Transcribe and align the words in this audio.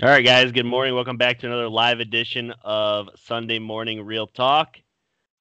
All 0.00 0.08
right, 0.08 0.24
guys. 0.24 0.52
Good 0.52 0.64
morning. 0.64 0.94
Welcome 0.94 1.16
back 1.16 1.40
to 1.40 1.48
another 1.48 1.68
live 1.68 1.98
edition 1.98 2.54
of 2.62 3.08
Sunday 3.16 3.58
Morning 3.58 4.06
Real 4.06 4.28
Talk. 4.28 4.76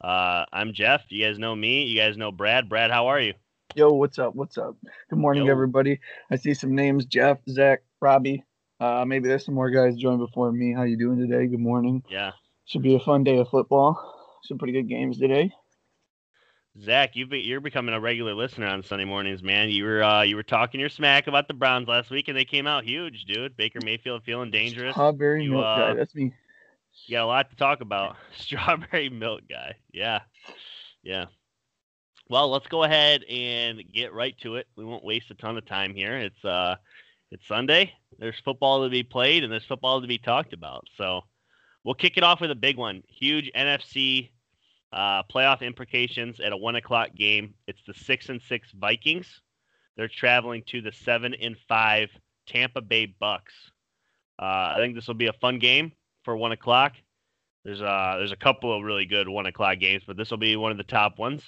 Uh, 0.02 0.46
I'm 0.52 0.74
Jeff. 0.74 1.04
You 1.10 1.24
guys 1.24 1.38
know 1.38 1.56
me. 1.56 1.84
You 1.84 1.96
guys 1.96 2.18
know 2.18 2.32
Brad. 2.32 2.68
Brad, 2.68 2.90
how 2.90 3.06
are 3.06 3.20
you? 3.20 3.36
Yo, 3.76 3.92
what's 3.92 4.18
up? 4.18 4.34
What's 4.34 4.58
up? 4.58 4.76
Good 5.12 5.20
morning, 5.20 5.46
Yo. 5.46 5.52
everybody. 5.52 6.00
I 6.32 6.38
see 6.38 6.56
some 6.56 6.74
names: 6.74 7.06
Jeff, 7.06 7.38
Zach, 7.48 7.84
Robbie. 8.02 8.44
Uh, 8.80 9.06
maybe 9.06 9.28
there's 9.28 9.46
some 9.46 9.54
more 9.54 9.70
guys 9.70 9.96
joined 9.96 10.18
before 10.18 10.52
me. 10.52 10.74
How 10.74 10.82
you 10.86 10.98
doing 10.98 11.20
today? 11.20 11.46
Good 11.46 11.60
morning. 11.60 12.04
Yeah. 12.10 12.32
Should 12.66 12.82
be 12.82 12.96
a 12.96 13.00
fun 13.00 13.24
day 13.24 13.38
of 13.38 13.50
football. 13.50 14.40
Some 14.42 14.58
pretty 14.58 14.74
good 14.74 14.90
games 14.90 15.20
today. 15.20 15.52
Zach, 16.82 17.16
you've 17.16 17.30
been, 17.30 17.44
you're 17.44 17.60
becoming 17.60 17.96
a 17.96 18.00
regular 18.00 18.36
listener 18.36 18.68
on 18.68 18.84
Sunday 18.84 19.06
mornings, 19.06 19.42
man. 19.42 19.70
You 19.70 19.84
were 19.86 20.04
uh, 20.04 20.22
you 20.22 20.36
were 20.36 20.44
talking 20.44 20.80
your 20.80 20.90
smack 20.90 21.28
about 21.28 21.48
the 21.48 21.54
Browns 21.54 21.88
last 21.88 22.12
week, 22.12 22.28
and 22.28 22.38
they 22.38 22.46
came 22.46 22.68
out 22.68 22.84
huge, 22.84 23.26
dude. 23.26 23.58
Baker 23.58 23.80
Mayfield 23.84 24.24
feeling 24.24 24.52
dangerous. 24.52 24.94
Strawberry 24.94 25.44
You, 25.44 25.52
milk 25.52 25.66
uh, 25.66 25.78
guy. 25.78 25.94
That's 25.96 26.14
me. 26.14 26.34
You 27.06 27.18
got 27.18 27.24
a 27.24 27.26
lot 27.26 27.50
to 27.50 27.56
talk 27.56 27.82
about. 27.82 28.16
Strawberry 28.38 29.10
milk 29.10 29.42
guy. 29.50 29.76
Yeah. 29.92 30.20
Yeah. 31.04 31.26
Well, 32.30 32.50
let's 32.50 32.68
go 32.68 32.84
ahead 32.84 33.24
and 33.24 33.82
get 33.92 34.14
right 34.14 34.38
to 34.42 34.58
it. 34.58 34.68
We 34.76 34.86
won't 34.86 35.04
waste 35.04 35.32
a 35.32 35.36
ton 35.36 35.58
of 35.58 35.66
time 35.66 35.96
here. 35.96 36.18
It's 36.18 36.44
uh 36.46 36.76
it's 37.32 37.48
Sunday. 37.48 37.94
There's 38.20 38.40
football 38.44 38.84
to 38.84 38.90
be 38.90 39.04
played 39.04 39.44
and 39.44 39.52
there's 39.52 39.66
football 39.66 40.02
to 40.02 40.08
be 40.08 40.18
talked 40.18 40.54
about. 40.54 40.88
So 40.98 41.22
we'll 41.84 41.96
kick 41.96 42.18
it 42.18 42.24
off 42.24 42.42
with 42.42 42.52
a 42.52 42.56
big 42.56 42.78
one. 42.78 43.04
Huge 43.08 43.52
NFC 43.56 44.30
uh, 44.94 45.24
playoff 45.24 45.62
implications 45.62 46.40
at 46.40 46.54
a 46.54 46.58
one 46.58 46.76
o'clock 46.76 47.10
game. 47.16 47.54
It's 47.68 47.82
the 47.86 47.94
six 47.94 48.30
and 48.30 48.42
six 48.42 48.72
Vikings. 48.72 49.42
They're 49.96 50.08
traveling 50.08 50.64
to 50.68 50.82
the 50.82 50.92
seven 50.92 51.34
and 51.34 51.56
five 51.68 52.10
Tampa 52.46 52.82
Bay 52.82 53.08
Bucks. 53.20 53.54
Uh, 54.40 54.74
I 54.74 54.78
think 54.78 54.96
this 54.96 55.08
will 55.08 55.16
be 55.16 55.28
a 55.28 55.34
fun 55.34 55.60
game 55.60 55.92
for 56.24 56.38
one 56.38 56.52
o'clock. 56.52 56.94
There's 57.66 57.82
uh 57.82 58.16
there's 58.18 58.32
a 58.32 58.38
couple 58.38 58.74
of 58.74 58.84
really 58.84 59.06
good 59.06 59.28
one 59.28 59.46
o'clock 59.46 59.80
games, 59.80 60.04
but 60.08 60.16
this 60.16 60.32
will 60.32 60.38
be 60.38 60.56
one 60.56 60.72
of 60.72 60.78
the 60.78 60.84
top 60.84 61.20
ones. 61.20 61.44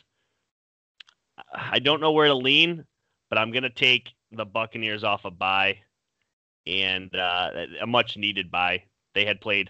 I 1.56 1.80
don't 1.80 2.02
know 2.02 2.12
where 2.12 2.28
to 2.28 2.36
lean, 2.36 2.84
but 3.30 3.38
I'm 3.38 3.52
gonna 3.52 3.70
take 3.70 4.10
the 4.32 4.46
Buccaneers 4.46 5.06
off 5.06 5.24
a 5.24 5.32
bye, 5.32 5.78
and 6.68 7.16
uh, 7.16 7.52
a 7.82 7.88
much 7.88 8.18
needed 8.18 8.52
bye. 8.52 8.84
They 9.16 9.26
had 9.26 9.40
played 9.40 9.70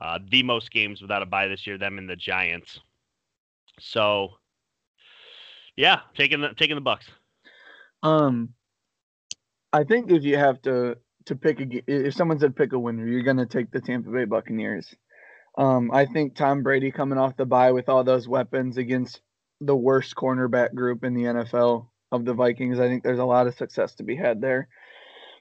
uh, 0.00 0.18
the 0.28 0.42
most 0.42 0.70
games 0.72 1.00
without 1.00 1.22
a 1.22 1.26
bye 1.26 1.46
this 1.46 1.66
year, 1.66 1.78
them 1.78 1.98
and 1.98 2.08
the 2.08 2.16
Giants. 2.16 2.80
So, 3.80 4.30
yeah, 5.76 6.00
taking 6.16 6.40
the 6.40 6.50
taking 6.56 6.76
the 6.76 6.80
Bucks. 6.80 7.06
Um, 8.02 8.50
I 9.72 9.84
think 9.84 10.10
if 10.10 10.24
you 10.24 10.36
have 10.36 10.60
to 10.62 10.96
to 11.26 11.36
pick 11.36 11.60
a 11.60 11.66
if 11.86 12.14
someone 12.14 12.38
said 12.38 12.56
pick 12.56 12.72
a 12.72 12.78
winner, 12.78 13.06
you're 13.06 13.22
gonna 13.22 13.46
take 13.46 13.70
the 13.70 13.80
Tampa 13.80 14.10
Bay 14.10 14.24
Buccaneers. 14.24 14.94
Um, 15.56 15.90
I 15.92 16.06
think 16.06 16.36
Tom 16.36 16.62
Brady 16.62 16.92
coming 16.92 17.18
off 17.18 17.36
the 17.36 17.44
bye 17.44 17.72
with 17.72 17.88
all 17.88 18.04
those 18.04 18.28
weapons 18.28 18.78
against 18.78 19.20
the 19.60 19.76
worst 19.76 20.14
cornerback 20.14 20.74
group 20.74 21.02
in 21.04 21.14
the 21.14 21.24
NFL 21.24 21.88
of 22.12 22.24
the 22.24 22.34
Vikings. 22.34 22.78
I 22.78 22.88
think 22.88 23.02
there's 23.02 23.18
a 23.18 23.24
lot 23.24 23.46
of 23.46 23.56
success 23.56 23.94
to 23.96 24.04
be 24.04 24.16
had 24.16 24.40
there. 24.40 24.68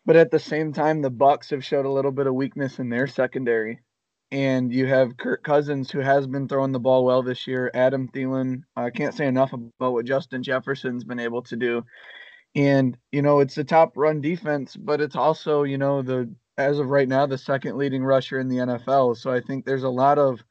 But 0.06 0.16
at 0.16 0.32
the 0.32 0.40
same 0.40 0.74
time, 0.74 1.02
the 1.02 1.10
Bucks 1.10 1.50
have 1.52 1.66
showed 1.66 1.86
a 1.86 1.92
little 1.92 2.12
bit 2.12 2.28
of 2.28 2.34
weakness 2.34 2.80
in 2.80 2.90
their 2.90 3.08
secondary. 3.08 3.82
And 4.32 4.74
you 4.74 4.88
have 4.88 5.18
Kirk 5.18 5.44
Cousins, 5.44 5.90
who 5.90 6.00
has 6.00 6.28
been 6.28 6.48
throwing 6.48 6.74
the 6.74 6.80
ball 6.80 7.06
well 7.06 7.24
this 7.24 7.48
year. 7.48 7.72
Adam 7.74 8.10
Thielen. 8.10 8.64
I 8.76 8.90
can't 8.90 9.14
say 9.14 9.26
enough 9.26 9.54
about 9.54 9.94
what 9.94 10.06
Justin 10.06 10.44
Jefferson's 10.44 11.06
been 11.06 11.20
able 11.20 11.42
to 11.44 11.56
do. 11.56 11.86
And, 12.56 12.98
you 13.12 13.22
know, 13.22 13.40
it's 13.40 13.56
the 13.56 13.64
top 13.64 13.96
run 13.96 14.20
defense, 14.20 14.76
but 14.76 15.00
it's 15.00 15.16
also, 15.16 15.64
you 15.64 15.78
know, 15.78 16.02
the 16.02 16.34
as 16.58 16.80
of 16.80 16.90
right 16.90 17.08
now, 17.08 17.26
the 17.26 17.38
second 17.38 17.78
leading 17.78 18.04
rusher 18.04 18.40
in 18.40 18.50
the 18.50 18.58
NFL. 18.58 19.16
So 19.18 19.32
I 19.32 19.42
think 19.42 19.64
there's 19.66 19.84
a 19.84 19.90
lot 19.90 20.18
of 20.18 20.44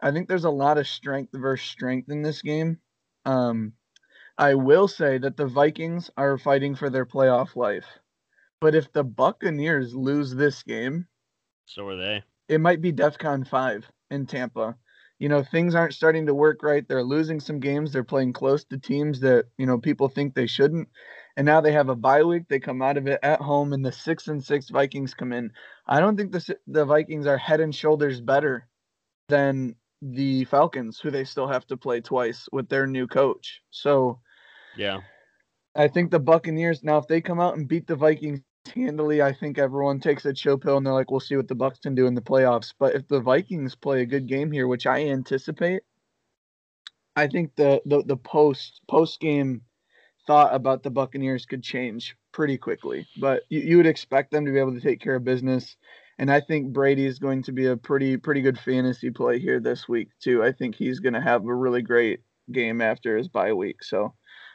I 0.00 0.10
think 0.10 0.28
there's 0.28 0.44
a 0.44 0.50
lot 0.50 0.78
of 0.78 0.86
strength 0.86 1.32
versus 1.34 1.68
strength 1.68 2.10
in 2.10 2.22
this 2.22 2.42
game. 2.42 2.78
Um, 3.24 3.72
I 4.38 4.54
will 4.54 4.88
say 4.88 5.18
that 5.18 5.36
the 5.36 5.46
Vikings 5.46 6.10
are 6.16 6.36
fighting 6.36 6.74
for 6.74 6.90
their 6.90 7.06
playoff 7.06 7.56
life. 7.56 7.86
But 8.60 8.74
if 8.74 8.92
the 8.92 9.04
Buccaneers 9.04 9.94
lose 9.94 10.34
this 10.34 10.62
game, 10.62 11.06
So 11.66 11.88
are 11.88 11.96
they. 11.96 12.22
It 12.48 12.60
might 12.60 12.80
be 12.80 12.92
DEFCON 12.92 13.46
5 13.46 13.90
in 14.10 14.26
Tampa. 14.26 14.76
You 15.18 15.28
know, 15.30 15.42
things 15.42 15.74
aren't 15.74 15.94
starting 15.94 16.26
to 16.26 16.34
work 16.34 16.62
right. 16.62 16.86
They're 16.86 17.02
losing 17.02 17.40
some 17.40 17.58
games. 17.58 17.92
They're 17.92 18.04
playing 18.04 18.34
close 18.34 18.64
to 18.66 18.78
teams 18.78 19.20
that, 19.20 19.46
you 19.56 19.64
know, 19.66 19.78
people 19.78 20.08
think 20.08 20.34
they 20.34 20.46
shouldn't. 20.46 20.88
And 21.36 21.46
now 21.46 21.60
they 21.60 21.72
have 21.72 21.88
a 21.88 21.96
bye 21.96 22.22
week. 22.22 22.44
They 22.48 22.60
come 22.60 22.82
out 22.82 22.96
of 22.96 23.06
it 23.06 23.20
at 23.22 23.40
home, 23.40 23.72
and 23.72 23.84
the 23.84 23.92
six 23.92 24.28
and 24.28 24.42
six 24.42 24.70
Vikings 24.70 25.14
come 25.14 25.32
in. 25.32 25.52
I 25.86 26.00
don't 26.00 26.16
think 26.16 26.32
the 26.32 26.56
the 26.66 26.84
Vikings 26.84 27.26
are 27.26 27.36
head 27.36 27.60
and 27.60 27.74
shoulders 27.74 28.20
better 28.20 28.68
than 29.28 29.76
the 30.02 30.44
Falcons, 30.44 30.98
who 31.00 31.10
they 31.10 31.24
still 31.24 31.48
have 31.48 31.66
to 31.66 31.76
play 31.76 32.00
twice 32.00 32.48
with 32.52 32.68
their 32.68 32.86
new 32.86 33.06
coach. 33.06 33.60
So 33.70 34.20
Yeah. 34.76 35.00
I 35.74 35.88
think 35.88 36.10
the 36.10 36.20
Buccaneers 36.20 36.82
now, 36.82 36.98
if 36.98 37.06
they 37.06 37.20
come 37.20 37.40
out 37.40 37.56
and 37.56 37.68
beat 37.68 37.86
the 37.86 37.96
Vikings 37.96 38.40
handily, 38.68 39.22
I 39.22 39.32
think 39.32 39.58
everyone 39.58 40.00
takes 40.00 40.24
a 40.24 40.32
chill 40.32 40.58
pill 40.58 40.76
and 40.76 40.86
they're 40.86 40.92
like, 40.92 41.10
"We'll 41.10 41.20
see 41.20 41.36
what 41.36 41.48
the 41.48 41.54
Bucks 41.54 41.80
can 41.80 41.94
do 41.94 42.06
in 42.06 42.14
the 42.14 42.22
playoffs." 42.22 42.72
But 42.78 42.94
if 42.94 43.08
the 43.08 43.20
Vikings 43.20 43.74
play 43.74 44.02
a 44.02 44.06
good 44.06 44.26
game 44.26 44.50
here, 44.52 44.66
which 44.66 44.86
I 44.86 45.06
anticipate, 45.06 45.82
I 47.16 47.26
think 47.26 47.56
the 47.56 47.80
the, 47.86 48.02
the 48.02 48.16
post 48.16 48.82
post 48.88 49.20
game 49.20 49.62
thought 50.26 50.54
about 50.54 50.82
the 50.82 50.90
Buccaneers 50.90 51.46
could 51.46 51.62
change 51.62 52.16
pretty 52.32 52.58
quickly. 52.58 53.06
But 53.18 53.42
you, 53.48 53.60
you 53.60 53.76
would 53.78 53.86
expect 53.86 54.30
them 54.32 54.44
to 54.44 54.52
be 54.52 54.58
able 54.58 54.74
to 54.74 54.80
take 54.80 55.00
care 55.00 55.16
of 55.16 55.24
business. 55.24 55.76
And 56.18 56.30
I 56.30 56.40
think 56.40 56.72
Brady 56.72 57.06
is 57.06 57.18
going 57.18 57.42
to 57.44 57.52
be 57.52 57.66
a 57.66 57.76
pretty 57.76 58.16
pretty 58.16 58.42
good 58.42 58.58
fantasy 58.58 59.10
play 59.10 59.38
here 59.38 59.60
this 59.60 59.88
week 59.88 60.08
too. 60.20 60.42
I 60.42 60.52
think 60.52 60.74
he's 60.74 61.00
going 61.00 61.14
to 61.14 61.20
have 61.20 61.44
a 61.44 61.54
really 61.54 61.82
great 61.82 62.20
game 62.52 62.80
after 62.80 63.16
his 63.16 63.28
bye 63.28 63.52
week. 63.52 63.82
So 63.82 64.14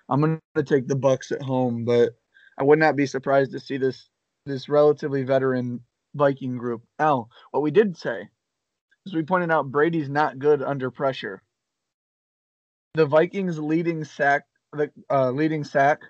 I'm 0.09 0.21
going 0.21 0.39
to 0.55 0.63
take 0.63 0.87
the 0.87 0.95
Bucks 0.95 1.31
at 1.31 1.41
home, 1.41 1.85
but 1.85 2.13
I 2.57 2.63
would 2.63 2.79
not 2.79 2.95
be 2.95 3.05
surprised 3.05 3.51
to 3.51 3.59
see 3.59 3.77
this 3.77 4.09
this 4.45 4.69
relatively 4.69 5.23
veteran 5.23 5.81
Viking 6.15 6.57
group. 6.57 6.83
Now, 6.99 7.29
what 7.51 7.63
we 7.63 7.71
did 7.71 7.97
say 7.97 8.27
is 9.05 9.13
we 9.13 9.23
pointed 9.23 9.51
out 9.51 9.71
Brady's 9.71 10.09
not 10.09 10.39
good 10.39 10.61
under 10.61 10.91
pressure. 10.91 11.43
The 12.93 13.05
Vikings 13.05 13.57
leading 13.57 14.03
sack, 14.03 14.45
the 14.73 14.91
uh, 15.09 15.31
leading 15.31 15.63
sack. 15.63 16.01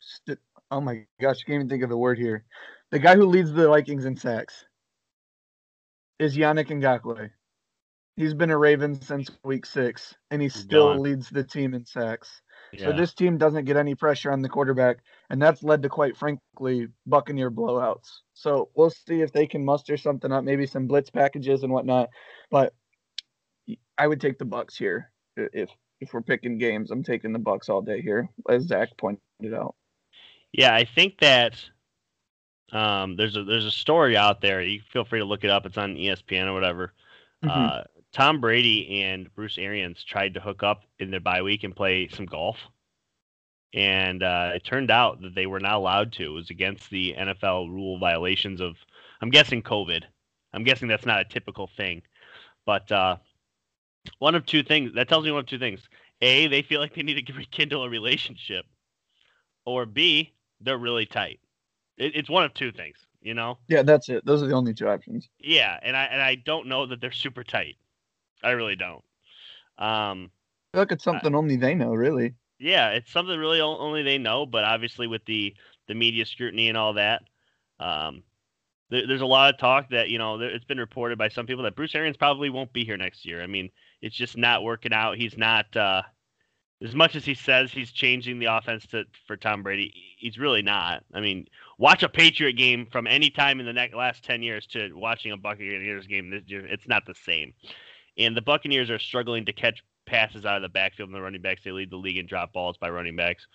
St- 0.00 0.38
oh 0.70 0.80
my 0.80 1.06
gosh, 1.20 1.38
I 1.42 1.46
can't 1.46 1.54
even 1.56 1.68
think 1.68 1.82
of 1.82 1.88
the 1.90 1.96
word 1.96 2.18
here. 2.18 2.44
The 2.90 2.98
guy 2.98 3.16
who 3.16 3.24
leads 3.24 3.52
the 3.52 3.68
Vikings 3.68 4.04
in 4.04 4.16
sacks 4.16 4.66
is 6.18 6.36
Yannick 6.36 6.68
Ngakoue. 6.68 7.30
He's 8.16 8.34
been 8.34 8.50
a 8.50 8.58
Raven 8.58 9.00
since 9.00 9.30
week 9.42 9.64
six, 9.64 10.14
and 10.30 10.42
he 10.42 10.50
still 10.50 10.92
Gone. 10.92 11.02
leads 11.02 11.30
the 11.30 11.44
team 11.44 11.72
in 11.72 11.86
sacks. 11.86 12.42
Yeah. 12.72 12.86
So 12.86 12.92
this 12.92 13.12
team 13.12 13.36
doesn't 13.36 13.66
get 13.66 13.76
any 13.76 13.94
pressure 13.94 14.32
on 14.32 14.40
the 14.40 14.48
quarterback, 14.48 14.98
and 15.28 15.40
that's 15.40 15.62
led 15.62 15.82
to 15.82 15.88
quite 15.88 16.16
frankly 16.16 16.88
Buccaneer 17.06 17.50
blowouts. 17.50 18.20
So 18.32 18.70
we'll 18.74 18.90
see 18.90 19.20
if 19.20 19.32
they 19.32 19.46
can 19.46 19.64
muster 19.64 19.96
something 19.96 20.32
up, 20.32 20.42
maybe 20.42 20.66
some 20.66 20.86
blitz 20.86 21.10
packages 21.10 21.62
and 21.62 21.72
whatnot. 21.72 22.08
But 22.50 22.72
I 23.98 24.06
would 24.06 24.20
take 24.20 24.38
the 24.38 24.46
Bucks 24.46 24.76
here 24.76 25.10
if 25.36 25.70
if 26.00 26.14
we're 26.14 26.22
picking 26.22 26.58
games. 26.58 26.90
I'm 26.90 27.02
taking 27.02 27.32
the 27.32 27.38
Bucks 27.38 27.68
all 27.68 27.82
day 27.82 28.00
here, 28.00 28.28
as 28.48 28.64
Zach 28.64 28.88
pointed 28.96 29.54
out. 29.54 29.74
Yeah, 30.52 30.74
I 30.74 30.84
think 30.84 31.18
that 31.20 31.54
um, 32.72 33.16
there's 33.16 33.36
a 33.36 33.44
there's 33.44 33.66
a 33.66 33.70
story 33.70 34.16
out 34.16 34.40
there. 34.40 34.62
You 34.62 34.80
feel 34.92 35.04
free 35.04 35.20
to 35.20 35.26
look 35.26 35.44
it 35.44 35.50
up. 35.50 35.66
It's 35.66 35.78
on 35.78 35.96
ESPN 35.96 36.46
or 36.46 36.54
whatever. 36.54 36.92
Mhm. 37.44 37.50
Uh, 37.50 37.84
Tom 38.12 38.40
Brady 38.40 39.02
and 39.02 39.34
Bruce 39.34 39.56
Arians 39.58 40.04
tried 40.04 40.34
to 40.34 40.40
hook 40.40 40.62
up 40.62 40.84
in 40.98 41.10
their 41.10 41.20
bye 41.20 41.42
week 41.42 41.64
and 41.64 41.74
play 41.74 42.08
some 42.08 42.26
golf, 42.26 42.58
and 43.72 44.22
uh, 44.22 44.52
it 44.54 44.64
turned 44.64 44.90
out 44.90 45.22
that 45.22 45.34
they 45.34 45.46
were 45.46 45.60
not 45.60 45.74
allowed 45.74 46.12
to. 46.12 46.24
It 46.24 46.34
was 46.34 46.50
against 46.50 46.90
the 46.90 47.14
NFL 47.18 47.70
rule 47.70 47.98
violations 47.98 48.60
of, 48.60 48.76
I'm 49.22 49.30
guessing 49.30 49.62
COVID. 49.62 50.02
I'm 50.52 50.64
guessing 50.64 50.88
that's 50.88 51.06
not 51.06 51.20
a 51.20 51.24
typical 51.24 51.70
thing, 51.74 52.02
but 52.66 52.92
uh, 52.92 53.16
one 54.18 54.34
of 54.34 54.44
two 54.44 54.62
things 54.62 54.92
that 54.94 55.08
tells 55.08 55.24
me 55.24 55.30
one 55.30 55.40
of 55.40 55.46
two 55.46 55.58
things: 55.58 55.80
a, 56.20 56.46
they 56.48 56.60
feel 56.60 56.80
like 56.80 56.94
they 56.94 57.02
need 57.02 57.26
to 57.26 57.32
rekindle 57.36 57.84
a 57.84 57.88
relationship, 57.88 58.66
or 59.64 59.86
b, 59.86 60.34
they're 60.60 60.76
really 60.76 61.06
tight. 61.06 61.40
It, 61.96 62.14
it's 62.14 62.28
one 62.28 62.44
of 62.44 62.52
two 62.52 62.72
things, 62.72 62.96
you 63.22 63.32
know. 63.32 63.56
Yeah, 63.68 63.82
that's 63.82 64.10
it. 64.10 64.26
Those 64.26 64.42
are 64.42 64.46
the 64.46 64.54
only 64.54 64.74
two 64.74 64.88
options. 64.88 65.30
Yeah, 65.38 65.78
and 65.82 65.96
I 65.96 66.04
and 66.04 66.20
I 66.20 66.34
don't 66.34 66.66
know 66.66 66.84
that 66.84 67.00
they're 67.00 67.10
super 67.10 67.44
tight. 67.44 67.76
I 68.42 68.50
really 68.50 68.76
don't. 68.76 69.02
Um, 69.78 70.30
I 70.72 70.76
feel 70.76 70.82
like 70.82 70.92
it's 70.92 71.04
something 71.04 71.34
only 71.34 71.56
they 71.56 71.74
know, 71.74 71.94
really. 71.94 72.34
yeah, 72.58 72.90
it's 72.90 73.12
something 73.12 73.38
really 73.38 73.60
only 73.60 74.02
they 74.02 74.18
know. 74.18 74.46
But 74.46 74.64
obviously, 74.64 75.06
with 75.06 75.24
the 75.24 75.54
the 75.88 75.94
media 75.94 76.24
scrutiny 76.24 76.68
and 76.68 76.78
all 76.78 76.94
that, 76.94 77.22
um, 77.80 78.22
there, 78.90 79.06
there's 79.06 79.20
a 79.20 79.26
lot 79.26 79.52
of 79.52 79.58
talk 79.58 79.90
that 79.90 80.08
you 80.08 80.18
know 80.18 80.38
there, 80.38 80.50
it's 80.50 80.64
been 80.64 80.78
reported 80.78 81.18
by 81.18 81.28
some 81.28 81.46
people 81.46 81.64
that 81.64 81.76
Bruce 81.76 81.94
Arians 81.94 82.16
probably 82.16 82.50
won't 82.50 82.72
be 82.72 82.84
here 82.84 82.96
next 82.96 83.24
year. 83.24 83.42
I 83.42 83.46
mean, 83.46 83.70
it's 84.00 84.16
just 84.16 84.36
not 84.36 84.62
working 84.62 84.92
out. 84.92 85.16
He's 85.16 85.36
not. 85.36 85.74
Uh, 85.76 86.02
as 86.84 86.96
much 86.96 87.14
as 87.14 87.24
he 87.24 87.34
says 87.34 87.70
he's 87.70 87.92
changing 87.92 88.40
the 88.40 88.46
offense 88.46 88.86
to 88.88 89.04
for 89.26 89.36
Tom 89.36 89.62
Brady, 89.62 89.92
he's 90.18 90.38
really 90.38 90.62
not. 90.62 91.04
I 91.14 91.20
mean, 91.20 91.46
watch 91.78 92.02
a 92.02 92.08
Patriot 92.08 92.54
game 92.54 92.86
from 92.90 93.06
any 93.06 93.30
time 93.30 93.60
in 93.60 93.66
the 93.66 93.72
next, 93.72 93.94
last 93.94 94.24
ten 94.24 94.42
years 94.42 94.66
to 94.68 94.92
watching 94.92 95.32
a 95.32 95.36
Buccaneers 95.36 96.06
game 96.06 96.30
this 96.30 96.42
year. 96.46 96.66
It's 96.66 96.88
not 96.88 97.06
the 97.06 97.14
same. 97.14 97.54
And 98.18 98.36
the 98.36 98.42
Buccaneers 98.42 98.90
are 98.90 98.98
struggling 98.98 99.44
to 99.46 99.52
catch 99.52 99.82
passes 100.06 100.44
out 100.44 100.56
of 100.56 100.62
the 100.62 100.68
backfield 100.68 101.08
and 101.08 101.16
the 101.16 101.22
running 101.22 101.40
backs. 101.40 101.62
They 101.64 101.72
lead 101.72 101.90
the 101.90 101.96
league 101.96 102.18
in 102.18 102.26
drop 102.26 102.52
balls 102.52 102.76
by 102.76 102.90
running 102.90 103.16
backs. 103.16 103.46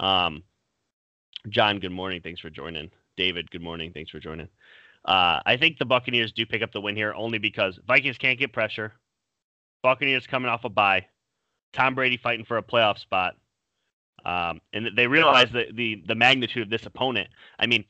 Um, 0.00 0.42
John, 1.48 1.78
good 1.78 1.92
morning. 1.92 2.20
Thanks 2.22 2.40
for 2.40 2.50
joining. 2.50 2.90
David, 3.16 3.50
good 3.50 3.62
morning. 3.62 3.92
Thanks 3.92 4.10
for 4.10 4.20
joining. 4.20 4.48
Uh, 5.04 5.40
I 5.44 5.56
think 5.56 5.78
the 5.78 5.84
Buccaneers 5.84 6.32
do 6.32 6.46
pick 6.46 6.62
up 6.62 6.72
the 6.72 6.80
win 6.80 6.96
here 6.96 7.12
only 7.14 7.38
because 7.38 7.78
Vikings 7.86 8.18
can't 8.18 8.38
get 8.38 8.52
pressure. 8.52 8.92
Buccaneers 9.82 10.26
coming 10.26 10.48
off 10.48 10.64
a 10.64 10.68
bye. 10.68 11.06
Tom 11.72 11.94
Brady 11.94 12.16
fighting 12.16 12.44
for 12.44 12.58
a 12.58 12.62
playoff 12.62 12.98
spot. 12.98 13.34
Um, 14.24 14.60
and 14.72 14.90
they 14.96 15.08
realize 15.08 15.50
the, 15.50 15.66
the 15.74 16.02
the 16.06 16.14
magnitude 16.14 16.62
of 16.62 16.70
this 16.70 16.86
opponent. 16.86 17.28
I 17.58 17.66
mean, 17.66 17.84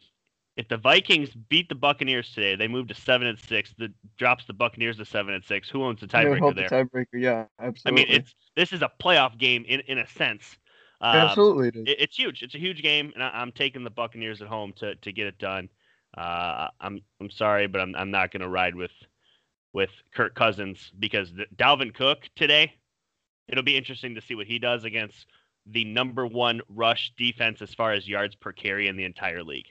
if 0.57 0.69
the 0.69 0.77
Vikings 0.77 1.31
beat 1.49 1.69
the 1.69 1.75
Buccaneers 1.75 2.33
today, 2.35 2.57
they 2.57 2.69
move 2.69 2.89
to 2.89 2.95
seven 2.95 3.27
and 3.27 3.39
six. 3.39 3.75
That 3.79 3.93
drops 4.19 4.45
the 4.45 4.53
Buccaneers 4.53 4.99
to 4.99 5.05
seven 5.05 5.35
and 5.35 5.45
six. 5.45 5.69
Who 5.69 5.83
owns 5.83 6.01
the 6.01 6.07
tiebreaker 6.07 6.55
there? 6.55 6.69
The 6.69 6.75
tiebreaker, 6.75 7.21
yeah, 7.21 7.45
absolutely. 7.61 8.05
I 8.05 8.07
mean, 8.07 8.17
it's 8.17 8.35
this 8.55 8.73
is 8.73 8.83
a 8.83 8.91
playoff 9.01 9.39
game 9.39 9.65
in 9.67 9.81
in 9.81 9.99
a 9.99 10.07
sense. 10.07 10.57
Um, 11.01 11.17
absolutely, 11.17 11.69
it 11.69 11.89
it, 11.89 12.01
it's 12.01 12.17
huge. 12.17 12.43
It's 12.43 12.55
a 12.55 12.59
huge 12.59 12.83
game, 12.83 13.13
and 13.15 13.23
I, 13.23 13.43
am 13.43 13.53
taking 13.53 13.83
the 13.83 13.91
Buccaneers 13.91 14.43
at 14.43 14.49
home 14.49 14.73
to 14.77 14.95
to 14.97 15.13
get 15.13 15.27
it 15.27 15.39
done. 15.39 15.69
Uh, 16.17 16.69
I'm 16.81 17.01
I'm 17.21 17.31
sorry, 17.31 17.67
but 17.67 17.81
I'm 17.81 17.95
I'm 17.97 18.11
not 18.11 18.31
going 18.31 18.43
to 18.43 18.49
ride 18.49 18.75
with 18.75 18.93
with 19.73 19.91
Kirk 20.15 20.35
Cousins 20.35 20.93
because 20.99 21.33
the, 21.33 21.47
Dalvin 21.57 21.95
Cook 21.95 22.29
today 22.37 22.75
it'll 23.49 23.65
be 23.65 23.77
interesting 23.77 24.15
to 24.15 24.21
see 24.21 24.35
what 24.35 24.47
he 24.47 24.59
does 24.59 24.85
against 24.85 25.27
the 25.67 25.85
number 25.85 26.27
one 26.27 26.61
rush 26.69 27.13
defense 27.17 27.63
as 27.63 27.75
far 27.75 27.93
as 27.93 28.09
yards 28.09 28.35
per 28.35 28.53
carry 28.53 28.89
in 28.89 28.97
the 28.97 29.05
entire 29.05 29.43
league. 29.43 29.67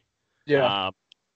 Yeah. 0.46 0.88
Um, 0.88 0.94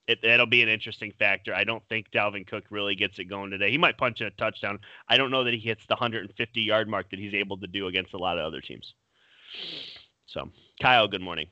it, 0.08 0.20
that'll 0.22 0.46
be 0.46 0.62
an 0.62 0.70
interesting 0.70 1.12
factor. 1.18 1.54
I 1.54 1.64
don't 1.64 1.84
think 1.90 2.12
Dalvin 2.12 2.46
Cook 2.46 2.66
really 2.70 2.96
gets 2.96 3.18
it 3.18 3.26
going 3.26 3.50
today. 3.50 3.72
He 3.72 3.78
might 3.78 3.98
punch 3.98 4.22
in 4.22 4.28
a 4.28 4.32
touchdown. 4.32 4.80
I 5.08 5.18
don't 5.18 5.32
know 5.32 5.44
that 5.44 5.54
he 5.54 5.60
hits 5.60 5.86
the 5.88 5.96
150 5.96 6.62
yard 6.62 6.88
mark 6.88 7.10
that 7.10 7.20
he's 7.20 7.34
able 7.34 7.58
to 7.58 7.68
do 7.68 7.88
against 7.88 8.14
a 8.14 8.18
lot 8.18 8.38
of 8.38 8.46
other 8.46 8.62
teams. 8.62 8.94
So, 10.28 10.50
Kyle, 10.82 11.08
good 11.08 11.22
morning. 11.22 11.48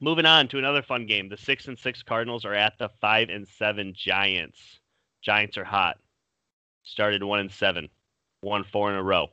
Moving 0.00 0.26
on 0.26 0.48
to 0.48 0.58
another 0.58 0.82
fun 0.82 1.06
game. 1.06 1.28
The 1.28 1.36
six 1.36 1.68
and 1.68 1.78
six 1.78 2.02
Cardinals 2.02 2.44
are 2.44 2.54
at 2.54 2.78
the 2.78 2.88
five 3.00 3.28
and 3.28 3.46
seven 3.46 3.94
Giants. 3.94 4.58
Giants 5.22 5.56
are 5.56 5.64
hot. 5.64 5.98
Started 6.82 7.22
one 7.22 7.40
and 7.40 7.50
seven, 7.50 7.88
won 8.42 8.64
four 8.64 8.90
in 8.90 8.96
a 8.96 9.02
row. 9.02 9.28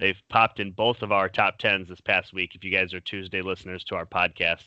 They've 0.00 0.20
popped 0.28 0.58
in 0.58 0.72
both 0.72 1.02
of 1.02 1.12
our 1.12 1.28
top 1.28 1.58
tens 1.58 1.88
this 1.88 2.00
past 2.00 2.32
week. 2.32 2.54
If 2.54 2.64
you 2.64 2.72
guys 2.72 2.92
are 2.94 3.00
Tuesday 3.00 3.40
listeners 3.40 3.84
to 3.84 3.94
our 3.94 4.06
podcast, 4.06 4.64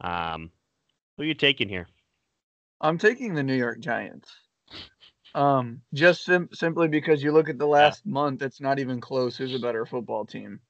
um, 0.00 0.50
who 1.16 1.22
are 1.22 1.26
you 1.26 1.34
taking 1.34 1.68
here? 1.68 1.88
I'm 2.80 2.98
taking 2.98 3.34
the 3.34 3.42
New 3.42 3.54
York 3.54 3.80
Giants. 3.80 4.30
Um, 5.34 5.80
just 5.92 6.24
sim- 6.24 6.50
simply 6.52 6.88
because 6.88 7.22
you 7.22 7.32
look 7.32 7.48
at 7.48 7.58
the 7.58 7.66
last 7.66 8.02
yeah. 8.04 8.12
month, 8.12 8.42
it's 8.42 8.60
not 8.60 8.78
even 8.78 9.00
close. 9.00 9.36
Who's 9.36 9.54
a 9.54 9.58
better 9.58 9.84
football 9.84 10.24
team? 10.24 10.60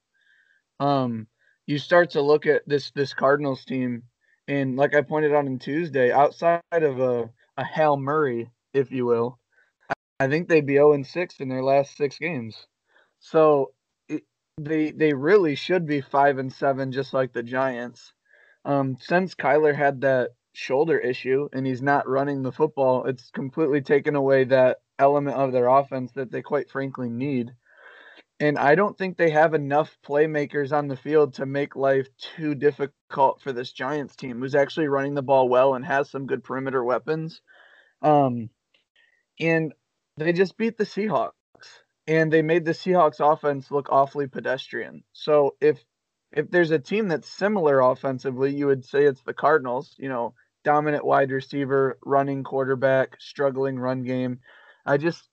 Um, 0.81 1.27
you 1.67 1.79
start 1.79 2.11
to 2.11 2.23
look 2.23 2.47
at 2.47 2.63
this 2.67 2.91
this 2.93 3.13
Cardinals 3.13 3.65
team, 3.65 4.05
and 4.49 4.77
like 4.77 4.95
I 4.95 5.03
pointed 5.03 5.33
out 5.33 5.47
on 5.47 5.59
Tuesday, 5.59 6.13
outside 6.13 6.63
of 6.73 7.01
a 7.01 7.31
a 7.57 7.65
Hail 7.65 7.97
Murray, 7.97 8.51
if 8.73 8.91
you 8.91 9.07
will, 9.07 9.39
I, 9.89 10.25
I 10.25 10.29
think 10.29 10.49
they'd 10.49 10.67
be 10.67 10.75
0 10.75 10.95
and 10.95 11.07
6 11.07 11.37
in 11.41 11.49
their 11.49 11.63
last 11.63 11.97
six 11.97 12.19
games. 12.19 12.67
So 13.21 13.73
they 14.59 14.91
they 14.93 15.13
really 15.13 15.55
should 15.55 15.87
be 15.87 16.01
five 16.01 16.39
and 16.39 16.53
seven, 16.53 16.93
just 16.93 17.13
like 17.13 17.33
the 17.33 17.43
Giants. 17.43 18.13
Um, 18.65 18.97
since 19.01 19.35
Kyler 19.35 19.75
had 19.75 20.01
that 20.03 20.31
shoulder 20.55 20.99
issue 20.99 21.49
and 21.53 21.67
he's 21.67 21.83
not 21.83 22.09
running 22.09 22.43
the 22.43 22.53
football, 22.53 23.05
it's 23.07 23.31
completely 23.31 23.83
taken 23.83 24.17
away 24.17 24.45
that 24.45 24.79
element 24.99 25.37
of 25.37 25.53
their 25.53 25.69
offense 25.69 26.13
that 26.13 26.31
they 26.31 26.43
quite 26.43 26.71
frankly 26.71 27.09
need. 27.09 27.53
And 28.41 28.59
I 28.59 28.75
don't 28.75 28.97
think 28.99 29.17
they 29.17 29.31
have 29.31 29.55
enough 29.55 29.97
playmakers 30.07 30.73
on 30.73 30.89
the 30.89 30.97
field 30.97 31.35
to 31.35 31.47
make 31.47 31.77
life 31.77 32.09
too 32.19 32.55
difficult 32.55 33.41
for 33.41 33.53
this 33.53 33.73
Giants 33.73 34.17
team, 34.17 34.41
who's 34.41 34.55
actually 34.57 34.89
running 34.89 35.15
the 35.15 35.23
ball 35.23 35.49
well 35.49 35.75
and 35.75 35.85
has 35.85 36.11
some 36.11 36.27
good 36.27 36.43
perimeter 36.43 36.83
weapons. 36.83 37.41
Um, 38.03 38.51
and 39.39 39.73
they 40.17 40.33
just 40.33 40.57
beat 40.57 40.77
the 40.77 40.85
Seahawks 40.85 41.33
and 42.07 42.33
they 42.33 42.43
made 42.43 42.65
the 42.65 42.73
Seahawks 42.73 43.21
offense 43.21 43.71
look 43.71 43.89
awfully 43.91 44.27
pedestrian. 44.27 45.05
So 45.13 45.57
if 45.61 45.83
if 46.37 46.51
there's 46.51 46.71
a 46.71 46.79
team 46.79 47.09
that's 47.09 47.29
similar 47.29 47.81
offensively, 47.81 48.55
you 48.55 48.67
would 48.67 48.85
say 48.85 49.05
it's 49.05 49.23
the 49.23 49.35
Cardinals, 49.35 49.95
you 49.99 50.09
know, 50.09 50.35
dominant 50.65 51.05
wide 51.05 51.31
receiver, 51.31 51.99
running 52.05 52.43
quarterback, 52.43 53.21
struggling 53.21 53.79
run 53.79 54.03
game. 54.03 54.41
I 54.85 54.97
just 54.97 55.29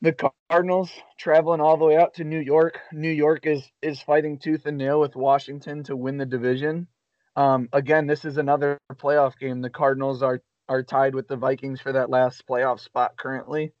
the 0.00 0.14
Cardinals 0.50 0.90
traveling 1.18 1.60
all 1.60 1.76
the 1.76 1.84
way 1.84 1.96
out 1.96 2.14
to 2.14 2.24
New 2.24 2.38
York. 2.40 2.80
New 2.92 3.10
York 3.10 3.46
is 3.46 3.68
is 3.82 4.00
fighting 4.00 4.38
tooth 4.38 4.66
and 4.66 4.78
nail 4.78 5.00
with 5.00 5.16
Washington 5.16 5.84
to 5.84 5.96
win 5.96 6.18
the 6.18 6.26
division. 6.26 6.88
Um, 7.36 7.68
again, 7.72 8.06
this 8.06 8.24
is 8.24 8.36
another 8.36 8.78
playoff 8.94 9.38
game. 9.38 9.60
The 9.60 9.70
Cardinals 9.70 10.22
are 10.22 10.40
are 10.68 10.82
tied 10.82 11.14
with 11.14 11.28
the 11.28 11.36
Vikings 11.36 11.80
for 11.80 11.92
that 11.92 12.10
last 12.10 12.46
playoff 12.46 12.80
spot 12.80 13.16
currently. 13.16 13.72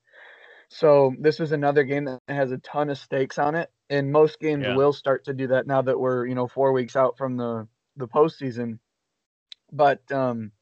So 0.70 1.14
this 1.18 1.40
is 1.40 1.52
another 1.52 1.84
game 1.84 2.04
that 2.04 2.20
has 2.28 2.52
a 2.52 2.58
ton 2.58 2.90
of 2.90 2.98
stakes 2.98 3.38
on 3.38 3.54
it, 3.54 3.70
and 3.90 4.12
most 4.12 4.40
games 4.40 4.64
yeah. 4.64 4.76
will 4.76 4.92
start 4.92 5.24
to 5.24 5.34
do 5.34 5.48
that 5.48 5.66
now 5.66 5.82
that 5.82 5.98
we're 5.98 6.26
you 6.26 6.34
know 6.34 6.48
four 6.48 6.72
weeks 6.72 6.96
out 6.96 7.16
from 7.16 7.36
the 7.36 7.66
the 7.96 8.08
postseason. 8.08 8.78
But 9.70 10.00
um, 10.12 10.52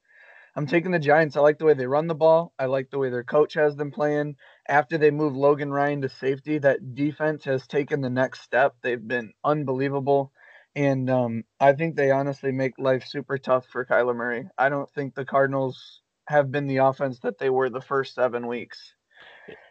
I'm 0.56 0.66
taking 0.66 0.90
the 0.90 0.98
Giants. 0.98 1.36
I 1.36 1.40
like 1.40 1.58
the 1.58 1.66
way 1.66 1.74
they 1.74 1.86
run 1.86 2.06
the 2.06 2.14
ball. 2.14 2.52
I 2.58 2.64
like 2.64 2.90
the 2.90 2.98
way 2.98 3.10
their 3.10 3.24
coach 3.24 3.54
has 3.54 3.76
them 3.76 3.90
playing. 3.90 4.36
After 4.66 4.96
they 4.96 5.10
move 5.10 5.36
Logan 5.36 5.70
Ryan 5.70 6.00
to 6.00 6.08
safety, 6.08 6.58
that 6.58 6.94
defense 6.94 7.44
has 7.44 7.66
taken 7.66 8.00
the 8.00 8.10
next 8.10 8.40
step. 8.40 8.74
They've 8.82 9.06
been 9.06 9.32
unbelievable. 9.44 10.32
And 10.74 11.08
um, 11.10 11.44
I 11.60 11.72
think 11.74 11.94
they 11.94 12.10
honestly 12.10 12.52
make 12.52 12.78
life 12.78 13.04
super 13.06 13.38
tough 13.38 13.66
for 13.70 13.84
Kyler 13.84 14.16
Murray. 14.16 14.48
I 14.58 14.68
don't 14.68 14.90
think 14.90 15.14
the 15.14 15.24
Cardinals 15.24 16.00
have 16.26 16.50
been 16.50 16.66
the 16.66 16.78
offense 16.78 17.20
that 17.20 17.38
they 17.38 17.50
were 17.50 17.70
the 17.70 17.80
first 17.80 18.14
seven 18.14 18.46
weeks. 18.46 18.94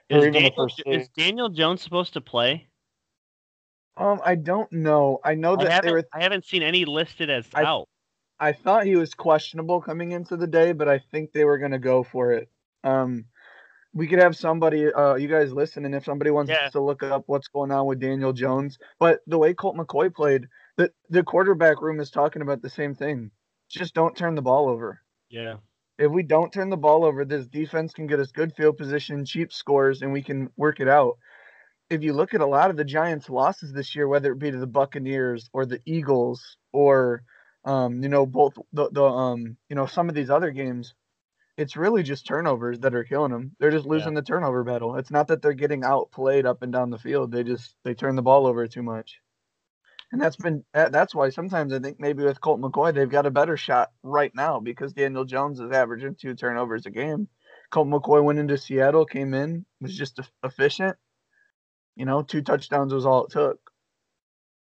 Is 0.10 0.24
Daniel, 0.32 0.68
is 0.86 1.10
Daniel 1.18 1.50
Jones 1.50 1.82
supposed 1.82 2.14
to 2.14 2.22
play? 2.22 2.68
Um, 3.98 4.20
I 4.24 4.36
don't 4.36 4.72
know. 4.72 5.20
I 5.24 5.36
know 5.36 5.56
that 5.56 5.68
I 5.68 5.74
haven't, 5.74 5.92
were, 5.92 6.04
I 6.14 6.24
haven't 6.24 6.46
seen 6.46 6.64
any 6.64 6.86
listed 6.86 7.30
as 7.30 7.46
I, 7.54 7.64
out. 7.64 7.88
I 8.40 8.52
thought 8.52 8.86
he 8.86 8.96
was 8.96 9.14
questionable 9.14 9.82
coming 9.82 10.12
into 10.12 10.36
the 10.36 10.48
day, 10.48 10.74
but 10.74 10.90
I 10.90 11.00
think 11.00 11.32
they 11.32 11.46
were 11.46 11.58
going 11.58 11.72
to 11.72 11.80
go 11.80 12.04
for 12.04 12.34
it. 12.34 12.50
Um, 12.84 13.26
we 13.94 14.08
could 14.08 14.20
have 14.20 14.36
somebody, 14.36 14.92
uh, 14.92 15.16
you 15.16 15.30
guys 15.30 15.54
listen, 15.54 15.86
and 15.86 15.96
if 15.96 16.04
somebody 16.04 16.30
wants 16.30 16.52
yeah. 16.52 16.68
to 16.70 16.82
look 16.82 17.02
up 17.02 17.24
what's 17.28 17.48
going 17.48 17.72
on 17.72 17.86
with 17.86 18.02
Daniel 18.02 18.34
Jones, 18.34 18.78
but 19.00 19.22
the 19.28 19.38
way 19.38 19.54
Colt 19.54 19.78
McCoy 19.78 20.14
played, 20.14 20.48
the 20.76 20.92
the 21.10 21.24
quarterback 21.24 21.82
room 21.82 22.02
is 22.02 22.12
talking 22.12 22.42
about 22.42 22.62
the 22.62 22.70
same 22.70 22.94
thing. 22.94 23.32
Just 23.70 23.94
don't 23.94 24.18
turn 24.18 24.36
the 24.36 24.42
ball 24.42 24.68
over. 24.68 25.00
Yeah 25.30 25.56
if 25.98 26.12
we 26.12 26.24
don't 26.24 26.52
turn 26.52 26.70
the 26.70 26.78
ball 26.78 27.06
over, 27.06 27.24
this 27.24 27.48
defense 27.48 27.94
can 27.94 28.08
get 28.08 28.20
us 28.20 28.32
good 28.32 28.54
field 28.56 28.78
position, 28.78 29.26
cheap 29.26 29.54
scores, 29.54 30.02
and 30.02 30.12
we 30.12 30.22
can 30.22 30.50
work 30.58 30.80
it 30.80 30.88
out. 30.88 31.18
If 31.90 32.04
you 32.04 32.14
look 32.14 32.34
at 32.34 32.42
a 32.42 32.46
lot 32.46 32.70
of 32.70 32.78
the 32.78 32.84
Giants' 32.84 33.30
losses 33.30 33.72
this 33.72 33.96
year, 33.96 34.08
whether 34.08 34.32
it 34.32 34.40
be 34.40 34.52
to 34.52 34.58
the 34.58 34.68
Buccaneers 34.68 35.50
or 35.54 35.66
the 35.66 35.82
Eagles 35.86 36.58
or 36.74 37.24
um, 37.64 38.04
you 38.04 38.10
know, 38.10 38.26
both 38.26 38.54
the, 38.74 38.90
the 38.92 39.04
um, 39.04 39.58
you 39.70 39.76
know, 39.76 39.88
some 39.88 40.08
of 40.08 40.16
these 40.16 40.30
other 40.30 40.52
games, 40.52 40.94
it's 41.58 41.76
really 41.76 42.04
just 42.04 42.28
turnovers 42.28 42.80
that 42.80 42.94
are 42.94 43.04
killing 43.04 43.32
them. 43.32 43.56
They're 43.60 43.72
just 43.72 43.88
losing 43.88 44.14
yeah. 44.14 44.20
the 44.20 44.26
turnover 44.26 44.64
battle. 44.64 44.98
It's 44.98 45.10
not 45.10 45.28
that 45.30 45.42
they're 45.42 45.54
getting 45.54 45.84
outplayed 45.84 46.46
up 46.46 46.62
and 46.62 46.72
down 46.72 46.92
the 46.92 47.00
field. 47.00 47.32
They 47.32 47.44
just 47.44 47.76
they 47.84 47.96
turn 47.96 48.16
the 48.16 48.22
ball 48.22 48.46
over 48.46 48.68
too 48.68 48.84
much 48.84 49.20
and 50.12 50.22
that's 50.22 50.36
been 50.36 50.64
that's 50.74 51.14
why 51.14 51.30
sometimes 51.30 51.74
I 51.74 51.80
think 51.80 52.00
maybe 52.00 52.24
with 52.24 52.42
Colt 52.42 52.62
McCoy 52.62 52.94
they've 52.94 53.10
got 53.10 53.26
a 53.26 53.32
better 53.32 53.58
shot 53.58 53.92
right 54.04 54.32
now 54.34 54.60
because 54.60 54.94
Daniel 54.94 55.26
Jones 55.26 55.60
is 55.60 55.72
averaging 55.72 56.16
two 56.16 56.36
turnovers 56.36 56.86
a 56.86 56.90
game. 56.90 57.28
Colt 57.70 57.90
McCoy 57.90 58.24
went 58.24 58.40
into 58.40 58.58
Seattle, 58.58 59.06
came 59.06 59.34
in, 59.34 59.66
was 59.82 59.96
just 59.96 60.20
efficient. 60.44 60.96
You 61.96 62.06
know, 62.06 62.22
two 62.22 62.42
touchdowns 62.42 62.94
was 62.94 63.06
all 63.06 63.26
it 63.26 63.32
took. 63.32 63.60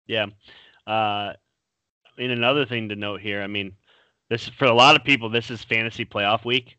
Yeah. 0.07 0.27
Uh, 0.87 1.33
I 1.37 2.19
mean, 2.19 2.31
another 2.31 2.67
thing 2.67 2.89
to 2.89 2.97
note 2.97 3.21
here. 3.21 3.43
I 3.43 3.47
mean, 3.47 3.77
this 4.29 4.49
for 4.49 4.65
a 4.67 4.75
lot 4.75 4.97
of 4.97 5.05
people, 5.05 5.31
this 5.31 5.51
is 5.51 5.63
fantasy 5.63 6.05
playoff 6.05 6.45
week. 6.45 6.77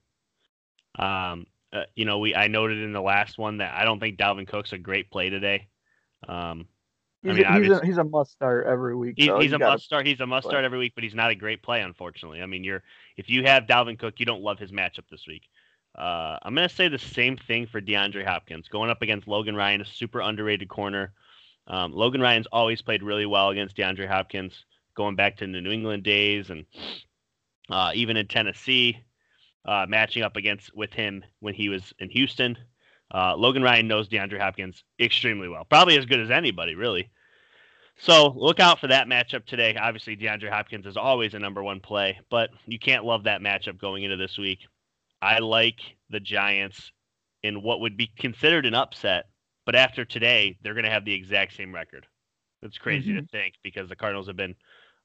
Um, 0.99 1.47
uh, 1.73 1.83
you 1.95 2.05
know, 2.05 2.19
we 2.19 2.35
I 2.35 2.47
noted 2.47 2.79
in 2.79 2.91
the 2.91 3.01
last 3.01 3.37
one 3.37 3.57
that 3.57 3.73
I 3.73 3.85
don't 3.85 3.99
think 3.99 4.17
Dalvin 4.17 4.47
Cook's 4.47 4.73
a 4.73 4.77
great 4.77 5.09
play 5.09 5.29
today. 5.29 5.69
Um, 6.27 6.67
He's, 7.23 7.31
I 7.31 7.35
mean, 7.35 7.45
a, 7.45 7.59
he's, 7.59 7.71
a, 7.71 7.85
he's 7.85 7.97
a 7.99 8.03
must 8.03 8.31
start 8.31 8.65
every 8.65 8.95
week. 8.95 9.13
He's, 9.15 9.29
he's 9.39 9.53
a 9.53 9.59
must 9.59 9.83
start. 9.83 10.07
He's 10.07 10.19
a 10.21 10.25
must 10.25 10.45
play. 10.45 10.53
start 10.53 10.65
every 10.65 10.79
week, 10.79 10.93
but 10.95 11.03
he's 11.03 11.13
not 11.13 11.29
a 11.29 11.35
great 11.35 11.61
play, 11.61 11.81
unfortunately. 11.81 12.41
I 12.41 12.47
mean, 12.47 12.63
you're 12.63 12.81
if 13.15 13.29
you 13.29 13.43
have 13.43 13.67
Dalvin 13.67 13.99
Cook, 13.99 14.15
you 14.17 14.25
don't 14.25 14.41
love 14.41 14.57
his 14.57 14.71
matchup 14.71 15.07
this 15.11 15.27
week. 15.27 15.43
Uh, 15.95 16.37
I'm 16.41 16.55
going 16.55 16.67
to 16.67 16.73
say 16.73 16.87
the 16.87 16.99
same 16.99 17.37
thing 17.37 17.67
for 17.67 17.81
DeAndre 17.81 18.25
Hopkins 18.25 18.67
going 18.69 18.89
up 18.89 19.01
against 19.01 19.27
Logan 19.27 19.55
Ryan, 19.55 19.81
a 19.81 19.85
super 19.85 20.21
underrated 20.21 20.69
corner. 20.69 21.13
Um, 21.67 21.91
Logan 21.91 22.21
Ryan's 22.21 22.47
always 22.51 22.81
played 22.81 23.03
really 23.03 23.25
well 23.25 23.49
against 23.49 23.75
DeAndre 23.75 24.07
Hopkins, 24.07 24.65
going 24.95 25.15
back 25.15 25.37
to 25.37 25.47
the 25.47 25.61
New 25.61 25.71
England 25.71 26.03
days 26.03 26.49
and 26.49 26.65
uh, 27.69 27.91
even 27.93 28.17
in 28.17 28.27
Tennessee, 28.27 29.03
uh, 29.65 29.85
matching 29.87 30.23
up 30.23 30.37
against 30.37 30.75
with 30.75 30.93
him 30.93 31.23
when 31.39 31.53
he 31.53 31.69
was 31.69 31.93
in 31.99 32.09
Houston. 32.09 32.57
Uh, 33.13 33.35
Logan 33.35 33.63
Ryan 33.63 33.87
knows 33.87 34.07
DeAndre 34.07 34.39
Hopkins 34.39 34.83
extremely 34.99 35.49
well, 35.49 35.65
probably 35.65 35.97
as 35.97 36.05
good 36.05 36.19
as 36.19 36.31
anybody, 36.31 36.75
really. 36.75 37.09
So 37.97 38.33
look 38.35 38.59
out 38.59 38.79
for 38.79 38.87
that 38.87 39.07
matchup 39.07 39.45
today. 39.45 39.75
Obviously, 39.75 40.15
DeAndre 40.15 40.49
Hopkins 40.49 40.85
is 40.85 40.97
always 40.97 41.33
a 41.33 41.39
number 41.39 41.61
one 41.61 41.81
play, 41.81 42.19
but 42.29 42.49
you 42.65 42.79
can't 42.79 43.05
love 43.05 43.25
that 43.25 43.41
matchup 43.41 43.77
going 43.77 44.03
into 44.03 44.17
this 44.17 44.37
week. 44.37 44.59
I 45.21 45.39
like 45.39 45.79
the 46.09 46.19
Giants 46.19 46.91
in 47.43 47.61
what 47.61 47.81
would 47.81 47.97
be 47.97 48.11
considered 48.17 48.65
an 48.65 48.73
upset, 48.73 49.25
but 49.65 49.75
after 49.75 50.05
today, 50.05 50.57
they're 50.61 50.73
going 50.73 50.85
to 50.85 50.91
have 50.91 51.05
the 51.05 51.13
exact 51.13 51.55
same 51.55 51.73
record. 51.73 52.05
It's 52.61 52.77
crazy 52.77 53.11
mm-hmm. 53.11 53.21
to 53.21 53.27
think 53.27 53.55
because 53.63 53.89
the 53.89 53.95
Cardinals 53.95 54.27
have 54.27 54.35
been 54.35 54.55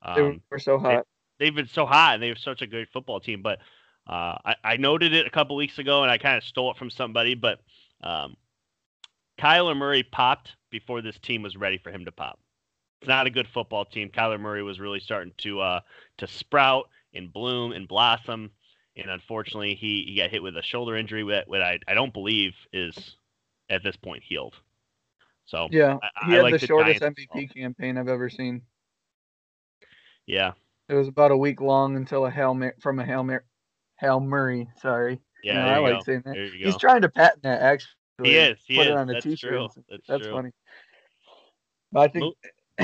um, 0.02 0.14
they 0.14 0.40
were 0.50 0.58
so 0.58 0.78
hot. 0.78 1.06
They, 1.38 1.46
have 1.46 1.54
been 1.54 1.68
so 1.68 1.86
hot, 1.86 2.14
and 2.14 2.22
they 2.22 2.28
have 2.28 2.38
such 2.38 2.62
a 2.62 2.66
good 2.66 2.88
football 2.92 3.20
team. 3.20 3.42
But 3.42 3.58
uh, 4.06 4.38
I, 4.44 4.56
I, 4.62 4.76
noted 4.76 5.12
it 5.12 5.26
a 5.26 5.30
couple 5.30 5.56
weeks 5.56 5.78
ago, 5.78 6.02
and 6.02 6.10
I 6.10 6.18
kind 6.18 6.36
of 6.36 6.44
stole 6.44 6.70
it 6.70 6.76
from 6.76 6.90
somebody. 6.90 7.34
But 7.34 7.60
um, 8.02 8.36
Kyler 9.38 9.76
Murray 9.76 10.02
popped 10.02 10.56
before 10.70 11.02
this 11.02 11.18
team 11.18 11.42
was 11.42 11.56
ready 11.56 11.78
for 11.78 11.90
him 11.90 12.04
to 12.04 12.12
pop. 12.12 12.38
It's 13.00 13.08
not 13.08 13.26
a 13.26 13.30
good 13.30 13.48
football 13.48 13.84
team. 13.84 14.10
Kyler 14.10 14.40
Murray 14.40 14.62
was 14.62 14.80
really 14.80 15.00
starting 15.00 15.32
to 15.38 15.60
uh, 15.60 15.80
to 16.18 16.26
sprout 16.26 16.88
and 17.14 17.32
bloom 17.32 17.72
and 17.72 17.88
blossom, 17.88 18.50
and 18.96 19.10
unfortunately, 19.10 19.74
he, 19.74 20.04
he 20.08 20.16
got 20.16 20.30
hit 20.30 20.42
with 20.42 20.56
a 20.56 20.62
shoulder 20.62 20.96
injury 20.96 21.22
that, 21.30 21.46
that 21.50 21.62
I, 21.62 21.78
I 21.86 21.94
don't 21.94 22.12
believe 22.12 22.52
is 22.72 22.96
at 23.68 23.82
this 23.82 23.96
point 23.96 24.22
healed. 24.22 24.54
So 25.46 25.68
yeah, 25.70 25.98
I, 26.02 26.26
he 26.26 26.32
I 26.32 26.36
had 26.36 26.42
like 26.42 26.52
the, 26.54 26.58
the 26.58 26.66
shortest 26.66 27.00
Giants 27.00 27.20
MVP 27.32 27.54
campaign 27.54 27.98
I've 27.98 28.08
ever 28.08 28.28
seen. 28.28 28.62
Yeah, 30.26 30.52
it 30.88 30.94
was 30.94 31.08
about 31.08 31.30
a 31.30 31.36
week 31.36 31.60
long 31.60 31.96
until 31.96 32.26
a 32.26 32.30
hail 32.30 32.54
Mar- 32.54 32.74
from 32.80 32.98
a 32.98 33.04
hail 33.04 33.22
Mar- 33.22 33.44
hail 33.98 34.18
Murray. 34.18 34.68
Sorry. 34.80 35.20
Yeah, 35.44 35.64
I 35.64 35.78
like 35.78 35.98
go. 35.98 36.02
saying 36.04 36.22
that. 36.24 36.52
He's 36.56 36.76
trying 36.78 37.02
to 37.02 37.08
patent 37.08 37.44
that 37.44 37.62
actually. 37.62 37.90
He 38.24 38.36
is. 38.36 38.58
He 38.66 38.76
put 38.76 38.86
is. 38.86 38.90
it 38.90 38.96
on 38.96 39.10
a 39.10 39.12
That's 39.12 39.24
t-shirt. 39.24 39.50
True. 39.50 39.68
That's, 39.88 40.06
That's 40.08 40.22
true. 40.22 40.32
funny. 40.32 40.50
But 41.92 42.00
I 42.00 42.08
think. 42.08 42.34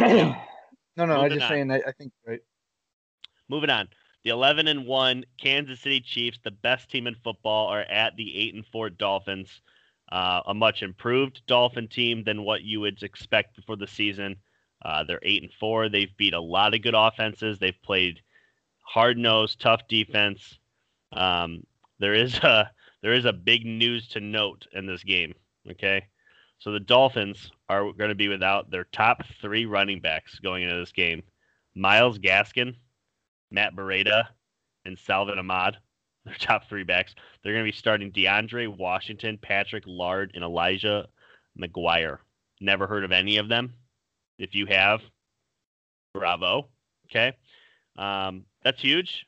no, 0.96 1.06
no. 1.06 1.20
I'm 1.20 1.30
just 1.30 1.42
on. 1.42 1.48
saying. 1.48 1.70
I, 1.70 1.80
I 1.86 1.92
think 1.92 2.12
right. 2.26 2.40
Moving 3.48 3.70
on. 3.70 3.88
The 4.24 4.30
11 4.30 4.68
and 4.68 4.86
1 4.86 5.24
Kansas 5.40 5.80
City 5.80 6.00
Chiefs, 6.00 6.38
the 6.42 6.50
best 6.50 6.90
team 6.90 7.06
in 7.06 7.16
football, 7.24 7.68
are 7.68 7.82
at 7.82 8.16
the 8.16 8.36
8 8.38 8.54
and 8.54 8.66
4 8.66 8.90
Dolphins. 8.90 9.60
Uh, 10.10 10.42
a 10.46 10.54
much 10.54 10.82
improved 10.82 11.40
Dolphin 11.46 11.88
team 11.88 12.22
than 12.22 12.44
what 12.44 12.62
you 12.62 12.80
would 12.80 13.02
expect 13.02 13.56
before 13.56 13.76
the 13.76 13.86
season. 13.86 14.36
Uh, 14.84 15.04
they're 15.04 15.20
eight 15.22 15.42
and 15.42 15.52
four. 15.54 15.88
They've 15.88 16.14
beat 16.16 16.34
a 16.34 16.40
lot 16.40 16.74
of 16.74 16.82
good 16.82 16.94
offenses. 16.94 17.58
They've 17.58 17.82
played 17.82 18.20
hard 18.80 19.16
nosed, 19.16 19.60
tough 19.60 19.86
defense. 19.88 20.58
Um, 21.12 21.64
there 21.98 22.14
is 22.14 22.34
a 22.38 22.70
there 23.00 23.12
is 23.12 23.24
a 23.24 23.32
big 23.32 23.64
news 23.64 24.08
to 24.08 24.20
note 24.20 24.66
in 24.72 24.86
this 24.86 25.04
game. 25.04 25.34
Okay, 25.70 26.06
so 26.58 26.72
the 26.72 26.80
Dolphins 26.80 27.50
are 27.68 27.92
going 27.92 28.10
to 28.10 28.14
be 28.14 28.28
without 28.28 28.70
their 28.70 28.84
top 28.84 29.22
three 29.40 29.66
running 29.66 30.00
backs 30.00 30.38
going 30.40 30.64
into 30.64 30.76
this 30.76 30.92
game: 30.92 31.22
Myles 31.74 32.18
Gaskin, 32.18 32.74
Matt 33.52 33.76
Breida, 33.76 34.24
and 34.84 34.98
Salvon 34.98 35.38
Ahmed 35.38 35.76
their 36.24 36.34
top 36.34 36.68
three 36.68 36.84
backs. 36.84 37.14
They're 37.42 37.52
going 37.52 37.64
to 37.64 37.70
be 37.70 37.76
starting 37.76 38.12
DeAndre 38.12 38.68
Washington, 38.68 39.38
Patrick 39.38 39.84
Laird, 39.86 40.32
and 40.34 40.44
Elijah 40.44 41.08
McGuire. 41.60 42.18
Never 42.60 42.86
heard 42.86 43.04
of 43.04 43.12
any 43.12 43.38
of 43.38 43.48
them. 43.48 43.74
If 44.38 44.54
you 44.54 44.66
have, 44.66 45.00
bravo. 46.14 46.68
Okay, 47.10 47.36
um, 47.98 48.44
that's 48.62 48.80
huge. 48.80 49.26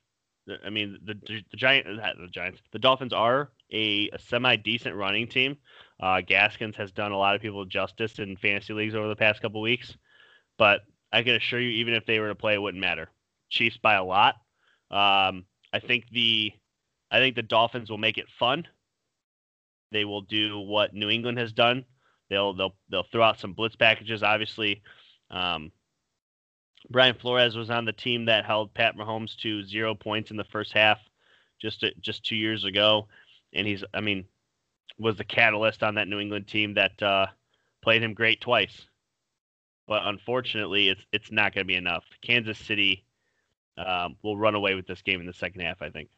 I 0.64 0.71
mean, 0.71 0.99
the 1.04 1.14
the, 1.14 1.43
the 1.50 1.57
giant 1.57 1.87
the 1.87 2.28
Giants, 2.28 2.61
the 2.73 2.78
Dolphins 2.78 3.12
are 3.12 3.50
a, 3.73 4.09
a 4.12 4.19
semi 4.19 4.57
decent 4.57 4.95
running 4.95 5.26
team. 5.26 5.57
Uh, 6.00 6.21
Gaskins 6.21 6.76
has 6.76 6.93
done 6.93 7.12
a 7.12 7.19
lot 7.19 7.35
of 7.35 7.43
people 7.43 7.64
justice 7.64 8.19
in 8.19 8.37
fantasy 8.37 8.73
leagues 8.73 8.95
over 8.95 9.09
the 9.09 9.16
past 9.16 9.40
couple 9.40 9.61
weeks, 9.61 9.97
but 10.59 10.83
I 11.12 11.23
can 11.23 11.35
assure 11.35 11.61
you, 11.61 11.71
even 11.71 11.95
if 11.95 12.07
they 12.07 12.19
were 12.19 12.28
to 12.28 12.35
play, 12.35 12.54
it 12.54 12.62
wouldn't 12.62 12.81
matter. 12.81 13.09
Chiefs 13.54 13.78
by 13.78 13.94
a 13.94 14.04
lot. 14.04 14.34
Um, 14.90 15.46
I 15.73 15.80
think 15.80 16.08
the 16.11 16.52
I 17.11 17.18
think 17.18 17.37
the 17.37 17.42
Dolphins 17.42 17.90
will 17.90 17.99
make 17.99 18.18
it 18.18 18.26
fun. 18.38 18.66
They 19.92 20.04
will 20.04 20.23
do 20.23 20.58
what 20.58 20.92
New 20.92 21.08
England 21.08 21.38
has 21.38 21.52
done. 21.52 21.84
They'll 22.28 22.52
they'll 22.52 22.75
they'll 22.90 23.06
throw 23.11 23.23
out 23.23 23.38
some 23.38 23.52
blitz 23.52 23.76
packages. 23.76 24.23
Obviously, 24.23 24.82
um, 25.30 25.70
Brian 26.90 27.14
Flores 27.14 27.56
was 27.56 27.70
on 27.70 27.84
the 27.84 27.92
team 27.92 28.25
that 28.26 28.44
held 28.44 28.75
Pat 28.75 28.96
Mahomes 28.96 29.37
to 29.38 29.64
zero 29.64 29.94
points 29.94 30.30
in 30.30 30.37
the 30.37 30.44
first 30.44 30.73
half, 30.73 30.99
just 31.61 31.84
just 32.00 32.25
two 32.25 32.37
years 32.37 32.64
ago, 32.64 33.06
and 33.52 33.66
he's 33.66 33.84
I 33.94 34.00
mean 34.00 34.25
was 34.99 35.16
the 35.16 35.25
catalyst 35.25 35.82
on 35.82 35.94
that 35.94 36.08
New 36.08 36.20
England 36.20 36.46
team 36.49 36.75
that 36.75 37.00
uh, 37.02 37.26
played 37.82 38.02
him 38.02 38.14
great 38.14 38.40
twice. 38.40 38.87
But 39.87 40.02
unfortunately, 40.04 40.88
it's 40.88 41.04
it's 41.12 41.30
not 41.30 41.54
going 41.54 41.64
to 41.64 41.73
be 41.73 41.76
enough. 41.76 42.04
Kansas 42.23 42.58
City 42.58 43.04
um, 43.78 44.16
will 44.23 44.37
run 44.37 44.54
away 44.54 44.75
with 44.75 44.87
this 44.87 45.02
game 45.02 45.21
in 45.21 45.26
the 45.26 45.33
second 45.33 45.62
half. 45.62 45.83
I 45.83 45.90
think. 45.90 46.11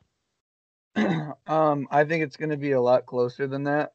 um, 1.46 1.88
I 1.90 2.04
think 2.04 2.24
it's 2.24 2.36
going 2.36 2.50
to 2.50 2.56
be 2.56 2.72
a 2.72 2.80
lot 2.80 3.06
closer 3.06 3.46
than 3.46 3.64
that. 3.64 3.92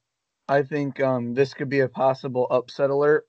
I 0.47 0.63
think 0.63 0.99
um, 0.99 1.33
this 1.33 1.53
could 1.53 1.69
be 1.69 1.79
a 1.79 1.87
possible 1.87 2.47
upset 2.49 2.89
alert. 2.89 3.25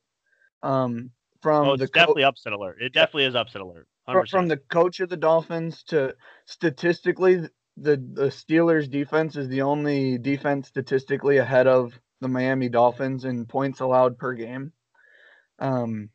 Um, 0.63 1.11
from 1.41 1.69
oh, 1.69 1.77
the 1.77 1.87
definitely 1.89 2.25
upset 2.25 2.53
alert. 2.53 2.79
It 2.81 2.93
definitely 2.93 3.25
is 3.25 3.35
upset 3.35 3.63
alert. 3.63 3.87
100%. 4.09 4.31
From 4.31 4.49
the 4.49 4.57
coach 4.57 5.01
of 5.01 5.09
the 5.09 5.17
Dolphins 5.17 5.83
to 5.85 6.15
statistically, 6.47 7.49
the 7.77 7.97
the 7.97 8.29
Steelers 8.29 8.91
defense 8.91 9.37
is 9.37 9.49
the 9.49 9.63
only 9.63 10.19
defense 10.19 10.69
statistically 10.69 11.39
ahead 11.39 11.67
of 11.67 11.99
the 12.21 12.29
Miami 12.29 12.69
Dolphins 12.69 13.25
in 13.25 13.47
points 13.47 13.81
allowed 13.81 14.19
per 14.19 14.35
game. 14.35 14.73
Um, 15.59 16.11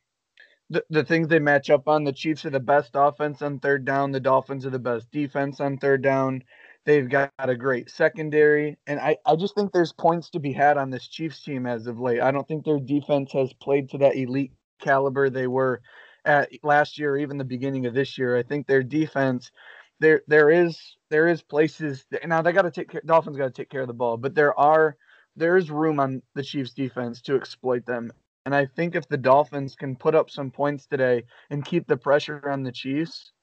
the, 0.70 0.84
the 0.90 1.04
things 1.04 1.28
they 1.28 1.40
match 1.40 1.70
up 1.70 1.88
on, 1.88 2.04
the 2.04 2.12
Chiefs 2.12 2.46
are 2.46 2.50
the 2.50 2.60
best 2.60 2.92
offense 2.94 3.42
on 3.42 3.60
third 3.60 3.86
down. 3.86 4.12
The 4.12 4.20
Dolphins 4.20 4.66
are 4.66 4.72
the 4.72 4.80
best 4.80 5.10
defense 5.12 5.60
on 5.60 5.78
third 5.78 6.02
down. 6.02 6.44
They've 6.86 7.10
got 7.10 7.32
a 7.40 7.56
great 7.56 7.90
secondary. 7.90 8.78
And 8.88 9.00
I, 9.00 9.18
I 9.26 9.36
just 9.36 9.56
think 9.56 9.72
there's 9.72 9.94
points 9.94 10.30
to 10.32 10.40
be 10.40 10.54
had 10.54 10.78
on 10.78 10.90
this 10.90 11.08
Chiefs 11.08 11.44
team 11.44 11.66
as 11.66 11.88
of 11.88 12.00
late. 12.00 12.22
I 12.22 12.32
don't 12.32 12.48
think 12.48 12.66
their 12.66 12.80
defense 12.80 13.32
has 13.34 13.54
played 13.54 13.90
to 13.92 13.98
that 14.00 14.16
elite 14.16 14.54
caliber 14.80 15.30
they 15.30 15.48
were 15.48 15.82
at 16.26 16.50
last 16.64 17.00
year 17.00 17.12
or 17.14 17.18
even 17.18 17.38
the 17.38 17.44
beginning 17.44 17.86
of 17.86 17.94
this 17.94 18.18
year. 18.18 18.38
I 18.38 18.44
think 18.44 18.68
their 18.68 18.84
defense 18.84 19.52
there 20.00 20.22
there 20.28 20.52
is 20.52 20.80
there 21.10 21.28
is 21.28 21.42
places 21.42 22.06
now 22.26 22.42
they 22.42 22.52
got 22.52 22.64
to 22.64 22.72
take 22.72 22.90
care, 22.90 23.02
Dolphins 23.06 23.38
got 23.38 23.46
to 23.46 23.52
take 23.52 23.70
care 23.70 23.82
of 23.82 23.88
the 23.88 23.94
ball, 23.94 24.18
but 24.18 24.36
there 24.36 24.58
are 24.60 24.96
there 25.36 25.58
is 25.58 25.72
room 25.72 26.00
on 26.00 26.22
the 26.36 26.44
Chiefs 26.44 26.72
defense 26.74 27.22
to 27.24 27.36
exploit 27.36 27.86
them. 27.86 28.12
And 28.48 28.56
I 28.56 28.66
think 28.66 28.96
if 28.96 29.06
the 29.10 29.18
Dolphins 29.18 29.76
can 29.76 29.98
put 29.98 30.16
up 30.16 30.30
some 30.30 30.52
points 30.52 30.86
today 30.86 31.26
and 31.50 31.66
keep 31.66 31.86
the 31.86 31.98
pressure 31.98 32.50
on 32.50 32.64
the 32.64 32.72
Chiefs, 32.72 33.34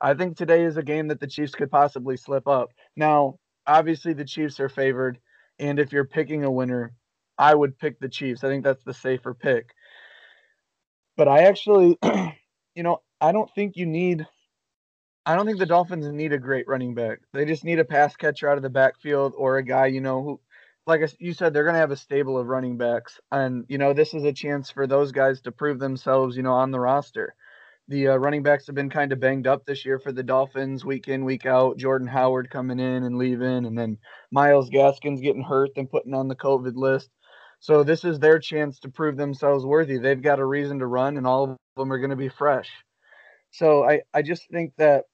I 0.00 0.14
think 0.14 0.34
today 0.34 0.64
is 0.64 0.78
a 0.78 0.82
game 0.82 1.08
that 1.08 1.20
the 1.20 1.26
Chiefs 1.26 1.54
could 1.54 1.70
possibly 1.70 2.16
slip 2.16 2.48
up. 2.48 2.70
Now, 2.96 3.38
obviously, 3.66 4.14
the 4.14 4.24
Chiefs 4.24 4.58
are 4.58 4.70
favored, 4.70 5.18
and 5.58 5.78
if 5.78 5.92
you're 5.92 6.06
picking 6.06 6.42
a 6.44 6.50
winner, 6.50 6.94
I 7.36 7.54
would 7.54 7.78
pick 7.78 8.00
the 8.00 8.08
Chiefs. 8.08 8.44
I 8.44 8.48
think 8.48 8.64
that's 8.64 8.82
the 8.82 8.94
safer 8.94 9.34
pick. 9.34 9.74
But 11.18 11.28
I 11.28 11.42
actually, 11.42 11.98
you 12.74 12.82
know, 12.82 13.02
I 13.20 13.32
don't 13.32 13.50
think 13.54 13.76
you 13.76 13.84
need. 13.84 14.26
I 15.26 15.36
don't 15.36 15.44
think 15.44 15.58
the 15.58 15.66
Dolphins 15.66 16.10
need 16.10 16.32
a 16.32 16.38
great 16.38 16.66
running 16.66 16.94
back. 16.94 17.18
They 17.34 17.44
just 17.44 17.64
need 17.64 17.78
a 17.78 17.84
pass 17.84 18.16
catcher 18.16 18.48
out 18.48 18.56
of 18.56 18.62
the 18.62 18.70
backfield 18.70 19.34
or 19.36 19.58
a 19.58 19.62
guy, 19.62 19.88
you 19.88 20.00
know, 20.00 20.22
who, 20.22 20.40
like 20.86 21.00
you 21.18 21.32
said, 21.32 21.52
they're 21.52 21.64
going 21.64 21.74
to 21.74 21.80
have 21.80 21.90
a 21.90 21.96
stable 21.96 22.38
of 22.38 22.46
running 22.46 22.78
backs. 22.78 23.18
And, 23.32 23.64
you 23.68 23.78
know, 23.78 23.92
this 23.92 24.14
is 24.14 24.24
a 24.24 24.32
chance 24.32 24.70
for 24.70 24.86
those 24.86 25.12
guys 25.12 25.40
to 25.42 25.52
prove 25.52 25.78
themselves, 25.78 26.36
you 26.36 26.42
know, 26.42 26.52
on 26.52 26.70
the 26.70 26.80
roster 26.80 27.34
the 27.88 28.08
uh, 28.08 28.16
running 28.16 28.42
backs 28.42 28.66
have 28.66 28.74
been 28.74 28.90
kind 28.90 29.12
of 29.12 29.20
banged 29.20 29.46
up 29.46 29.64
this 29.64 29.84
year 29.84 29.98
for 29.98 30.12
the 30.12 30.22
Dolphins, 30.22 30.84
week 30.84 31.08
in, 31.08 31.24
week 31.24 31.46
out. 31.46 31.78
Jordan 31.78 32.08
Howard 32.08 32.50
coming 32.50 32.80
in 32.80 33.04
and 33.04 33.16
leaving, 33.16 33.64
and 33.64 33.78
then 33.78 33.98
Myles 34.32 34.70
Gaskins 34.70 35.20
getting 35.20 35.42
hurt 35.42 35.70
and 35.76 35.88
putting 35.88 36.14
on 36.14 36.28
the 36.28 36.34
COVID 36.34 36.74
list. 36.74 37.10
So 37.60 37.84
this 37.84 38.04
is 38.04 38.18
their 38.18 38.38
chance 38.38 38.80
to 38.80 38.90
prove 38.90 39.16
themselves 39.16 39.64
worthy. 39.64 39.98
They've 39.98 40.20
got 40.20 40.40
a 40.40 40.44
reason 40.44 40.80
to 40.80 40.86
run, 40.86 41.16
and 41.16 41.26
all 41.26 41.44
of 41.44 41.56
them 41.76 41.92
are 41.92 41.98
going 41.98 42.10
to 42.10 42.16
be 42.16 42.28
fresh. 42.28 42.70
So 43.52 43.84
I, 43.88 44.00
I 44.12 44.22
just 44.22 44.48
think 44.50 44.72
that 44.78 45.04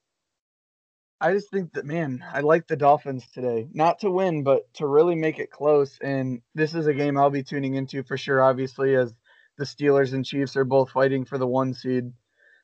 I 1.23 1.31
just 1.31 1.49
think 1.49 1.71
that 1.73 1.85
man, 1.85 2.21
I 2.33 2.41
like 2.41 2.67
the 2.67 2.75
Dolphins 2.75 3.25
today. 3.33 3.69
Not 3.71 3.99
to 3.99 4.11
win, 4.11 4.43
but 4.43 4.71
to 4.73 4.87
really 4.87 5.15
make 5.15 5.39
it 5.39 5.51
close. 5.51 5.97
And 6.01 6.41
this 6.53 6.75
is 6.75 6.85
a 6.85 6.93
game 6.93 7.17
I'll 7.17 7.29
be 7.29 7.43
tuning 7.43 7.75
into 7.75 8.03
for 8.03 8.17
sure, 8.17 8.43
obviously, 8.43 8.93
as 8.95 9.13
the 9.57 9.63
Steelers 9.63 10.11
and 10.11 10.25
Chiefs 10.25 10.57
are 10.57 10.65
both 10.65 10.91
fighting 10.91 11.23
for 11.23 11.37
the 11.37 11.47
one 11.47 11.73
seed. 11.73 12.11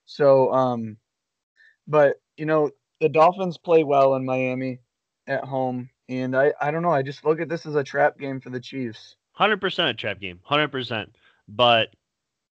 So, 0.05 0.51
um, 0.51 0.97
but 1.87 2.17
you 2.35 2.45
know, 2.45 2.71
the 2.99 3.07
Dolphins 3.07 3.57
play 3.57 3.85
well 3.85 4.15
in 4.15 4.25
Miami 4.25 4.79
at 5.25 5.45
home, 5.45 5.89
and 6.09 6.35
I, 6.35 6.51
I 6.59 6.71
don't 6.71 6.83
know. 6.83 6.91
I 6.91 7.01
just 7.01 7.23
look 7.23 7.39
at 7.39 7.47
this 7.47 7.65
as 7.65 7.75
a 7.75 7.83
trap 7.83 8.19
game 8.19 8.41
for 8.41 8.49
the 8.49 8.59
Chiefs. 8.59 9.15
Hundred 9.31 9.61
percent 9.61 9.87
a 9.87 9.93
trap 9.93 10.19
game. 10.19 10.41
Hundred 10.43 10.73
percent. 10.73 11.15
But 11.47 11.95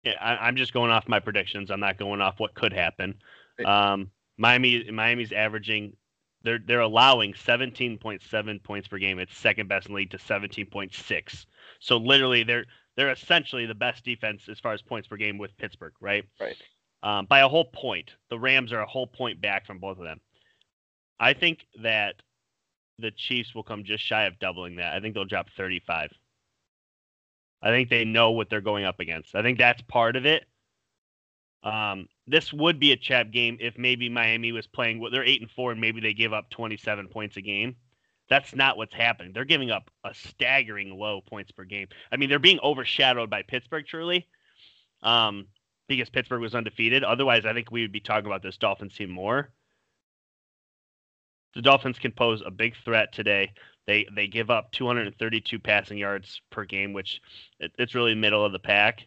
I, 0.04 0.49
am 0.49 0.56
just 0.56 0.73
going 0.73 0.90
off 0.90 1.06
my 1.06 1.21
predictions. 1.21 1.71
I'm 1.71 1.78
not 1.78 1.97
going 1.97 2.21
off 2.21 2.40
what 2.40 2.54
could 2.54 2.73
happen. 2.73 3.14
Um, 3.64 4.11
Miami, 4.37 4.91
Miami's 4.91 5.33
averaging, 5.33 5.97
they're 6.43 6.59
they're 6.59 6.81
allowing 6.81 7.35
17.7 7.35 8.62
points 8.65 8.89
per 8.89 8.99
game. 8.99 9.19
It's 9.19 9.37
second 9.37 9.69
best 9.69 9.89
in 9.89 9.95
league 9.95 10.11
to 10.11 10.19
17.6. 10.19 11.47
So 11.81 11.97
literally, 11.97 12.43
they're 12.43 12.65
they're 12.97 13.11
essentially 13.11 13.67
the 13.67 13.75
best 13.75 14.05
defense 14.05 14.49
as 14.49 14.59
far 14.59 14.73
as 14.73 14.83
points 14.83 15.09
per 15.09 15.17
game 15.17 15.39
with 15.39 15.57
Pittsburgh, 15.57 15.95
right? 16.01 16.25
Right. 16.41 16.57
Um, 17.03 17.27
by 17.27 17.41
a 17.41 17.49
whole 17.49 17.65
point. 17.65 18.11
The 18.31 18.39
Rams 18.39 18.73
are 18.73 18.81
a 18.81 18.87
whole 18.87 19.07
point 19.07 19.41
back 19.41 19.67
from 19.67 19.79
both 19.79 19.99
of 19.99 20.05
them. 20.05 20.21
I 21.19 21.33
think 21.33 21.67
that 21.83 22.17
the 22.99 23.11
Chiefs 23.11 23.55
will 23.55 23.62
come 23.62 23.85
just 23.85 24.05
shy 24.05 24.25
of 24.25 24.39
doubling 24.39 24.77
that. 24.77 24.95
I 24.95 25.01
think 25.01 25.15
they'll 25.15 25.25
drop 25.25 25.49
35. 25.57 26.11
I 27.62 27.69
think 27.69 27.89
they 27.89 28.05
know 28.05 28.33
what 28.33 28.51
they're 28.51 28.61
going 28.61 28.85
up 28.85 29.01
against. 29.01 29.35
I 29.35 29.43
think 29.43 29.59
that's 29.59 29.83
part 29.83 30.17
of 30.17 30.27
it. 30.27 30.45
Um, 31.62 32.09
this 32.26 32.52
would 32.52 32.79
be 32.79 32.93
a 32.93 32.97
chap 32.97 33.31
game 33.31 33.57
if 33.61 33.76
maybe 33.76 34.09
Miami 34.09 34.52
was 34.52 34.67
playing. 34.67 35.00
Well, 35.00 35.11
they're 35.11 35.25
eight 35.25 35.41
and 35.41 35.50
four, 35.50 35.73
and 35.73 35.81
maybe 35.81 36.00
they 36.00 36.14
give 36.14 36.33
up 36.33 36.50
27 36.50 37.09
points 37.09 37.37
a 37.37 37.41
game. 37.41 37.76
That's 38.29 38.55
not 38.55 38.76
what's 38.76 38.95
happening. 38.95 39.33
They're 39.33 39.45
giving 39.45 39.71
up 39.71 39.91
a 40.05 40.14
staggering 40.14 40.97
low 40.97 41.21
points 41.21 41.50
per 41.50 41.64
game. 41.64 41.88
I 42.11 42.17
mean, 42.17 42.29
they're 42.29 42.38
being 42.38 42.61
overshadowed 42.62 43.29
by 43.29 43.43
Pittsburgh, 43.43 43.85
truly, 43.87 44.29
um, 45.02 45.49
because 45.88 46.09
Pittsburgh 46.09 46.41
was 46.41 46.55
undefeated. 46.55 47.05
Otherwise, 47.05 47.45
I 47.45 47.52
think 47.52 47.71
we 47.71 47.83
would 47.83 47.93
be 47.93 48.00
talking 48.00 48.26
about 48.26 48.43
this 48.43 48.57
Dolphins 48.57 48.95
team 48.95 49.11
more. 49.11 49.50
The 51.55 51.62
Dolphins 51.62 51.99
can 51.99 52.12
pose 52.12 52.43
a 52.47 52.50
big 52.50 52.75
threat 52.85 53.12
today. 53.12 53.52
They 53.87 54.07
they 54.14 54.29
give 54.29 54.49
up 54.49 54.71
232 54.73 55.59
passing 55.59 55.99
yards 55.99 56.41
per 56.50 56.64
game, 56.64 56.93
which 56.93 57.21
it, 57.59 57.73
it's 57.79 57.95
really 57.95 58.14
middle 58.14 58.45
of 58.45 58.52
the 58.52 58.59
pack. 58.59 59.07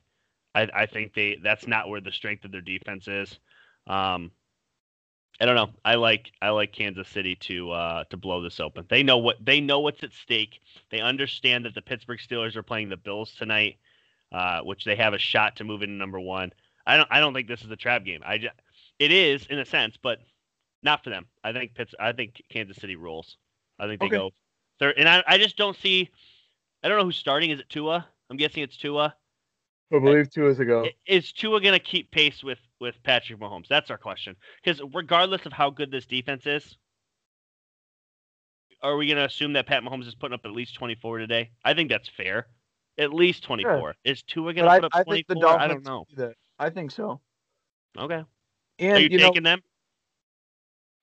I, 0.55 0.69
I 0.73 0.85
think 0.85 1.13
they 1.13 1.37
that's 1.43 1.67
not 1.67 1.89
where 1.89 2.01
the 2.01 2.11
strength 2.11 2.45
of 2.45 2.51
their 2.51 2.61
defense 2.61 3.07
is. 3.07 3.39
Um, 3.87 4.31
I 5.39 5.45
don't 5.45 5.55
know. 5.55 5.69
I 5.83 5.95
like 5.95 6.31
I 6.41 6.49
like 6.49 6.71
Kansas 6.71 7.09
City 7.09 7.35
to 7.41 7.71
uh, 7.71 8.03
to 8.05 8.17
blow 8.17 8.41
this 8.41 8.61
open. 8.61 8.85
They 8.89 9.03
know 9.03 9.17
what 9.17 9.43
they 9.43 9.59
know 9.59 9.81
what's 9.81 10.01
at 10.03 10.13
stake. 10.13 10.61
They 10.91 11.01
understand 11.01 11.65
that 11.65 11.75
the 11.75 11.81
Pittsburgh 11.81 12.19
Steelers 12.19 12.55
are 12.55 12.63
playing 12.63 12.87
the 12.87 12.97
Bills 12.97 13.35
tonight, 13.37 13.77
uh, 14.31 14.61
which 14.61 14.85
they 14.85 14.95
have 14.95 15.13
a 15.13 15.17
shot 15.17 15.57
to 15.57 15.65
move 15.65 15.83
into 15.83 15.95
number 15.95 16.19
one. 16.19 16.53
I 16.87 16.95
don't 16.95 17.09
I 17.11 17.19
don't 17.19 17.33
think 17.33 17.49
this 17.49 17.63
is 17.63 17.69
a 17.69 17.75
trap 17.75 18.05
game. 18.05 18.21
I 18.25 18.37
just, 18.37 18.53
it 18.97 19.11
is 19.11 19.45
in 19.47 19.59
a 19.59 19.65
sense, 19.65 19.97
but 20.01 20.19
not 20.83 21.03
for 21.03 21.09
them. 21.09 21.25
I 21.43 21.51
think 21.51 21.73
Pitts. 21.73 21.93
I 21.99 22.13
think 22.13 22.41
Kansas 22.49 22.77
City 22.77 22.95
rolls. 22.95 23.35
I 23.77 23.87
think 23.87 23.99
they 23.99 24.07
okay. 24.07 24.17
go 24.17 24.31
third, 24.79 24.95
and 24.97 25.09
I, 25.09 25.21
I 25.27 25.37
just 25.37 25.57
don't 25.57 25.75
see. 25.75 26.09
I 26.81 26.87
don't 26.87 26.97
know 26.97 27.03
who's 27.03 27.17
starting. 27.17 27.49
Is 27.49 27.59
it 27.59 27.67
Tua? 27.67 28.07
I'm 28.29 28.37
guessing 28.37 28.63
it's 28.63 28.77
Tua. 28.77 29.15
I 29.93 29.99
believe 29.99 30.31
Tua 30.31 30.49
is 30.49 30.59
ago. 30.59 30.87
Is 31.05 31.31
Tua 31.31 31.61
going 31.61 31.73
to 31.73 31.79
keep 31.79 32.11
pace 32.11 32.43
with 32.43 32.59
with 32.79 32.95
Patrick 33.03 33.39
Mahomes? 33.39 33.67
That's 33.67 33.91
our 33.91 33.97
question. 33.97 34.35
Because 34.63 34.81
regardless 34.93 35.45
of 35.45 35.53
how 35.53 35.69
good 35.69 35.91
this 35.91 36.05
defense 36.05 36.45
is, 36.47 36.75
are 38.81 38.97
we 38.97 39.07
going 39.07 39.17
to 39.17 39.25
assume 39.25 39.53
that 39.53 39.67
Pat 39.67 39.83
Mahomes 39.83 40.07
is 40.07 40.15
putting 40.15 40.33
up 40.33 40.41
at 40.45 40.51
least 40.51 40.75
24 40.75 41.19
today? 41.19 41.51
I 41.63 41.73
think 41.73 41.89
that's 41.89 42.09
fair. 42.09 42.47
At 42.97 43.13
least 43.13 43.43
24. 43.43 43.95
Is 44.03 44.23
Tua 44.23 44.53
going 44.53 44.65
to 44.65 44.75
put 44.75 44.85
up 44.85 44.91
I, 44.93 45.03
24? 45.03 45.59
I 45.59 45.67
don't 45.67 45.85
know. 45.85 46.05
I 46.57 46.69
think 46.69 46.91
so. 46.91 47.19
Okay. 47.97 48.23
And 48.79 48.97
are 48.97 48.99
you, 48.99 49.09
you 49.09 49.19
taking 49.19 49.43
know, 49.43 49.51
them? 49.51 49.59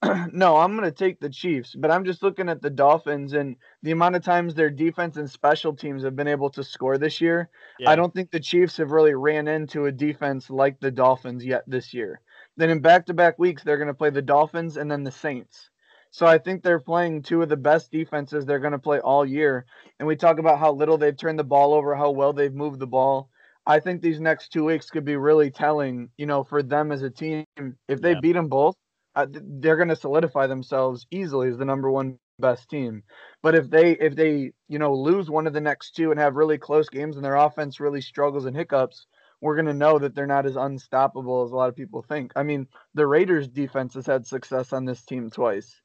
no, 0.32 0.56
I'm 0.56 0.76
going 0.76 0.88
to 0.88 0.96
take 0.96 1.20
the 1.20 1.30
Chiefs, 1.30 1.76
but 1.76 1.90
I'm 1.90 2.04
just 2.04 2.22
looking 2.22 2.48
at 2.48 2.60
the 2.60 2.70
Dolphins 2.70 3.34
and 3.34 3.56
the 3.82 3.92
amount 3.92 4.16
of 4.16 4.24
times 4.24 4.54
their 4.54 4.70
defense 4.70 5.16
and 5.16 5.30
special 5.30 5.74
teams 5.74 6.02
have 6.02 6.16
been 6.16 6.28
able 6.28 6.50
to 6.50 6.64
score 6.64 6.98
this 6.98 7.20
year. 7.20 7.50
Yeah. 7.78 7.90
I 7.90 7.96
don't 7.96 8.12
think 8.12 8.30
the 8.30 8.40
Chiefs 8.40 8.78
have 8.78 8.90
really 8.90 9.14
ran 9.14 9.46
into 9.46 9.86
a 9.86 9.92
defense 9.92 10.50
like 10.50 10.80
the 10.80 10.90
Dolphins 10.90 11.44
yet 11.44 11.62
this 11.68 11.94
year. 11.94 12.20
Then 12.56 12.70
in 12.70 12.80
back-to-back 12.80 13.38
weeks 13.38 13.62
they're 13.62 13.76
going 13.76 13.88
to 13.88 13.94
play 13.94 14.10
the 14.10 14.22
Dolphins 14.22 14.76
and 14.76 14.90
then 14.90 15.04
the 15.04 15.12
Saints. 15.12 15.70
So 16.10 16.26
I 16.26 16.36
think 16.36 16.62
they're 16.62 16.80
playing 16.80 17.22
two 17.22 17.40
of 17.40 17.48
the 17.48 17.56
best 17.56 17.90
defenses 17.90 18.44
they're 18.44 18.58
going 18.58 18.72
to 18.72 18.78
play 18.78 18.98
all 18.98 19.24
year. 19.24 19.66
And 19.98 20.06
we 20.06 20.16
talk 20.16 20.38
about 20.38 20.58
how 20.58 20.72
little 20.72 20.98
they've 20.98 21.16
turned 21.16 21.38
the 21.38 21.44
ball 21.44 21.72
over, 21.72 21.94
how 21.94 22.10
well 22.10 22.32
they've 22.32 22.52
moved 22.52 22.80
the 22.80 22.86
ball. 22.86 23.30
I 23.66 23.78
think 23.78 24.02
these 24.02 24.20
next 24.20 24.52
two 24.52 24.64
weeks 24.64 24.90
could 24.90 25.04
be 25.04 25.16
really 25.16 25.50
telling, 25.50 26.10
you 26.18 26.26
know, 26.26 26.42
for 26.42 26.62
them 26.62 26.90
as 26.90 27.02
a 27.02 27.08
team. 27.08 27.44
If 27.88 28.00
they 28.02 28.12
yeah. 28.12 28.20
beat 28.20 28.32
them 28.32 28.48
both, 28.48 28.76
uh, 29.14 29.26
they're 29.30 29.76
going 29.76 29.88
to 29.88 29.96
solidify 29.96 30.46
themselves 30.46 31.06
easily 31.10 31.48
as 31.48 31.58
the 31.58 31.64
number 31.64 31.90
one 31.90 32.18
best 32.38 32.68
team. 32.68 33.02
But 33.42 33.54
if 33.54 33.68
they 33.68 33.92
if 33.92 34.14
they 34.16 34.52
you 34.68 34.78
know 34.78 34.94
lose 34.94 35.30
one 35.30 35.46
of 35.46 35.52
the 35.52 35.60
next 35.60 35.92
two 35.92 36.10
and 36.10 36.20
have 36.20 36.36
really 36.36 36.58
close 36.58 36.88
games 36.88 37.16
and 37.16 37.24
their 37.24 37.36
offense 37.36 37.80
really 37.80 38.00
struggles 38.00 38.46
and 38.46 38.56
hiccups, 38.56 39.06
we're 39.40 39.56
going 39.56 39.66
to 39.66 39.74
know 39.74 39.98
that 39.98 40.14
they're 40.14 40.26
not 40.26 40.46
as 40.46 40.56
unstoppable 40.56 41.44
as 41.44 41.50
a 41.50 41.56
lot 41.56 41.68
of 41.68 41.76
people 41.76 42.02
think. 42.02 42.32
I 42.36 42.42
mean, 42.42 42.68
the 42.94 43.06
Raiders 43.06 43.48
defense 43.48 43.94
has 43.94 44.06
had 44.06 44.26
success 44.26 44.72
on 44.72 44.84
this 44.84 45.02
team 45.02 45.30
twice. 45.30 45.80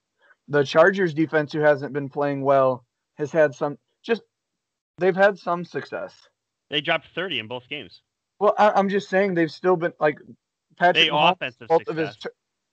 The 0.47 0.63
Chargers 0.63 1.13
defense 1.13 1.51
who 1.51 1.59
hasn't 1.59 1.93
been 1.93 2.09
playing 2.09 2.41
well 2.41 2.85
has 3.15 3.31
had 3.31 3.55
some 3.55 3.77
just 4.03 4.21
they've 4.97 5.15
had 5.15 5.37
some 5.37 5.65
success. 5.65 6.13
They 6.69 6.81
dropped 6.81 7.07
30 7.15 7.39
in 7.39 7.47
both 7.47 7.67
games. 7.69 8.01
Well, 8.39 8.53
I, 8.57 8.79
am 8.79 8.89
just 8.89 9.09
saying 9.09 9.33
they've 9.33 9.51
still 9.51 9.75
been 9.75 9.93
like 9.99 10.19
Patrick 10.77 11.05
they 11.05 11.09
Mahomes, 11.09 11.33
offensive 11.33 11.67
both 11.67 11.79
success. 11.79 11.91
of 11.91 11.97
his 11.97 12.17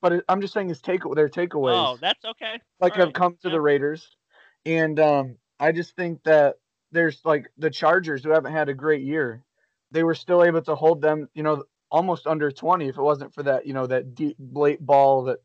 but 0.04 0.12
it, 0.12 0.24
I'm 0.28 0.42
just 0.42 0.52
saying 0.52 0.68
his 0.68 0.82
take 0.82 1.00
their 1.14 1.30
takeaways. 1.30 1.94
Oh, 1.94 1.96
that's 1.98 2.22
okay. 2.26 2.60
Like 2.78 2.94
have 2.96 3.06
right. 3.06 3.14
come 3.14 3.38
to 3.40 3.48
yeah. 3.48 3.52
the 3.52 3.60
Raiders, 3.62 4.06
and 4.66 5.00
um, 5.00 5.36
I 5.58 5.72
just 5.72 5.96
think 5.96 6.22
that 6.24 6.56
there's 6.92 7.22
like 7.24 7.50
the 7.56 7.70
Chargers 7.70 8.22
who 8.22 8.28
haven't 8.28 8.52
had 8.52 8.68
a 8.68 8.74
great 8.74 9.00
year. 9.00 9.42
They 9.92 10.02
were 10.02 10.14
still 10.14 10.44
able 10.44 10.60
to 10.60 10.74
hold 10.74 11.00
them, 11.00 11.30
you 11.32 11.42
know, 11.42 11.64
almost 11.90 12.26
under 12.26 12.50
20 12.50 12.86
if 12.86 12.98
it 12.98 13.02
wasn't 13.02 13.32
for 13.32 13.44
that, 13.44 13.66
you 13.66 13.72
know, 13.72 13.86
that 13.86 14.14
deep 14.14 14.36
late 14.52 14.84
ball 14.84 15.24
that, 15.24 15.38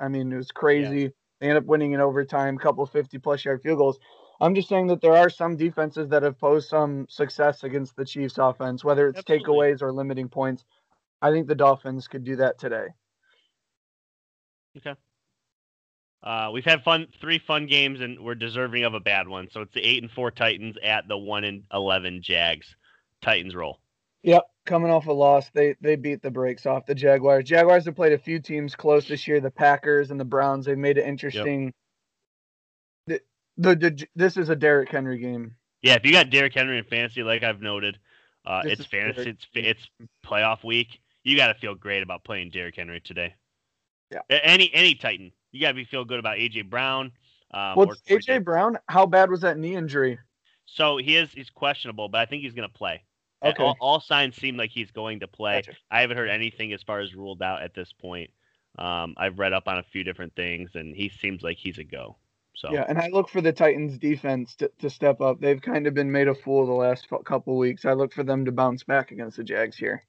I 0.00 0.08
mean, 0.08 0.32
it 0.32 0.36
was 0.36 0.50
crazy. 0.50 1.02
Yeah. 1.02 1.08
They 1.40 1.48
end 1.48 1.58
up 1.58 1.66
winning 1.66 1.92
in 1.92 2.00
overtime, 2.00 2.58
couple 2.58 2.84
50 2.86 3.16
plus 3.18 3.44
yard 3.44 3.62
field 3.62 3.78
goals. 3.78 4.00
I'm 4.40 4.56
just 4.56 4.68
saying 4.68 4.88
that 4.88 5.02
there 5.02 5.16
are 5.16 5.30
some 5.30 5.56
defenses 5.56 6.08
that 6.08 6.24
have 6.24 6.36
posed 6.36 6.68
some 6.68 7.06
success 7.08 7.62
against 7.62 7.94
the 7.94 8.04
Chiefs 8.04 8.38
offense, 8.38 8.82
whether 8.82 9.06
it's 9.06 9.20
Absolutely. 9.20 9.46
takeaways 9.46 9.82
or 9.82 9.92
limiting 9.92 10.28
points. 10.28 10.64
I 11.22 11.30
think 11.30 11.46
the 11.46 11.54
Dolphins 11.54 12.08
could 12.08 12.24
do 12.24 12.34
that 12.36 12.58
today. 12.58 12.88
Okay. 14.76 14.94
Uh, 16.22 16.50
we've 16.52 16.64
had 16.64 16.82
fun 16.82 17.06
three 17.20 17.38
fun 17.38 17.66
games 17.66 18.00
and 18.00 18.20
we're 18.20 18.34
deserving 18.34 18.84
of 18.84 18.94
a 18.94 19.00
bad 19.00 19.26
one. 19.26 19.48
So 19.50 19.62
it's 19.62 19.72
the 19.72 19.80
eight 19.80 20.02
and 20.02 20.10
four 20.10 20.30
Titans 20.30 20.76
at 20.82 21.08
the 21.08 21.16
one 21.16 21.44
and 21.44 21.64
eleven 21.72 22.20
Jags. 22.22 22.76
Titans 23.22 23.54
roll. 23.54 23.80
Yep, 24.22 24.44
coming 24.66 24.90
off 24.90 25.06
a 25.06 25.12
loss, 25.12 25.48
they 25.54 25.76
they 25.80 25.96
beat 25.96 26.20
the 26.20 26.30
brakes 26.30 26.66
off 26.66 26.84
the 26.84 26.94
Jaguars. 26.94 27.44
Jaguars 27.44 27.86
have 27.86 27.96
played 27.96 28.12
a 28.12 28.18
few 28.18 28.38
teams 28.38 28.76
close 28.76 29.08
this 29.08 29.26
year, 29.26 29.40
the 29.40 29.50
Packers 29.50 30.10
and 30.10 30.20
the 30.20 30.24
Browns. 30.24 30.66
They've 30.66 30.76
made 30.76 30.98
it 30.98 31.06
interesting. 31.06 31.72
Yep. 33.06 33.22
The, 33.56 33.76
the, 33.76 33.90
the 33.90 34.06
this 34.14 34.36
is 34.36 34.50
a 34.50 34.56
Derrick 34.56 34.90
Henry 34.90 35.18
game. 35.18 35.54
Yeah, 35.82 35.94
if 35.94 36.04
you 36.04 36.12
got 36.12 36.28
Derrick 36.28 36.54
Henry 36.54 36.76
in 36.76 36.84
fantasy, 36.84 37.22
like 37.22 37.42
I've 37.42 37.62
noted, 37.62 37.98
uh, 38.44 38.62
it's 38.64 38.84
fantasy. 38.84 39.30
It's 39.30 39.46
it's 39.54 39.88
playoff 40.24 40.62
week. 40.64 41.00
You 41.24 41.36
got 41.36 41.48
to 41.48 41.54
feel 41.54 41.74
great 41.74 42.02
about 42.02 42.24
playing 42.24 42.50
Derrick 42.50 42.76
Henry 42.76 43.00
today. 43.00 43.34
Yeah. 44.10 44.20
Any 44.28 44.72
any 44.74 44.94
Titan, 44.94 45.32
you 45.52 45.60
gotta 45.60 45.74
be 45.74 45.84
feel 45.84 46.04
good 46.04 46.18
about 46.18 46.38
AJ 46.38 46.68
Brown. 46.68 47.12
Um, 47.52 47.74
well, 47.76 47.92
AJ 48.08 48.44
Brown, 48.44 48.78
how 48.88 49.06
bad 49.06 49.30
was 49.30 49.40
that 49.40 49.58
knee 49.58 49.76
injury? 49.76 50.18
So 50.66 50.96
he 50.96 51.16
is 51.16 51.30
he's 51.32 51.50
questionable, 51.50 52.08
but 52.08 52.20
I 52.20 52.26
think 52.26 52.42
he's 52.42 52.54
gonna 52.54 52.68
play. 52.68 53.04
Okay. 53.42 53.62
All, 53.62 53.76
all 53.80 54.00
signs 54.00 54.36
seem 54.36 54.56
like 54.56 54.70
he's 54.70 54.90
going 54.90 55.20
to 55.20 55.26
play. 55.26 55.62
Gotcha. 55.62 55.78
I 55.90 56.02
haven't 56.02 56.18
heard 56.18 56.28
anything 56.28 56.72
as 56.72 56.82
far 56.82 57.00
as 57.00 57.14
ruled 57.14 57.42
out 57.42 57.62
at 57.62 57.74
this 57.74 57.92
point. 57.92 58.30
Um, 58.78 59.14
I've 59.16 59.38
read 59.38 59.52
up 59.52 59.66
on 59.66 59.78
a 59.78 59.82
few 59.82 60.04
different 60.04 60.34
things, 60.36 60.70
and 60.74 60.94
he 60.94 61.08
seems 61.08 61.42
like 61.42 61.56
he's 61.56 61.78
a 61.78 61.84
go. 61.84 62.16
So 62.54 62.72
yeah, 62.72 62.84
and 62.88 62.98
I 62.98 63.08
look 63.08 63.28
for 63.28 63.40
the 63.40 63.52
Titans 63.52 63.96
defense 63.96 64.54
to, 64.56 64.70
to 64.80 64.90
step 64.90 65.20
up. 65.20 65.40
They've 65.40 65.60
kind 65.60 65.86
of 65.86 65.94
been 65.94 66.12
made 66.12 66.28
a 66.28 66.34
fool 66.34 66.66
the 66.66 66.72
last 66.72 67.08
couple 67.24 67.56
weeks. 67.56 67.84
I 67.84 67.94
look 67.94 68.12
for 68.12 68.22
them 68.22 68.44
to 68.44 68.52
bounce 68.52 68.84
back 68.84 69.12
against 69.12 69.38
the 69.38 69.44
Jags 69.44 69.76
here. 69.76 70.02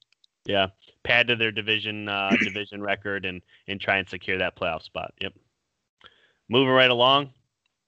Yeah, 0.46 0.68
pad 1.04 1.28
to 1.28 1.36
their 1.36 1.52
division 1.52 2.10
uh, 2.10 2.32
division 2.44 2.82
record 2.82 3.26
and 3.26 3.42
and 3.68 3.80
try 3.80 3.98
and 3.98 4.10
secure 4.10 4.38
that 4.40 4.58
playoff 4.58 4.84
spot. 4.84 5.14
Yep. 5.22 5.34
Moving 6.50 6.74
right 6.74 6.90
along, 6.90 7.32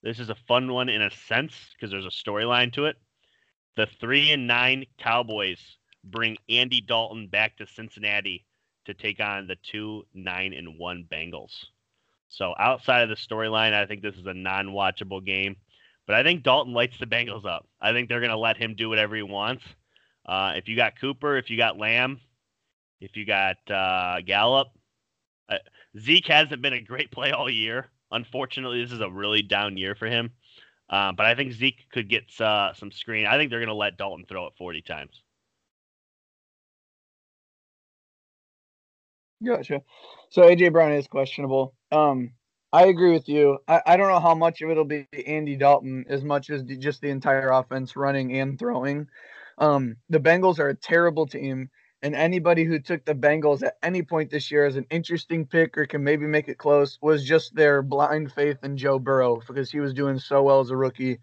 this 0.03 0.19
is 0.19 0.29
a 0.29 0.35
fun 0.47 0.71
one 0.71 0.89
in 0.89 1.01
a 1.01 1.11
sense 1.11 1.53
because 1.73 1.91
there's 1.91 2.05
a 2.05 2.09
storyline 2.09 2.71
to 2.73 2.85
it. 2.85 2.97
The 3.75 3.87
three 3.99 4.31
and 4.31 4.47
nine 4.47 4.85
Cowboys 4.99 5.59
bring 6.03 6.37
Andy 6.49 6.81
Dalton 6.81 7.27
back 7.27 7.57
to 7.57 7.67
Cincinnati 7.67 8.45
to 8.85 8.93
take 8.93 9.19
on 9.19 9.47
the 9.47 9.57
two 9.63 10.05
nine 10.13 10.53
and 10.53 10.77
one 10.77 11.05
Bengals. 11.11 11.53
So 12.29 12.55
outside 12.57 13.03
of 13.03 13.09
the 13.09 13.15
storyline, 13.15 13.73
I 13.73 13.85
think 13.85 14.01
this 14.01 14.15
is 14.15 14.25
a 14.25 14.33
non-watchable 14.33 15.23
game. 15.23 15.55
But 16.07 16.15
I 16.15 16.23
think 16.23 16.43
Dalton 16.43 16.73
lights 16.73 16.97
the 16.99 17.05
Bengals 17.05 17.45
up. 17.45 17.67
I 17.79 17.93
think 17.93 18.09
they're 18.09 18.19
going 18.19 18.31
to 18.31 18.37
let 18.37 18.57
him 18.57 18.75
do 18.75 18.89
whatever 18.89 19.15
he 19.15 19.21
wants. 19.21 19.63
Uh, 20.25 20.53
if 20.55 20.67
you 20.67 20.75
got 20.75 20.99
Cooper, 20.99 21.37
if 21.37 21.49
you 21.49 21.57
got 21.57 21.77
Lamb, 21.77 22.19
if 23.03 23.17
you 23.17 23.25
got 23.25 23.57
uh, 23.69 24.21
Gallup, 24.25 24.69
uh, 25.49 25.57
Zeke 25.99 26.27
hasn't 26.27 26.61
been 26.61 26.73
a 26.73 26.81
great 26.81 27.11
play 27.11 27.31
all 27.31 27.49
year. 27.49 27.89
Unfortunately, 28.11 28.81
this 28.81 28.93
is 28.93 29.01
a 29.01 29.09
really 29.09 29.41
down 29.41 29.75
year 29.75 29.93
for 29.93 30.07
him. 30.07 30.31
Uh, 30.89 31.11
but 31.11 31.25
I 31.25 31.35
think 31.35 31.51
Zeke 31.53 31.89
could 31.91 32.09
get 32.09 32.23
uh, 32.39 32.73
some 32.73 32.91
screen. 32.91 33.25
I 33.25 33.37
think 33.37 33.49
they're 33.49 33.59
going 33.59 33.67
to 33.67 33.73
let 33.73 33.97
Dalton 33.97 34.25
throw 34.27 34.47
it 34.47 34.53
40 34.57 34.81
times. 34.83 35.21
Gotcha. 39.45 39.81
So 40.29 40.43
AJ 40.43 40.71
Brown 40.71 40.93
is 40.93 41.07
questionable. 41.07 41.73
Um, 41.91 42.31
I 42.71 42.85
agree 42.85 43.11
with 43.11 43.27
you. 43.27 43.57
I, 43.67 43.81
I 43.85 43.97
don't 43.97 44.07
know 44.07 44.19
how 44.19 44.35
much 44.35 44.61
of 44.61 44.69
it'll 44.69 44.85
be 44.85 45.07
Andy 45.27 45.57
Dalton 45.57 46.05
as 46.07 46.23
much 46.23 46.49
as 46.49 46.63
just 46.63 47.01
the 47.01 47.09
entire 47.09 47.49
offense 47.49 47.95
running 47.95 48.39
and 48.39 48.57
throwing. 48.57 49.07
Um, 49.57 49.97
the 50.09 50.19
Bengals 50.19 50.59
are 50.59 50.69
a 50.69 50.75
terrible 50.75 51.27
team, 51.27 51.69
and 52.03 52.15
anybody 52.15 52.65
who 52.65 52.79
took 52.79 53.05
the 53.05 53.15
Bengals 53.15 53.63
at 53.63 53.77
any 53.81 54.03
point 54.03 54.29
this 54.29 54.51
year 54.51 54.65
as 54.65 54.75
an 54.75 54.85
interesting 54.91 55.45
pick 55.47 55.77
or 55.77 55.85
can 55.85 56.03
maybe 56.03 56.25
make 56.25 56.49
it 56.49 56.57
close 56.57 56.99
was 57.01 57.23
just 57.23 57.55
their 57.55 57.81
blind 57.81 58.33
faith 58.33 58.57
in 58.61 58.75
Joe 58.75 58.99
Burrow 58.99 59.41
because 59.47 59.71
he 59.71 59.79
was 59.79 59.93
doing 59.93 60.19
so 60.19 60.43
well 60.43 60.59
as 60.59 60.69
a 60.69 60.75
rookie. 60.75 61.19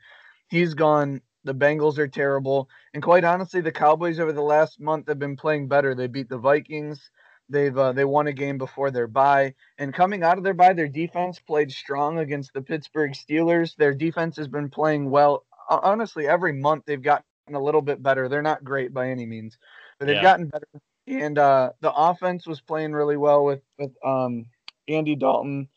He's 0.48 0.72
gone. 0.72 1.20
The 1.44 1.54
Bengals 1.54 1.98
are 1.98 2.08
terrible. 2.08 2.70
And 2.94 3.02
quite 3.02 3.24
honestly, 3.24 3.60
the 3.60 3.70
Cowboys 3.70 4.18
over 4.18 4.32
the 4.32 4.40
last 4.40 4.80
month 4.80 5.08
have 5.08 5.18
been 5.18 5.36
playing 5.36 5.68
better. 5.68 5.94
They 5.94 6.06
beat 6.06 6.30
the 6.30 6.38
Vikings. 6.38 7.10
They've 7.50 7.76
uh, 7.76 7.92
they 7.92 8.04
won 8.04 8.28
a 8.28 8.32
game 8.32 8.58
before 8.58 8.90
their 8.90 9.08
bye, 9.08 9.54
and 9.76 9.92
coming 9.92 10.22
out 10.22 10.38
of 10.38 10.44
their 10.44 10.54
bye, 10.54 10.72
their 10.72 10.86
defense 10.86 11.40
played 11.40 11.72
strong 11.72 12.20
against 12.20 12.52
the 12.54 12.62
Pittsburgh 12.62 13.10
Steelers. 13.10 13.74
Their 13.74 13.92
defense 13.92 14.36
has 14.36 14.46
been 14.46 14.70
playing 14.70 15.10
well. 15.10 15.44
Honestly, 15.68 16.28
every 16.28 16.52
month 16.52 16.84
they've 16.86 17.02
gotten 17.02 17.24
a 17.52 17.60
little 17.60 17.82
bit 17.82 18.02
better. 18.02 18.28
They're 18.28 18.40
not 18.40 18.62
great 18.62 18.94
by 18.94 19.08
any 19.08 19.26
means, 19.26 19.58
they've 20.06 20.16
yeah. 20.16 20.22
gotten 20.22 20.48
better. 20.48 20.66
And 21.06 21.38
uh, 21.38 21.72
the 21.80 21.92
offense 21.92 22.46
was 22.46 22.60
playing 22.60 22.92
really 22.92 23.16
well 23.16 23.44
with 23.44 23.62
with 23.78 23.92
um, 24.04 24.46
Andy 24.88 25.16
Dalton. 25.16 25.68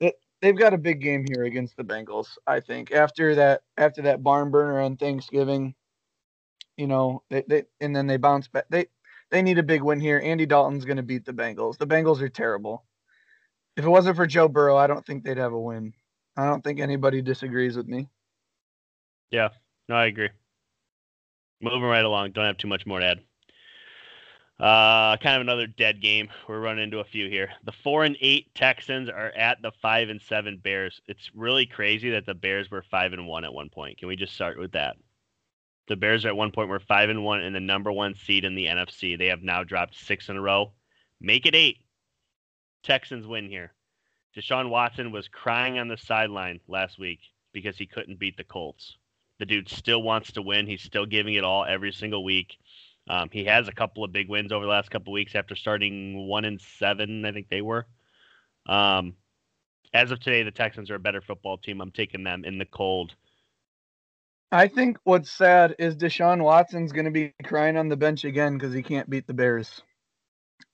It, 0.00 0.16
they've 0.40 0.56
got 0.56 0.74
a 0.74 0.78
big 0.78 1.00
game 1.00 1.24
here 1.26 1.44
against 1.44 1.76
the 1.76 1.84
Bengals. 1.84 2.28
I 2.46 2.60
think 2.60 2.92
after 2.92 3.34
that 3.36 3.62
after 3.76 4.02
that 4.02 4.22
barn 4.22 4.50
burner 4.50 4.80
on 4.80 4.96
Thanksgiving, 4.96 5.74
you 6.76 6.86
know, 6.86 7.22
they, 7.30 7.44
they 7.48 7.64
and 7.80 7.94
then 7.94 8.06
they 8.06 8.16
bounce 8.16 8.48
back. 8.48 8.64
They 8.68 8.86
they 9.30 9.40
need 9.40 9.58
a 9.58 9.62
big 9.62 9.82
win 9.82 10.00
here. 10.00 10.20
Andy 10.22 10.46
Dalton's 10.46 10.84
going 10.84 10.98
to 10.98 11.02
beat 11.02 11.24
the 11.24 11.32
Bengals. 11.32 11.78
The 11.78 11.86
Bengals 11.86 12.20
are 12.20 12.28
terrible. 12.28 12.84
If 13.76 13.84
it 13.84 13.88
wasn't 13.88 14.16
for 14.16 14.26
Joe 14.26 14.48
Burrow, 14.48 14.76
I 14.76 14.86
don't 14.86 15.04
think 15.06 15.24
they'd 15.24 15.38
have 15.38 15.54
a 15.54 15.60
win. 15.60 15.94
I 16.36 16.46
don't 16.46 16.62
think 16.62 16.80
anybody 16.80 17.22
disagrees 17.22 17.76
with 17.76 17.86
me. 17.86 18.08
Yeah, 19.30 19.48
no, 19.88 19.96
I 19.96 20.06
agree. 20.06 20.28
Moving 21.62 21.82
right 21.82 22.04
along. 22.04 22.32
Don't 22.32 22.44
have 22.44 22.58
too 22.58 22.68
much 22.68 22.84
more 22.84 23.00
to 23.00 23.06
add. 23.06 23.20
Uh, 24.60 25.16
kind 25.16 25.36
of 25.36 25.40
another 25.40 25.66
dead 25.66 26.00
game. 26.00 26.28
We're 26.48 26.60
running 26.60 26.84
into 26.84 27.00
a 27.00 27.04
few 27.04 27.28
here. 27.28 27.50
The 27.64 27.72
four 27.72 28.04
and 28.04 28.16
eight 28.20 28.54
Texans 28.54 29.08
are 29.08 29.30
at 29.30 29.60
the 29.60 29.72
five 29.82 30.08
and 30.08 30.20
seven 30.20 30.58
Bears. 30.58 31.00
It's 31.08 31.30
really 31.34 31.66
crazy 31.66 32.10
that 32.10 32.26
the 32.26 32.34
Bears 32.34 32.70
were 32.70 32.84
five 32.90 33.12
and 33.12 33.26
one 33.26 33.44
at 33.44 33.52
one 33.52 33.70
point. 33.70 33.98
Can 33.98 34.08
we 34.08 34.16
just 34.16 34.34
start 34.34 34.58
with 34.58 34.72
that? 34.72 34.96
The 35.88 35.96
Bears 35.96 36.24
at 36.24 36.36
one 36.36 36.52
point 36.52 36.68
were 36.68 36.78
five 36.78 37.10
and 37.10 37.24
one 37.24 37.40
and 37.40 37.54
the 37.54 37.60
number 37.60 37.90
one 37.90 38.14
seed 38.14 38.44
in 38.44 38.54
the 38.54 38.66
NFC. 38.66 39.18
They 39.18 39.26
have 39.26 39.42
now 39.42 39.64
dropped 39.64 39.96
six 39.96 40.28
in 40.28 40.36
a 40.36 40.40
row. 40.40 40.72
Make 41.20 41.44
it 41.44 41.56
eight. 41.56 41.78
Texans 42.82 43.26
win 43.26 43.48
here. 43.48 43.72
Deshaun 44.36 44.70
Watson 44.70 45.12
was 45.12 45.28
crying 45.28 45.78
on 45.78 45.88
the 45.88 45.96
sideline 45.96 46.60
last 46.68 46.98
week 46.98 47.20
because 47.52 47.76
he 47.76 47.86
couldn't 47.86 48.18
beat 48.18 48.36
the 48.36 48.44
Colts. 48.44 48.96
The 49.38 49.46
dude 49.46 49.68
still 49.68 50.02
wants 50.02 50.32
to 50.32 50.42
win. 50.42 50.66
He's 50.66 50.82
still 50.82 51.04
giving 51.04 51.34
it 51.34 51.44
all 51.44 51.64
every 51.64 51.92
single 51.92 52.24
week. 52.24 52.58
Um, 53.08 53.28
he 53.32 53.44
has 53.44 53.68
a 53.68 53.72
couple 53.72 54.04
of 54.04 54.12
big 54.12 54.28
wins 54.28 54.52
over 54.52 54.64
the 54.64 54.70
last 54.70 54.90
couple 54.90 55.12
of 55.12 55.14
weeks 55.14 55.34
after 55.34 55.56
starting 55.56 56.28
one 56.28 56.44
and 56.44 56.60
seven, 56.60 57.24
I 57.24 57.32
think 57.32 57.48
they 57.48 57.62
were. 57.62 57.86
Um, 58.66 59.14
as 59.92 60.10
of 60.10 60.20
today, 60.20 60.42
the 60.42 60.50
Texans 60.50 60.90
are 60.90 60.94
a 60.94 61.00
better 61.00 61.20
football 61.20 61.58
team. 61.58 61.80
I'm 61.80 61.90
taking 61.90 62.22
them 62.24 62.44
in 62.44 62.58
the 62.58 62.64
cold 62.64 63.14
I 64.52 64.68
think 64.68 64.98
what's 65.04 65.30
sad 65.30 65.76
is 65.78 65.96
Deshaun 65.96 66.42
Watson's 66.42 66.92
going 66.92 67.06
to 67.06 67.10
be 67.10 67.32
crying 67.42 67.78
on 67.78 67.88
the 67.88 67.96
bench 67.96 68.24
again 68.24 68.58
because 68.58 68.74
he 68.74 68.82
can't 68.82 69.08
beat 69.08 69.26
the 69.26 69.32
Bears. 69.32 69.80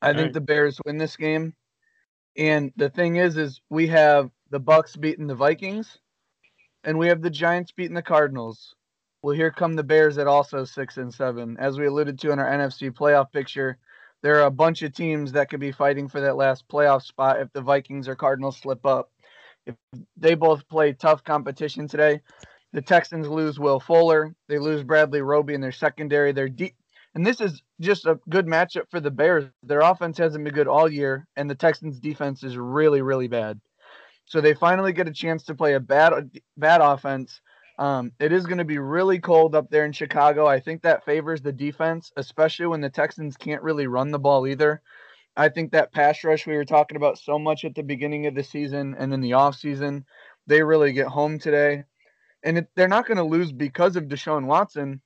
I 0.03 0.09
All 0.09 0.15
think 0.15 0.25
right. 0.25 0.33
the 0.33 0.41
Bears 0.41 0.81
win 0.85 0.99
this 0.99 1.17
game. 1.17 1.55
And 2.37 2.73
the 2.75 2.91
thing 2.91 3.17
is, 3.17 3.37
is 3.37 3.61
we 3.71 3.87
have 3.87 4.31
the 4.51 4.59
Bucks 4.59 4.97
beating 4.97 5.29
the 5.29 5.37
Vikings, 5.37 5.99
and 6.83 6.99
we 6.99 7.07
have 7.07 7.23
the 7.23 7.31
Giants 7.31 7.71
beating 7.71 7.95
the 7.95 8.03
Cardinals. 8.03 8.75
Well, 9.23 9.35
here 9.35 9.51
come 9.51 9.75
the 9.75 9.83
Bears 9.83 10.17
at 10.19 10.29
also 10.29 10.65
six 10.65 10.97
and 10.97 11.13
seven. 11.13 11.57
As 11.59 11.79
we 11.79 11.87
alluded 11.87 12.21
to 12.21 12.31
in 12.31 12.39
our 12.39 12.49
NFC 12.49 12.91
playoff 12.91 13.33
picture, 13.33 13.79
there 14.23 14.37
are 14.37 14.47
a 14.47 14.51
bunch 14.51 14.83
of 14.83 14.95
teams 14.95 15.33
that 15.33 15.51
could 15.51 15.61
be 15.61 15.73
fighting 15.73 16.09
for 16.09 16.21
that 16.21 16.37
last 16.37 16.69
playoff 16.69 17.03
spot 17.03 17.41
if 17.41 17.53
the 17.53 17.61
Vikings 17.61 18.07
or 18.07 18.15
Cardinals 18.15 18.59
slip 18.59 18.87
up. 18.87 19.11
If 19.67 19.75
they 20.17 20.35
both 20.35 20.69
play 20.69 20.93
tough 20.93 21.25
competition 21.25 21.89
today, 21.89 22.21
the 22.73 22.83
Texans 22.83 23.29
lose 23.29 23.59
Will 23.59 23.81
Fuller. 23.81 24.35
They 24.49 24.59
lose 24.59 24.85
Bradley 24.85 25.21
Roby 25.21 25.55
in 25.55 25.61
their 25.61 25.73
secondary. 25.73 26.33
They're 26.33 26.49
deep. 26.49 26.77
And 27.15 27.27
this 27.27 27.41
is 27.41 27.63
just 27.81 28.07
a 28.07 28.21
good 28.29 28.47
matchup 28.47 28.89
for 28.91 29.01
the 29.01 29.11
Bears. 29.11 29.47
Their 29.65 29.81
offense 29.81 30.19
hasn't 30.19 30.45
been 30.45 30.55
good 30.55 30.69
all 30.69 30.91
year, 30.91 31.27
and 31.37 31.51
the 31.51 31.55
Texans' 31.57 31.99
defense 31.99 32.45
is 32.45 32.57
really, 32.57 33.03
really 33.03 33.29
bad. 33.29 33.61
So 34.27 34.41
they 34.41 34.55
finally 34.55 34.93
get 34.93 35.09
a 35.09 35.13
chance 35.13 35.43
to 35.45 35.55
play 35.55 35.75
a 35.75 35.81
bad, 35.81 36.31
bad 36.57 36.81
offense. 36.83 37.41
Um, 37.79 38.13
it 38.19 38.33
is 38.33 38.47
going 38.47 38.59
to 38.59 38.65
be 38.65 38.79
really 38.79 39.21
cold 39.21 39.55
up 39.55 39.71
there 39.71 39.85
in 39.85 39.93
Chicago. 39.93 40.47
I 40.47 40.59
think 40.59 40.83
that 40.83 41.05
favors 41.05 41.41
the 41.41 41.53
defense, 41.53 42.13
especially 42.17 42.67
when 42.67 42.81
the 42.81 42.91
Texans 42.91 43.37
can't 43.37 43.63
really 43.63 43.87
run 43.87 44.11
the 44.11 44.19
ball 44.19 44.47
either. 44.47 44.83
I 45.37 45.49
think 45.49 45.71
that 45.71 45.93
pass 45.93 46.25
rush 46.25 46.47
we 46.47 46.57
were 46.57 46.65
talking 46.65 46.97
about 46.97 47.19
so 47.19 47.39
much 47.39 47.65
at 47.65 47.77
the 47.77 47.83
beginning 47.83 48.27
of 48.27 48.35
the 48.35 48.43
season 48.43 48.97
and 48.99 49.15
in 49.15 49.21
the 49.21 49.31
offseason, 49.31 50.05
they 50.49 50.63
really 50.63 50.93
get 50.93 51.07
home 51.07 51.39
today 51.39 51.85
and 52.43 52.59
it, 52.59 52.69
they're 52.75 52.89
not 52.89 53.07
going 53.07 53.17
to 53.17 53.25
lose 53.25 53.53
because 53.53 53.97
of 53.97 54.05
Deshaun 54.05 54.47
Watson. 54.47 55.01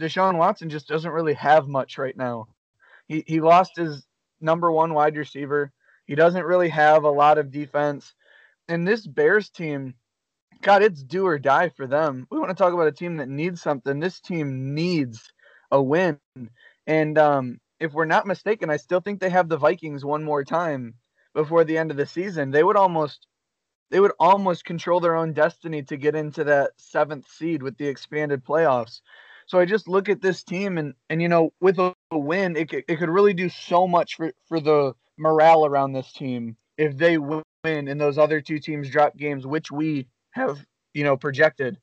Deshaun 0.00 0.38
Watson 0.38 0.70
just 0.70 0.88
doesn't 0.88 1.10
really 1.10 1.34
have 1.34 1.68
much 1.68 1.98
right 1.98 2.16
now. 2.16 2.48
He 3.06 3.24
he 3.26 3.40
lost 3.40 3.76
his 3.76 4.06
number 4.40 4.70
one 4.72 4.94
wide 4.94 5.16
receiver. 5.16 5.72
He 6.06 6.14
doesn't 6.14 6.44
really 6.44 6.68
have 6.70 7.04
a 7.04 7.10
lot 7.10 7.38
of 7.38 7.50
defense. 7.50 8.14
And 8.68 8.86
this 8.86 9.06
Bears 9.06 9.50
team, 9.50 9.94
God, 10.62 10.82
it's 10.82 11.02
do 11.02 11.26
or 11.26 11.38
die 11.38 11.70
for 11.70 11.86
them. 11.86 12.26
We 12.30 12.38
want 12.38 12.50
to 12.50 12.54
talk 12.54 12.72
about 12.72 12.86
a 12.86 12.92
team 12.92 13.16
that 13.16 13.28
needs 13.28 13.60
something. 13.60 13.98
This 13.98 14.20
team 14.20 14.74
needs 14.74 15.32
a 15.70 15.82
win. 15.82 16.18
And 16.86 17.18
um, 17.18 17.60
if 17.80 17.92
we're 17.92 18.04
not 18.04 18.26
mistaken, 18.26 18.70
I 18.70 18.76
still 18.76 19.00
think 19.00 19.20
they 19.20 19.30
have 19.30 19.48
the 19.48 19.56
Vikings 19.56 20.04
one 20.04 20.22
more 20.22 20.44
time 20.44 20.94
before 21.34 21.64
the 21.64 21.78
end 21.78 21.90
of 21.90 21.96
the 21.96 22.06
season. 22.06 22.52
They 22.52 22.62
would 22.62 22.76
almost 22.76 23.26
they 23.90 24.00
would 24.00 24.12
almost 24.18 24.64
control 24.64 25.00
their 25.00 25.16
own 25.16 25.34
destiny 25.34 25.82
to 25.82 25.96
get 25.98 26.14
into 26.14 26.44
that 26.44 26.70
seventh 26.78 27.28
seed 27.28 27.62
with 27.62 27.76
the 27.76 27.88
expanded 27.88 28.42
playoffs. 28.42 29.00
So 29.46 29.58
I 29.58 29.66
just 29.66 29.86
look 29.86 30.08
at 30.08 30.22
this 30.22 30.44
team 30.44 30.78
and 30.78 30.94
and 31.10 31.20
you 31.20 31.28
know 31.28 31.52
with 31.60 31.78
a, 31.78 31.94
win 32.12 32.56
it 32.56 32.72
it 32.72 32.96
could 32.98 33.10
really 33.10 33.34
do 33.34 33.48
so 33.48 33.88
much 33.88 34.16
for 34.16 34.32
for 34.46 34.60
the 34.60 34.94
morale 35.18 35.66
around 35.66 35.92
this 35.92 36.12
team 36.12 36.56
if 36.78 36.96
they 36.96 37.18
win 37.18 37.42
and 37.64 38.00
those 38.00 38.18
other 38.18 38.40
two 38.40 38.58
teams 38.58 38.88
drop 38.88 39.16
games 39.16 39.46
which 39.46 39.70
we 39.70 40.06
have 40.32 40.64
you 40.94 41.04
know 41.04 41.16
projected. 41.16 41.78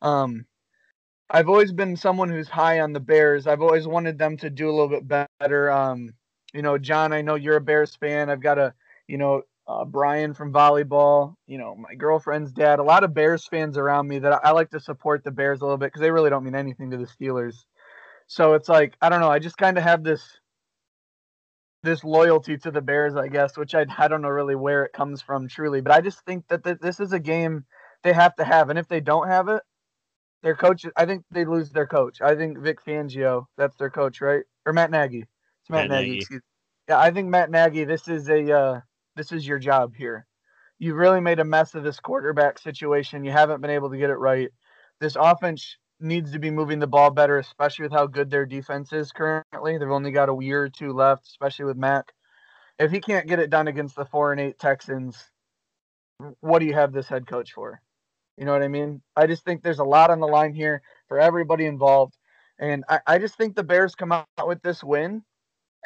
Um, 0.00 0.46
I've 1.30 1.48
always 1.48 1.72
been 1.72 1.96
someone 1.96 2.28
who's 2.28 2.48
high 2.48 2.80
on 2.80 2.92
the 2.92 3.00
Bears. 3.00 3.46
I've 3.46 3.62
always 3.62 3.86
wanted 3.86 4.18
them 4.18 4.36
to 4.38 4.50
do 4.50 4.68
a 4.68 4.72
little 4.72 4.88
bit 4.88 5.28
better. 5.38 5.70
Um, 5.70 6.12
you 6.52 6.60
know, 6.60 6.76
John, 6.76 7.12
I 7.12 7.22
know 7.22 7.36
you're 7.36 7.56
a 7.56 7.60
Bears 7.60 7.96
fan. 7.96 8.28
I've 8.28 8.42
got 8.42 8.58
a 8.58 8.74
you 9.08 9.18
know 9.18 9.42
uh, 9.66 9.84
Brian 9.84 10.34
from 10.34 10.52
volleyball, 10.52 11.36
you 11.46 11.58
know, 11.58 11.74
my 11.76 11.94
girlfriend's 11.94 12.52
dad, 12.52 12.78
a 12.78 12.82
lot 12.82 13.04
of 13.04 13.14
Bears 13.14 13.46
fans 13.46 13.78
around 13.78 14.08
me 14.08 14.18
that 14.18 14.32
I, 14.32 14.48
I 14.48 14.50
like 14.50 14.70
to 14.70 14.80
support 14.80 15.22
the 15.22 15.30
Bears 15.30 15.60
a 15.60 15.64
little 15.64 15.78
bit 15.78 15.86
because 15.86 16.00
they 16.00 16.10
really 16.10 16.30
don't 16.30 16.44
mean 16.44 16.54
anything 16.54 16.90
to 16.90 16.96
the 16.96 17.06
Steelers. 17.06 17.64
So 18.26 18.54
it's 18.54 18.68
like 18.68 18.96
I 19.00 19.08
don't 19.08 19.20
know. 19.20 19.30
I 19.30 19.38
just 19.38 19.56
kind 19.56 19.78
of 19.78 19.84
have 19.84 20.02
this 20.02 20.22
this 21.82 22.04
loyalty 22.04 22.56
to 22.58 22.70
the 22.70 22.80
Bears, 22.80 23.16
I 23.16 23.28
guess, 23.28 23.56
which 23.56 23.74
I 23.74 23.86
I 23.98 24.08
don't 24.08 24.22
know 24.22 24.28
really 24.28 24.56
where 24.56 24.84
it 24.84 24.92
comes 24.92 25.22
from 25.22 25.48
truly, 25.48 25.80
but 25.80 25.92
I 25.92 26.00
just 26.00 26.24
think 26.24 26.48
that 26.48 26.64
th- 26.64 26.78
this 26.80 27.00
is 27.00 27.12
a 27.12 27.18
game 27.20 27.64
they 28.02 28.12
have 28.12 28.34
to 28.36 28.44
have, 28.44 28.70
and 28.70 28.78
if 28.78 28.88
they 28.88 29.00
don't 29.00 29.28
have 29.28 29.48
it, 29.48 29.62
their 30.42 30.56
coach, 30.56 30.84
I 30.96 31.06
think 31.06 31.24
they 31.30 31.44
lose 31.44 31.70
their 31.70 31.86
coach. 31.86 32.20
I 32.20 32.34
think 32.34 32.58
Vic 32.58 32.84
Fangio, 32.84 33.46
that's 33.56 33.76
their 33.76 33.90
coach, 33.90 34.20
right? 34.20 34.42
Or 34.66 34.72
Matt 34.72 34.90
Nagy. 34.90 35.20
It's 35.20 35.70
Matt, 35.70 35.88
Matt 35.88 36.00
Nagy. 36.00 36.10
Nagy. 36.30 36.40
Yeah, 36.88 36.98
I 36.98 37.10
think 37.12 37.28
Matt 37.28 37.50
Nagy. 37.50 37.84
This 37.84 38.08
is 38.08 38.28
a 38.28 38.52
uh, 38.52 38.80
this 39.14 39.30
is 39.30 39.46
your 39.46 39.58
job 39.58 39.94
here. 39.94 40.26
You've 40.78 40.96
really 40.96 41.20
made 41.20 41.38
a 41.38 41.44
mess 41.44 41.76
of 41.76 41.84
this 41.84 42.00
quarterback 42.00 42.58
situation. 42.58 43.24
You 43.24 43.30
haven't 43.30 43.60
been 43.60 43.70
able 43.70 43.90
to 43.90 43.96
get 43.98 44.10
it 44.10 44.16
right. 44.16 44.50
This 45.00 45.16
offense 45.16 45.76
needs 46.00 46.32
to 46.32 46.40
be 46.40 46.50
moving 46.50 46.80
the 46.80 46.88
ball 46.88 47.10
better, 47.10 47.38
especially 47.38 47.84
with 47.84 47.92
how 47.92 48.06
good 48.08 48.30
their 48.30 48.46
defense 48.46 48.92
is 48.92 49.12
currently. 49.12 49.78
They've 49.78 49.88
only 49.88 50.10
got 50.10 50.28
a 50.28 50.44
year 50.44 50.64
or 50.64 50.68
two 50.68 50.92
left, 50.92 51.26
especially 51.28 51.66
with 51.66 51.76
Mac. 51.76 52.12
If 52.80 52.90
he 52.90 53.00
can't 53.00 53.28
get 53.28 53.38
it 53.38 53.50
done 53.50 53.68
against 53.68 53.94
the 53.94 54.04
four 54.04 54.32
and 54.32 54.40
eight 54.40 54.58
Texans, 54.58 55.22
what 56.40 56.58
do 56.58 56.66
you 56.66 56.74
have 56.74 56.92
this 56.92 57.06
head 57.06 57.28
coach 57.28 57.52
for? 57.52 57.80
You 58.36 58.44
know 58.44 58.52
what 58.52 58.62
I 58.62 58.68
mean? 58.68 59.02
I 59.16 59.26
just 59.26 59.44
think 59.44 59.62
there's 59.62 59.78
a 59.78 59.84
lot 59.84 60.10
on 60.10 60.20
the 60.20 60.26
line 60.26 60.54
here 60.54 60.82
for 61.08 61.20
everybody 61.20 61.66
involved. 61.66 62.16
And 62.58 62.84
I, 62.88 63.00
I 63.06 63.18
just 63.18 63.36
think 63.36 63.54
the 63.54 63.64
Bears 63.64 63.94
come 63.94 64.12
out 64.12 64.26
with 64.46 64.62
this 64.62 64.82
win 64.82 65.22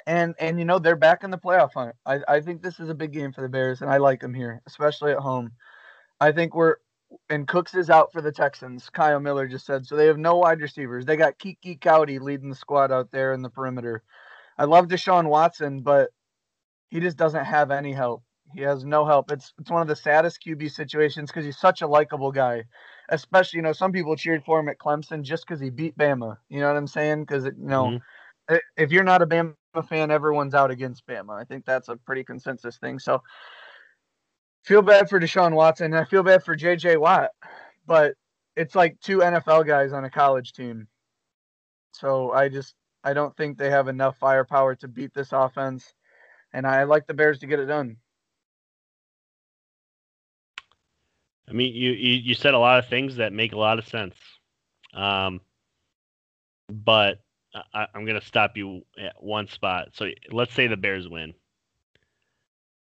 and 0.07 0.35
and 0.39 0.59
you 0.59 0.65
know 0.65 0.79
they're 0.79 0.97
back 0.97 1.25
in 1.25 1.31
the 1.31 1.39
playoff 1.39 1.73
hunt. 1.75 1.95
I 2.05 2.21
I 2.29 2.41
think 2.41 2.63
this 2.63 2.81
is 2.81 2.89
a 2.89 2.95
big 2.95 3.13
game 3.13 3.33
for 3.33 3.41
the 3.41 3.49
Bears, 3.49 3.81
and 3.81 3.91
I 3.91 3.97
like 3.97 4.21
them 4.21 4.35
here, 4.35 4.61
especially 4.67 5.13
at 5.13 5.19
home. 5.19 5.53
I 6.21 6.33
think 6.33 6.55
we're 6.55 6.77
and 7.31 7.47
Cooks 7.47 7.75
is 7.75 7.89
out 7.89 8.13
for 8.13 8.21
the 8.21 8.33
Texans. 8.33 8.91
Kyle 8.91 9.21
Miller 9.21 9.47
just 9.47 9.67
said 9.67 9.87
so. 9.87 9.97
They 9.97 10.07
have 10.07 10.19
no 10.19 10.37
wide 10.37 10.61
receivers. 10.61 11.07
They 11.07 11.17
got 11.17 11.39
Keke 11.39 11.79
Coutee 11.79 12.21
leading 12.21 12.49
the 12.49 12.55
squad 12.55 12.91
out 12.91 13.11
there 13.13 13.33
in 13.33 13.43
the 13.43 13.51
perimeter. 13.51 14.03
I 14.59 14.65
love 14.65 14.89
Deshaun 14.89 15.29
Watson, 15.29 15.83
but 15.83 16.11
he 16.89 17.01
just 17.01 17.17
doesn't 17.17 17.45
have 17.45 17.71
any 17.71 17.93
help. 17.93 18.23
He 18.55 18.63
has 18.63 18.85
no 18.85 19.05
help. 19.05 19.31
It's 19.31 19.53
it's 19.59 19.71
one 19.71 19.83
of 19.83 19.89
the 19.89 19.97
saddest 19.97 20.43
QB 20.45 20.71
situations 20.71 21.31
because 21.31 21.45
he's 21.45 21.59
such 21.59 21.83
a 21.83 21.87
likable 21.87 22.33
guy. 22.33 22.65
Especially, 23.09 23.59
you 23.59 23.63
know, 23.63 23.73
some 23.73 23.93
people 23.93 24.17
cheered 24.17 24.45
for 24.45 24.59
him 24.59 24.69
at 24.69 24.79
Clemson 24.79 25.23
just 25.23 25.47
because 25.47 25.61
he 25.61 25.71
beat 25.71 25.97
Bama. 25.97 26.39
You 26.49 26.61
know 26.61 26.69
what 26.69 26.77
I'm 26.77 26.87
saying? 26.87 27.23
Because 27.23 27.45
you 27.45 27.53
know, 27.59 27.99
mm-hmm. 28.49 28.57
if 28.77 28.91
you're 28.91 29.05
not 29.05 29.23
a 29.23 29.27
Bama 29.27 29.55
fan, 29.89 30.11
everyone's 30.11 30.55
out 30.55 30.71
against 30.71 31.07
Bama. 31.07 31.41
I 31.41 31.45
think 31.45 31.65
that's 31.65 31.89
a 31.89 31.97
pretty 31.97 32.25
consensus 32.25 32.79
thing. 32.79 32.99
So 32.99 33.23
feel 34.65 34.83
bad 34.83 35.09
for 35.09 35.21
Deshaun 35.21 35.53
Watson. 35.53 35.95
I 35.95 36.05
feel 36.05 36.23
bad 36.23 36.45
for 36.45 36.57
JJ 36.57 37.01
Watt, 37.01 37.31
but 37.87 38.15
it's 38.57 38.75
like 38.75 38.99
two 39.01 39.19
NFL 39.19 39.67
guys 39.67 39.93
on 39.93 40.05
a 40.05 40.11
college 40.11 40.53
team. 40.53 40.89
So 41.93 42.33
I 42.33 42.49
just 42.49 42.75
I 43.05 43.13
don't 43.13 43.37
think 43.37 43.57
they 43.57 43.71
have 43.71 43.89
enough 43.89 44.19
firepower 44.19 44.75
to 44.77 44.89
beat 44.89 45.15
this 45.15 45.33
offense, 45.33 45.95
and 46.53 46.67
I 46.67 46.83
like 46.85 47.07
the 47.07 47.15
Bears 47.15 47.39
to 47.41 47.47
get 47.47 47.61
it 47.61 47.67
done. 47.67 47.97
I 51.49 51.53
mean, 51.53 51.75
you, 51.75 51.93
you, 51.93 52.15
you 52.15 52.35
said 52.35 52.55
a 52.55 52.59
lot 52.59 52.79
of 52.79 52.89
things 52.89 53.17
that 53.17 53.33
make 53.33 53.53
a 53.53 53.59
lot 53.59 53.79
of 53.79 53.87
sense. 53.87 54.15
Um, 54.95 55.41
but 56.69 57.21
I, 57.73 57.87
am 57.95 58.05
going 58.05 58.19
to 58.19 58.27
stop 58.27 58.57
you 58.57 58.83
at 58.99 59.23
one 59.23 59.49
spot. 59.49 59.91
So 59.93 60.09
let's 60.31 60.55
say 60.55 60.67
the 60.67 60.77
Bears 60.77 61.09
win. 61.09 61.35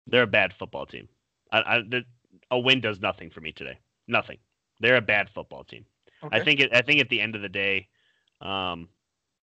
They're 0.08 0.24
a 0.24 0.28
bad 0.28 0.54
football 0.54 0.86
team. 0.86 1.08
A 1.52 2.60
win 2.60 2.82
does 2.82 3.00
nothing 3.00 3.30
for 3.30 3.42
me 3.42 3.52
today. 3.52 3.78
Nothing. 4.08 4.38
They're 4.80 4.98
a 4.98 5.02
bad 5.02 5.30
football 5.30 5.64
team. 5.64 5.86
Okay. 6.24 6.38
I 6.38 6.44
think. 6.44 6.60
It, 6.60 6.76
I 6.76 6.82
think 6.82 7.00
at 7.02 7.10
the 7.10 7.22
end 7.22 7.36
of 7.36 7.42
the 7.42 7.50
day, 7.50 7.88
um, 8.42 8.90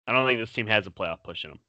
I 0.06 0.12
don't 0.12 0.26
think 0.26 0.40
this 0.40 0.52
team 0.52 0.66
has 0.66 0.86
a 0.86 0.90
playoff 0.90 1.22
push 1.22 1.44
in 1.44 1.50
them. 1.50 1.60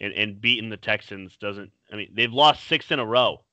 And, 0.00 0.12
and 0.12 0.40
beating 0.40 0.70
the 0.70 0.76
Texans 0.76 1.36
doesn't. 1.36 1.70
I 1.92 1.96
mean, 1.96 2.10
they've 2.12 2.32
lost 2.32 2.66
six 2.66 2.90
in 2.90 2.98
a 2.98 3.06
row. 3.06 3.43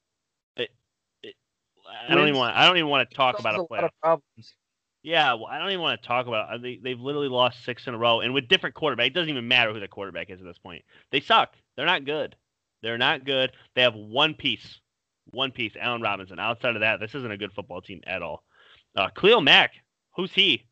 I 2.07 2.15
don't 2.15 2.27
even 2.27 2.39
want. 2.39 2.55
I 2.55 2.65
don't 2.65 2.77
even 2.77 2.89
want 2.89 3.09
to 3.09 3.15
talk 3.15 3.39
about 3.39 3.55
a 3.55 3.63
playoff. 3.63 3.89
problems. 4.01 4.55
Yeah, 5.03 5.33
well, 5.33 5.47
I 5.47 5.57
don't 5.57 5.69
even 5.69 5.81
want 5.81 6.01
to 6.01 6.07
talk 6.07 6.27
about. 6.27 6.53
It. 6.53 6.61
They 6.61 6.79
they've 6.81 6.99
literally 6.99 7.27
lost 7.27 7.63
six 7.65 7.87
in 7.87 7.93
a 7.93 7.97
row, 7.97 8.21
and 8.21 8.33
with 8.33 8.47
different 8.47 8.75
quarterback. 8.75 9.07
It 9.07 9.13
doesn't 9.13 9.29
even 9.29 9.47
matter 9.47 9.73
who 9.73 9.79
the 9.79 9.87
quarterback 9.87 10.29
is 10.29 10.39
at 10.39 10.45
this 10.45 10.59
point. 10.59 10.83
They 11.11 11.21
suck. 11.21 11.55
They're 11.75 11.85
not 11.85 12.05
good. 12.05 12.35
They're 12.83 12.97
not 12.97 13.25
good. 13.25 13.51
They 13.75 13.81
have 13.81 13.95
one 13.95 14.33
piece, 14.35 14.79
one 15.25 15.51
piece. 15.51 15.73
Allen 15.79 16.01
Robinson. 16.01 16.39
Outside 16.39 16.75
of 16.75 16.81
that, 16.81 16.99
this 16.99 17.15
isn't 17.15 17.31
a 17.31 17.37
good 17.37 17.53
football 17.53 17.81
team 17.81 18.01
at 18.05 18.21
all. 18.21 18.43
Uh, 18.95 19.09
Khalil 19.09 19.41
Mack. 19.41 19.71
Who's 20.15 20.33
he? 20.33 20.67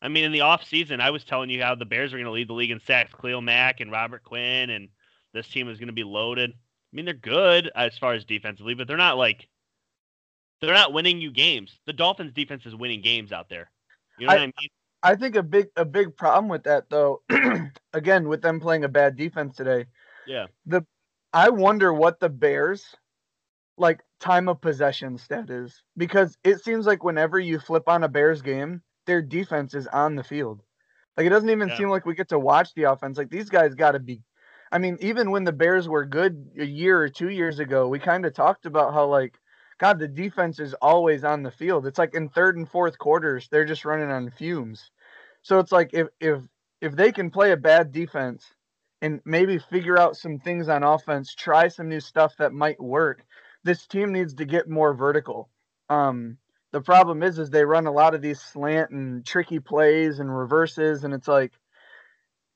I 0.00 0.08
mean, 0.08 0.24
in 0.24 0.32
the 0.32 0.42
off 0.42 0.64
season, 0.64 1.00
I 1.00 1.10
was 1.10 1.24
telling 1.24 1.50
you 1.50 1.62
how 1.62 1.74
the 1.74 1.84
Bears 1.84 2.12
are 2.12 2.16
going 2.16 2.26
to 2.26 2.30
lead 2.30 2.48
the 2.48 2.54
league 2.54 2.70
in 2.70 2.80
sacks. 2.80 3.12
Khalil 3.20 3.40
Mack 3.40 3.80
and 3.80 3.92
Robert 3.92 4.24
Quinn, 4.24 4.70
and 4.70 4.88
this 5.32 5.48
team 5.48 5.68
is 5.68 5.78
going 5.78 5.86
to 5.86 5.94
be 5.94 6.04
loaded. 6.04 6.50
I 6.50 6.56
mean, 6.92 7.04
they're 7.04 7.14
good 7.14 7.70
as 7.74 7.96
far 7.98 8.14
as 8.14 8.24
defensively, 8.24 8.74
but 8.74 8.86
they're 8.86 8.96
not 8.96 9.18
like 9.18 9.48
they're 10.64 10.74
not 10.74 10.92
winning 10.92 11.20
you 11.20 11.30
games. 11.30 11.78
The 11.86 11.92
Dolphins 11.92 12.32
defense 12.32 12.66
is 12.66 12.74
winning 12.74 13.00
games 13.00 13.32
out 13.32 13.48
there. 13.48 13.70
You 14.18 14.26
know 14.26 14.32
I, 14.32 14.36
what 14.36 14.42
I 14.42 14.46
mean? 14.46 14.68
I 15.02 15.16
think 15.16 15.36
a 15.36 15.42
big 15.42 15.66
a 15.76 15.84
big 15.84 16.16
problem 16.16 16.48
with 16.48 16.64
that 16.64 16.88
though, 16.88 17.22
again, 17.92 18.28
with 18.28 18.40
them 18.40 18.58
playing 18.58 18.84
a 18.84 18.88
bad 18.88 19.16
defense 19.16 19.56
today. 19.56 19.86
Yeah. 20.26 20.46
The 20.66 20.84
I 21.32 21.50
wonder 21.50 21.92
what 21.92 22.20
the 22.20 22.30
Bears 22.30 22.96
like 23.76 24.00
time 24.20 24.48
of 24.48 24.60
possession 24.60 25.18
stat 25.18 25.50
is 25.50 25.82
because 25.96 26.38
it 26.44 26.64
seems 26.64 26.86
like 26.86 27.04
whenever 27.04 27.38
you 27.38 27.58
flip 27.58 27.88
on 27.88 28.04
a 28.04 28.08
Bears 28.08 28.40
game, 28.40 28.82
their 29.06 29.20
defense 29.20 29.74
is 29.74 29.86
on 29.88 30.14
the 30.14 30.24
field. 30.24 30.62
Like 31.16 31.26
it 31.26 31.30
doesn't 31.30 31.50
even 31.50 31.68
yeah. 31.68 31.76
seem 31.76 31.90
like 31.90 32.06
we 32.06 32.14
get 32.14 32.30
to 32.30 32.38
watch 32.38 32.72
the 32.74 32.84
offense. 32.84 33.18
Like 33.18 33.30
these 33.30 33.50
guys 33.50 33.74
got 33.74 33.92
to 33.92 33.98
be 33.98 34.22
I 34.72 34.78
mean, 34.78 34.96
even 35.00 35.30
when 35.30 35.44
the 35.44 35.52
Bears 35.52 35.88
were 35.88 36.04
good 36.04 36.48
a 36.58 36.64
year 36.64 37.00
or 37.00 37.08
2 37.08 37.28
years 37.28 37.58
ago, 37.60 37.86
we 37.88 37.98
kind 37.98 38.24
of 38.24 38.34
talked 38.34 38.64
about 38.66 38.94
how 38.94 39.06
like 39.06 39.38
God, 39.78 39.98
the 39.98 40.08
defense 40.08 40.60
is 40.60 40.74
always 40.74 41.24
on 41.24 41.42
the 41.42 41.50
field. 41.50 41.86
It's 41.86 41.98
like 41.98 42.14
in 42.14 42.28
third 42.28 42.56
and 42.56 42.68
fourth 42.68 42.98
quarters, 42.98 43.48
they're 43.50 43.64
just 43.64 43.84
running 43.84 44.10
on 44.10 44.30
fumes. 44.30 44.90
So 45.42 45.58
it's 45.58 45.72
like 45.72 45.90
if 45.92 46.08
if 46.20 46.40
if 46.80 46.96
they 46.96 47.12
can 47.12 47.30
play 47.30 47.52
a 47.52 47.56
bad 47.56 47.92
defense 47.92 48.44
and 49.02 49.20
maybe 49.24 49.58
figure 49.58 49.98
out 49.98 50.16
some 50.16 50.38
things 50.38 50.68
on 50.68 50.82
offense, 50.82 51.34
try 51.34 51.68
some 51.68 51.88
new 51.88 52.00
stuff 52.00 52.34
that 52.38 52.52
might 52.52 52.80
work, 52.80 53.24
this 53.64 53.86
team 53.86 54.12
needs 54.12 54.34
to 54.34 54.44
get 54.44 54.68
more 54.68 54.94
vertical. 54.94 55.50
Um, 55.90 56.38
the 56.72 56.80
problem 56.80 57.22
is 57.22 57.38
is 57.38 57.50
they 57.50 57.64
run 57.64 57.86
a 57.86 57.92
lot 57.92 58.14
of 58.14 58.22
these 58.22 58.40
slant 58.40 58.90
and 58.90 59.24
tricky 59.24 59.60
plays 59.60 60.18
and 60.18 60.34
reverses, 60.34 61.04
and 61.04 61.12
it's 61.12 61.28
like 61.28 61.52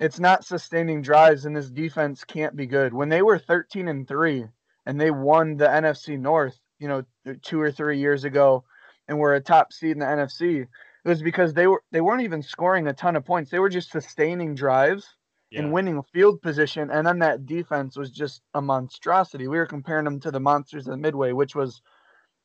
it's 0.00 0.20
not 0.20 0.44
sustaining 0.44 1.02
drives, 1.02 1.44
and 1.44 1.56
this 1.56 1.70
defense 1.70 2.24
can't 2.24 2.56
be 2.56 2.66
good. 2.66 2.94
When 2.94 3.08
they 3.08 3.22
were 3.22 3.38
13 3.38 3.88
and 3.88 4.06
three 4.06 4.46
and 4.86 5.00
they 5.00 5.10
won 5.10 5.56
the 5.56 5.66
NFC 5.66 6.18
North, 6.18 6.58
you 6.78 6.88
know, 6.88 7.04
two 7.42 7.60
or 7.60 7.70
three 7.70 7.98
years 7.98 8.24
ago, 8.24 8.64
and 9.08 9.18
were 9.18 9.34
a 9.34 9.40
top 9.40 9.72
seed 9.72 9.92
in 9.92 9.98
the 9.98 10.06
NFC, 10.06 10.62
it 10.62 11.08
was 11.08 11.22
because 11.22 11.54
they 11.54 11.66
were 11.66 11.82
they 11.92 12.00
weren't 12.00 12.22
even 12.22 12.42
scoring 12.42 12.86
a 12.86 12.92
ton 12.92 13.16
of 13.16 13.24
points. 13.24 13.50
They 13.50 13.58
were 13.58 13.68
just 13.68 13.90
sustaining 13.90 14.54
drives 14.54 15.06
yeah. 15.50 15.60
and 15.60 15.72
winning 15.72 16.02
field 16.12 16.42
position, 16.42 16.90
and 16.90 17.06
then 17.06 17.18
that 17.20 17.46
defense 17.46 17.96
was 17.96 18.10
just 18.10 18.42
a 18.54 18.60
monstrosity. 18.60 19.48
We 19.48 19.56
were 19.56 19.66
comparing 19.66 20.04
them 20.04 20.20
to 20.20 20.30
the 20.30 20.40
monsters 20.40 20.86
of 20.86 20.92
the 20.92 20.98
Midway, 20.98 21.32
which 21.32 21.54
was 21.54 21.80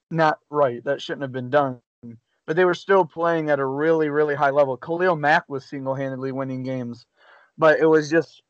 not 0.09 0.39
right. 0.49 0.83
That 0.83 1.01
shouldn't 1.01 1.23
have 1.23 1.31
been 1.31 1.49
done. 1.49 1.79
But 2.45 2.57
they 2.57 2.65
were 2.65 2.73
still 2.73 3.05
playing 3.05 3.49
at 3.49 3.59
a 3.59 3.65
really, 3.65 4.09
really 4.09 4.35
high 4.35 4.49
level. 4.49 4.75
Khalil 4.75 5.15
Mack 5.15 5.47
was 5.47 5.65
single 5.65 5.95
handedly 5.95 6.33
winning 6.33 6.63
games. 6.63 7.05
But 7.57 7.79
it 7.79 7.85
was 7.85 8.09
just 8.09 8.41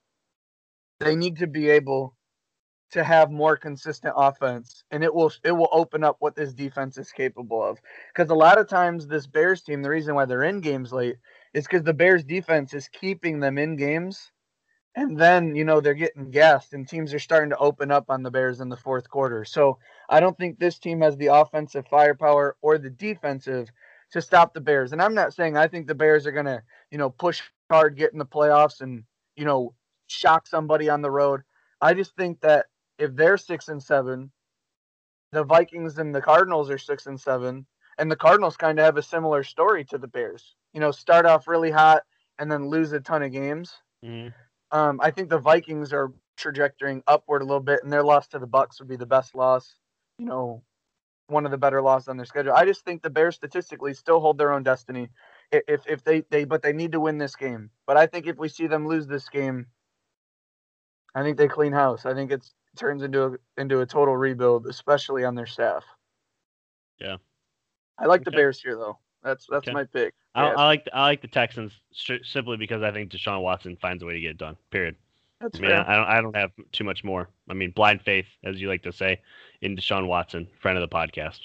they 1.00 1.16
need 1.16 1.38
to 1.38 1.48
be 1.48 1.70
able 1.70 2.16
to 2.94 3.04
have 3.04 3.32
more 3.32 3.58
consistent 3.58 4.14
offense 4.16 4.84
and 4.92 5.04
it 5.04 5.14
will 5.14 5.32
it 5.44 5.52
will 5.52 5.70
open 5.72 6.04
up 6.04 6.18
what 6.20 6.36
this 6.36 6.54
defense 6.54 6.98
is 6.98 7.12
capable 7.12 7.64
of. 7.64 7.80
Because 8.14 8.30
a 8.30 8.36
lot 8.36 8.60
of 8.60 8.68
times 8.68 9.08
this 9.08 9.28
bears 9.28 9.64
team 9.64 9.82
the 9.82 9.90
reason 9.90 10.16
why 10.16 10.26
they're 10.26 10.44
in 10.44 10.62
games 10.62 10.94
late 10.94 11.18
is 11.54 11.66
because 11.66 11.84
the 11.84 11.94
bears 11.94 12.24
defense 12.24 12.74
is 12.74 12.88
keeping 12.88 13.40
them 13.40 13.58
in 13.58 13.76
games 13.76 14.32
and 14.96 15.18
then 15.20 15.56
you 15.56 15.66
know 15.66 15.82
they're 15.82 15.96
getting 15.96 16.30
gassed 16.30 16.74
and 16.74 16.88
teams 16.88 17.14
are 17.16 17.20
starting 17.20 17.50
to 17.50 17.58
open 17.58 17.90
up 17.92 18.06
on 18.10 18.22
the 18.22 18.30
bears 18.32 18.60
in 18.60 18.70
the 18.70 18.78
fourth 18.78 19.10
quarter. 19.10 19.44
So 19.44 19.80
i 20.10 20.20
don't 20.20 20.38
think 20.38 20.60
this 20.60 20.78
team 20.78 21.02
has 21.02 21.18
the 21.18 21.28
offensive 21.28 21.88
firepower 21.88 22.58
or 22.62 22.78
the 22.78 22.92
defensive 22.92 23.72
to 24.12 24.22
stop 24.22 24.54
the 24.54 24.62
bears. 24.62 24.94
And 24.94 25.02
i'm 25.02 25.16
not 25.16 25.34
saying 25.34 25.58
i 25.58 25.68
think 25.68 25.88
the 25.88 25.96
bears 25.96 26.28
are 26.28 26.32
going 26.32 26.46
to 26.46 26.62
you 26.92 27.00
know 27.00 27.10
push 27.10 27.42
hard 27.72 27.98
get 27.98 28.14
in 28.14 28.20
the 28.20 28.26
playoffs 28.26 28.82
and 28.82 29.04
you 29.36 29.46
know 29.46 29.74
shock 30.06 30.48
somebody 30.48 30.90
on 30.90 31.02
the 31.02 31.12
road. 31.12 31.42
I 31.82 31.94
just 31.94 32.16
think 32.16 32.40
that 32.42 32.68
if 32.98 33.16
they're 33.16 33.38
six 33.38 33.68
and 33.68 33.82
seven, 33.82 34.32
the 35.32 35.44
Vikings 35.44 35.98
and 35.98 36.14
the 36.14 36.22
Cardinals 36.22 36.70
are 36.70 36.78
six 36.78 37.08
and 37.08 37.20
seven, 37.20 37.66
and 37.98 38.12
the 38.12 38.16
Cardinals 38.16 38.58
kind 38.58 38.80
of 38.80 38.86
have 38.86 38.98
a 38.98 39.04
similar 39.04 39.44
story 39.44 39.84
to 39.86 39.98
the 39.98 40.08
Bears. 40.08 40.56
You 40.74 40.80
know, 40.80 40.92
start 40.92 41.26
off 41.26 41.48
really 41.48 41.72
hot 41.72 42.04
and 42.40 42.52
then 42.52 42.68
lose 42.68 42.92
a 42.94 43.00
ton 43.00 43.24
of 43.24 43.32
games. 43.32 43.74
Mm-hmm. 44.04 44.30
Um, 44.78 45.00
I 45.02 45.12
think 45.12 45.30
the 45.30 45.38
Vikings 45.38 45.94
are 45.94 46.12
trajectorying 46.38 47.04
upward 47.08 47.42
a 47.42 47.46
little 47.46 47.60
bit, 47.60 47.84
and 47.84 47.92
their 47.92 48.04
loss 48.04 48.28
to 48.30 48.40
the 48.40 48.48
Bucks 48.48 48.80
would 48.80 48.90
be 48.90 48.96
the 48.96 49.06
best 49.06 49.36
loss. 49.36 49.76
You 50.18 50.26
know, 50.26 50.64
one 51.28 51.46
of 51.46 51.52
the 51.52 51.58
better 51.58 51.82
losses 51.82 52.08
on 52.08 52.18
their 52.18 52.26
schedule. 52.26 52.54
I 52.54 52.66
just 52.66 52.86
think 52.86 53.02
the 53.02 53.10
Bears 53.10 53.36
statistically 53.36 53.94
still 53.94 54.20
hold 54.20 54.38
their 54.38 54.52
own 54.52 54.64
destiny. 54.64 55.10
If 55.52 55.82
if 55.88 56.04
they 56.04 56.22
they 56.30 56.46
but 56.46 56.62
they 56.62 56.74
need 56.74 56.94
to 56.94 57.00
win 57.00 57.18
this 57.18 57.36
game. 57.36 57.70
But 57.86 57.98
I 57.98 58.08
think 58.08 58.28
if 58.28 58.38
we 58.38 58.50
see 58.50 58.68
them 58.68 58.88
lose 58.88 59.08
this 59.08 59.30
game, 59.30 59.68
I 61.16 61.24
think 61.24 61.38
they 61.38 61.48
clean 61.48 61.74
house. 61.74 62.06
I 62.06 62.14
think 62.14 62.32
it's 62.32 62.54
turns 62.78 63.04
into 63.04 63.26
a, 63.26 63.32
into 63.58 63.82
a 63.82 63.86
total 63.86 64.16
rebuild, 64.16 64.68
especially 64.68 65.24
on 65.24 65.36
their 65.36 65.46
staff. 65.46 65.84
Yeah, 67.00 67.18
I 67.98 68.06
like 68.06 68.22
okay. 68.22 68.32
the 68.32 68.38
Bears 68.38 68.62
here 68.62 68.76
though. 68.76 68.98
That's 69.24 69.48
that's 69.50 69.68
okay. 69.68 69.74
my 69.74 69.86
pick. 69.86 70.14
I, 70.36 70.48
I, 70.48 70.66
like 70.66 70.88
I 70.94 71.02
like 71.04 71.22
the 71.22 71.28
Texans 71.28 71.72
simply 72.24 72.58
because 72.58 72.82
I 72.84 72.92
think 72.92 73.12
Deshaun 73.12 73.42
Watson 73.42 73.78
finds 73.82 74.04
a 74.04 74.06
way 74.06 74.14
to 74.14 74.20
get 74.20 74.32
it 74.32 74.38
done. 74.38 74.58
Period. 74.70 74.96
That's 75.40 75.60
I 75.60 75.62
mean, 75.62 75.72
I, 75.72 75.82
I, 75.82 75.96
don't 75.96 76.08
I 76.08 76.22
don't 76.22 76.36
have 76.36 76.52
too 76.72 76.84
much 76.84 77.04
more. 77.04 77.30
I 77.50 77.54
mean, 77.54 77.72
blind 77.72 78.02
faith, 78.02 78.26
as 78.44 78.62
you 78.62 78.68
like 78.68 78.84
to 78.84 78.94
say, 78.94 79.22
in 79.62 79.76
Deshaun 79.76 80.08
Watson, 80.08 80.48
friend 80.62 80.78
of 80.78 80.90
the 80.90 80.94
podcast. 80.94 81.40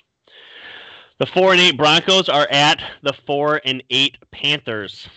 The 1.19 1.27
four 1.27 1.53
and 1.53 1.61
eight 1.61 1.77
Broncos 1.77 2.29
are 2.29 2.47
at 2.51 2.81
the 3.03 3.13
four 3.27 3.61
and 3.65 3.83
eight 3.91 4.19
Panthers. 4.31 5.09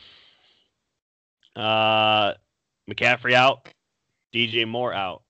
Uh, 1.56 2.34
McCaffrey 2.89 3.34
out, 3.34 3.69
DJ 4.34 4.67
Moore 4.67 4.93
out. 4.93 5.21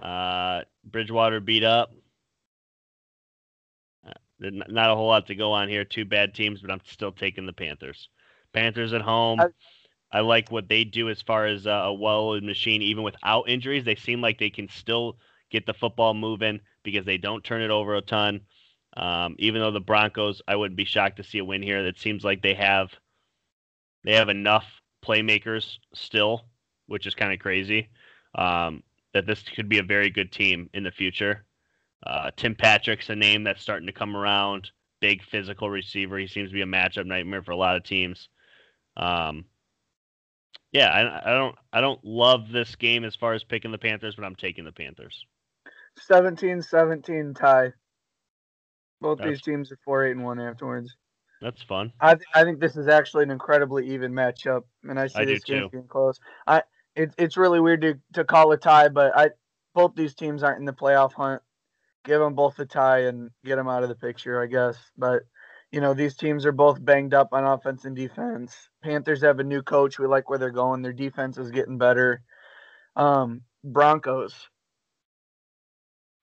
Uh, 0.00 0.62
Bridgewater 0.84 1.40
beat 1.40 1.64
up. 1.64 1.92
Uh, 4.06 4.12
not 4.38 4.90
a 4.90 4.94
whole 4.94 5.08
lot 5.08 5.26
to 5.26 5.34
go 5.34 5.52
on 5.52 5.68
here. 5.68 5.84
Two 5.84 6.04
bad 6.04 6.34
teams, 6.34 6.60
but 6.60 6.70
I'm 6.70 6.80
still 6.84 7.12
taking 7.12 7.46
the 7.46 7.52
Panthers. 7.52 8.08
Panthers 8.52 8.92
at 8.92 9.02
home. 9.02 9.40
I, 9.40 9.46
I 10.12 10.20
like 10.20 10.50
what 10.50 10.68
they 10.68 10.84
do 10.84 11.08
as 11.08 11.22
far 11.22 11.46
as 11.46 11.66
uh, 11.66 11.70
a 11.70 11.92
well-oiled 11.92 12.42
machine, 12.42 12.82
even 12.82 13.04
without 13.04 13.48
injuries. 13.48 13.84
They 13.84 13.94
seem 13.94 14.20
like 14.20 14.38
they 14.38 14.50
can 14.50 14.68
still 14.68 15.18
get 15.50 15.66
the 15.66 15.74
football 15.74 16.14
moving 16.14 16.60
because 16.82 17.04
they 17.04 17.18
don't 17.18 17.44
turn 17.44 17.62
it 17.62 17.70
over 17.70 17.96
a 17.96 18.02
ton. 18.02 18.40
Um, 18.96 19.36
even 19.38 19.60
though 19.60 19.70
the 19.70 19.80
Broncos, 19.80 20.42
I 20.48 20.56
wouldn't 20.56 20.76
be 20.76 20.84
shocked 20.84 21.18
to 21.18 21.24
see 21.24 21.38
a 21.38 21.44
win 21.44 21.62
here. 21.62 21.78
It 21.78 21.98
seems 21.98 22.24
like 22.24 22.42
they 22.42 22.54
have 22.54 22.90
they 24.02 24.14
have 24.14 24.28
enough 24.28 24.64
playmakers 25.04 25.78
still, 25.94 26.46
which 26.86 27.06
is 27.06 27.14
kind 27.14 27.32
of 27.32 27.38
crazy. 27.38 27.88
Um, 28.34 28.82
that 29.14 29.26
this 29.26 29.42
could 29.42 29.68
be 29.68 29.78
a 29.78 29.82
very 29.82 30.10
good 30.10 30.32
team 30.32 30.70
in 30.74 30.82
the 30.82 30.90
future. 30.90 31.44
Uh, 32.06 32.30
Tim 32.36 32.54
Patrick's 32.54 33.10
a 33.10 33.16
name 33.16 33.44
that's 33.44 33.62
starting 33.62 33.86
to 33.86 33.92
come 33.92 34.16
around. 34.16 34.70
Big 35.00 35.22
physical 35.22 35.68
receiver. 35.68 36.18
He 36.18 36.26
seems 36.26 36.50
to 36.50 36.54
be 36.54 36.62
a 36.62 36.66
matchup 36.66 37.06
nightmare 37.06 37.42
for 37.42 37.52
a 37.52 37.56
lot 37.56 37.76
of 37.76 37.84
teams. 37.84 38.28
Um, 38.96 39.44
yeah, 40.72 40.88
I, 40.88 41.30
I 41.30 41.34
don't 41.34 41.56
I 41.72 41.80
don't 41.80 42.04
love 42.04 42.50
this 42.52 42.76
game 42.76 43.04
as 43.04 43.16
far 43.16 43.34
as 43.34 43.42
picking 43.42 43.72
the 43.72 43.78
Panthers, 43.78 44.14
but 44.14 44.24
I'm 44.24 44.36
taking 44.36 44.64
the 44.64 44.72
Panthers. 44.72 45.26
17-17 46.08 47.38
tie. 47.38 47.72
Both 49.00 49.18
that's, 49.18 49.30
these 49.30 49.42
teams 49.42 49.72
are 49.72 49.78
four 49.84 50.06
eight 50.06 50.12
and 50.12 50.24
one 50.24 50.38
afterwards. 50.38 50.94
That's 51.40 51.62
fun. 51.62 51.92
I 52.00 52.14
th- 52.14 52.26
I 52.34 52.44
think 52.44 52.60
this 52.60 52.76
is 52.76 52.86
actually 52.86 53.24
an 53.24 53.30
incredibly 53.30 53.88
even 53.94 54.12
matchup, 54.12 54.64
and 54.84 55.00
I 55.00 55.06
see 55.06 55.20
I 55.20 55.24
this 55.24 55.42
game 55.42 55.68
being 55.72 55.88
close. 55.88 56.20
I 56.46 56.62
it, 57.00 57.14
it's 57.16 57.36
really 57.36 57.60
weird 57.60 57.80
to, 57.80 57.98
to 58.12 58.24
call 58.24 58.52
a 58.52 58.58
tie, 58.58 58.88
but 58.88 59.16
I 59.16 59.30
both 59.74 59.94
these 59.94 60.14
teams 60.14 60.42
aren't 60.42 60.58
in 60.58 60.66
the 60.66 60.72
playoff 60.72 61.12
hunt. 61.12 61.40
Give 62.04 62.20
them 62.20 62.34
both 62.34 62.58
a 62.58 62.66
tie 62.66 63.04
and 63.04 63.30
get 63.44 63.56
them 63.56 63.68
out 63.68 63.82
of 63.82 63.88
the 63.88 63.94
picture, 63.94 64.42
I 64.42 64.46
guess. 64.46 64.76
But 64.98 65.22
you 65.72 65.80
know 65.80 65.94
these 65.94 66.16
teams 66.16 66.44
are 66.44 66.52
both 66.52 66.84
banged 66.84 67.14
up 67.14 67.28
on 67.32 67.44
offense 67.44 67.84
and 67.86 67.96
defense. 67.96 68.54
Panthers 68.82 69.22
have 69.22 69.38
a 69.38 69.44
new 69.44 69.62
coach. 69.62 69.98
We 69.98 70.06
like 70.06 70.28
where 70.28 70.38
they're 70.38 70.50
going. 70.50 70.82
Their 70.82 70.92
defense 70.92 71.38
is 71.38 71.50
getting 71.50 71.78
better. 71.78 72.22
Um, 72.96 73.42
Broncos. 73.64 74.34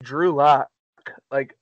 Drew 0.04 0.32
Lock, 0.32 0.70
like 1.32 1.58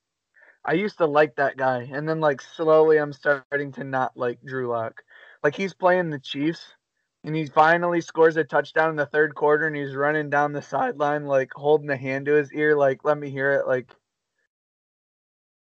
I 0.65 0.73
used 0.73 0.97
to 0.97 1.05
like 1.05 1.35
that 1.35 1.55
guy, 1.55 1.89
and 1.89 2.07
then 2.07 2.19
like 2.19 2.41
slowly 2.41 2.97
I'm 2.97 3.13
starting 3.13 3.71
to 3.73 3.85
not 3.85 4.17
like 4.17 4.39
Drew 4.45 4.67
Lock. 4.67 5.03
Like 5.41 5.55
he's 5.55 5.73
playing 5.73 6.09
the 6.09 6.19
Chiefs, 6.19 6.65
and 7.25 7.35
he 7.35 7.47
finally 7.47 8.01
scores 8.01 8.37
a 8.37 8.43
touchdown 8.43 8.91
in 8.91 8.95
the 8.95 9.07
third 9.07 9.33
quarter, 9.33 9.65
and 9.65 9.75
he's 9.75 9.95
running 9.95 10.29
down 10.29 10.53
the 10.53 10.61
sideline 10.61 11.25
like 11.25 11.51
holding 11.55 11.89
a 11.89 11.97
hand 11.97 12.27
to 12.27 12.33
his 12.33 12.53
ear, 12.53 12.75
like 12.75 13.03
let 13.03 13.17
me 13.17 13.29
hear 13.29 13.53
it. 13.53 13.67
Like, 13.67 13.89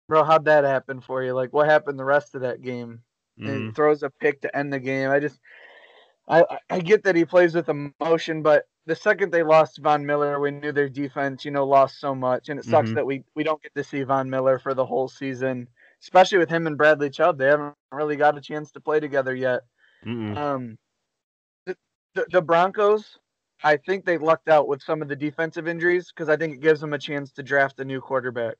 bro, 0.10 0.24
how'd 0.24 0.46
that 0.46 0.64
happen 0.64 1.02
for 1.02 1.24
you? 1.24 1.34
Like, 1.34 1.54
what 1.54 1.70
happened 1.70 2.00
the 2.00 2.06
rest 2.06 2.34
of 2.34 2.42
that 2.42 2.62
game? 2.62 3.02
Mm-hmm. 3.40 3.50
And 3.50 3.76
throws 3.76 4.02
a 4.02 4.10
pick 4.10 4.42
to 4.42 4.58
end 4.58 4.72
the 4.72 4.80
game. 4.80 5.12
I 5.12 5.20
just, 5.20 5.40
I 6.28 6.44
I 6.70 6.80
get 6.80 7.04
that 7.04 7.18
he 7.18 7.26
plays 7.26 7.54
with 7.54 7.70
emotion, 7.70 8.42
but 8.42 8.64
the 8.86 8.96
second 8.96 9.32
they 9.32 9.44
lost 9.44 9.80
Von 9.80 10.06
Miller, 10.06 10.40
we 10.40 10.52
knew 10.52 10.72
their 10.72 10.90
defense, 10.90 11.44
you 11.44 11.52
know, 11.52 11.66
lost 11.66 12.00
so 12.00 12.16
much, 12.16 12.50
and 12.50 12.60
it 12.60 12.66
sucks 12.66 12.88
mm-hmm. 12.88 12.96
that 12.96 13.06
we 13.06 13.24
we 13.36 13.44
don't 13.44 13.62
get 13.62 13.76
to 13.76 13.84
see 13.84 14.04
Von 14.04 14.30
Miller 14.30 14.58
for 14.58 14.74
the 14.74 14.86
whole 14.86 15.10
season, 15.10 15.68
especially 16.02 16.38
with 16.38 16.50
him 16.50 16.66
and 16.66 16.78
Bradley 16.78 17.10
Chubb. 17.10 17.38
They 17.38 17.48
haven't 17.48 17.76
really 17.92 18.16
got 18.16 18.38
a 18.38 18.42
chance 18.42 18.72
to 18.72 18.80
play 18.80 19.00
together 19.00 19.36
yet. 19.36 19.62
Mm-hmm. 20.06 20.38
Um, 20.38 20.78
the, 22.15 22.25
the, 22.32 22.41
Broncos, 22.41 23.19
I 23.63 23.78
think 23.78 24.06
they 24.06 24.17
lucked 24.17 24.49
out 24.49 24.67
with 24.67 24.82
some 24.82 25.01
of 25.01 25.08
the 25.08 25.15
defensive 25.15 25.67
injuries 25.67 26.12
because 26.13 26.30
I 26.30 26.38
think 26.38 26.56
it 26.56 26.62
gives 26.62 26.82
them 26.82 26.93
a 26.93 26.99
chance 26.99 27.32
to 27.34 27.43
draft 27.43 27.80
a 27.80 27.86
new 27.86 28.01
quarterback. 28.01 28.56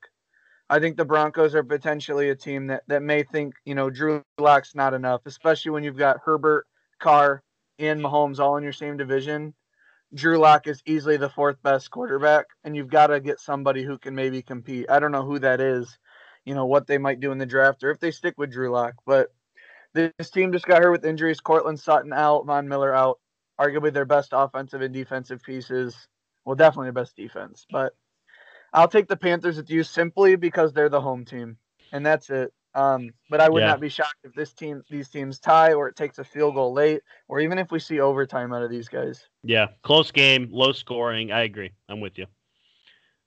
I 0.68 0.78
think 0.78 0.96
the 0.96 1.04
Broncos 1.04 1.54
are 1.54 1.62
potentially 1.62 2.30
a 2.30 2.36
team 2.36 2.66
that, 2.68 2.82
that 2.88 3.02
may 3.02 3.22
think, 3.22 3.54
you 3.64 3.74
know, 3.74 3.88
Drew 3.88 4.22
Lock's 4.38 4.74
not 4.74 4.94
enough, 4.94 5.22
especially 5.24 5.70
when 5.70 5.84
you've 5.84 5.96
got 5.96 6.20
Herbert, 6.24 6.66
Carr, 6.98 7.42
and 7.78 8.00
Mahomes 8.00 8.38
all 8.38 8.56
in 8.56 8.64
your 8.64 8.72
same 8.72 8.96
division. 8.96 9.54
Drew 10.14 10.38
Lock 10.38 10.66
is 10.66 10.82
easily 10.86 11.16
the 11.16 11.28
fourth 11.28 11.62
best 11.62 11.90
quarterback, 11.90 12.46
and 12.64 12.74
you've 12.74 12.90
got 12.90 13.08
to 13.08 13.20
get 13.20 13.40
somebody 13.40 13.84
who 13.84 13.98
can 13.98 14.14
maybe 14.14 14.42
compete. 14.42 14.90
I 14.90 14.98
don't 14.98 15.12
know 15.12 15.24
who 15.24 15.38
that 15.40 15.60
is, 15.60 15.98
you 16.44 16.54
know, 16.54 16.66
what 16.66 16.86
they 16.86 16.98
might 16.98 17.20
do 17.20 17.32
in 17.32 17.38
the 17.38 17.46
draft 17.46 17.84
or 17.84 17.90
if 17.90 18.00
they 18.00 18.10
stick 18.10 18.34
with 18.36 18.50
Drew 18.52 18.70
Lock. 18.70 18.94
But 19.04 19.28
this 19.94 20.30
team 20.30 20.52
just 20.52 20.66
got 20.66 20.82
hurt 20.82 20.92
with 20.92 21.04
injuries. 21.04 21.40
Courtland 21.40 21.80
Sutton 21.80 22.12
out, 22.12 22.46
Von 22.46 22.68
Miller 22.68 22.94
out. 22.94 23.18
Arguably 23.60 23.92
their 23.92 24.04
best 24.04 24.30
offensive 24.32 24.82
and 24.82 24.92
defensive 24.92 25.42
pieces. 25.42 25.96
Well, 26.44 26.56
definitely 26.56 26.86
their 26.86 27.04
best 27.04 27.16
defense. 27.16 27.66
But 27.70 27.94
I'll 28.72 28.88
take 28.88 29.08
the 29.08 29.16
Panthers 29.16 29.56
with 29.56 29.70
you 29.70 29.82
simply 29.82 30.36
because 30.36 30.72
they're 30.72 30.88
the 30.88 31.00
home 31.00 31.24
team. 31.24 31.56
And 31.92 32.04
that's 32.04 32.30
it. 32.30 32.52
Um, 32.76 33.10
but 33.30 33.40
I 33.40 33.48
would 33.48 33.60
yeah. 33.60 33.68
not 33.68 33.80
be 33.80 33.88
shocked 33.88 34.18
if 34.22 34.34
this 34.34 34.52
team, 34.52 34.82
these 34.90 35.08
teams 35.08 35.38
tie, 35.38 35.72
or 35.72 35.88
it 35.88 35.96
takes 35.96 36.18
a 36.18 36.24
field 36.24 36.54
goal 36.54 36.74
late, 36.74 37.00
or 37.26 37.40
even 37.40 37.58
if 37.58 37.70
we 37.70 37.78
see 37.78 38.00
overtime 38.00 38.52
out 38.52 38.62
of 38.62 38.70
these 38.70 38.86
guys. 38.86 39.28
Yeah, 39.42 39.68
close 39.82 40.10
game, 40.10 40.50
low 40.52 40.72
scoring. 40.72 41.32
I 41.32 41.44
agree. 41.44 41.72
I'm 41.88 42.00
with 42.00 42.18
you. 42.18 42.26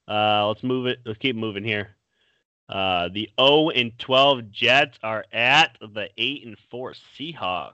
Uh, 0.06 0.46
let's 0.46 0.62
move 0.62 0.86
it. 0.86 1.00
Let's 1.04 1.18
keep 1.18 1.34
moving 1.34 1.64
here. 1.64 1.96
Uh, 2.68 3.08
the 3.12 3.28
0 3.40 3.70
and 3.70 3.98
12 3.98 4.52
Jets 4.52 4.98
are 5.02 5.24
at 5.32 5.76
the 5.80 6.08
8 6.16 6.46
and 6.46 6.56
4 6.70 6.94
Seahawks. 7.18 7.72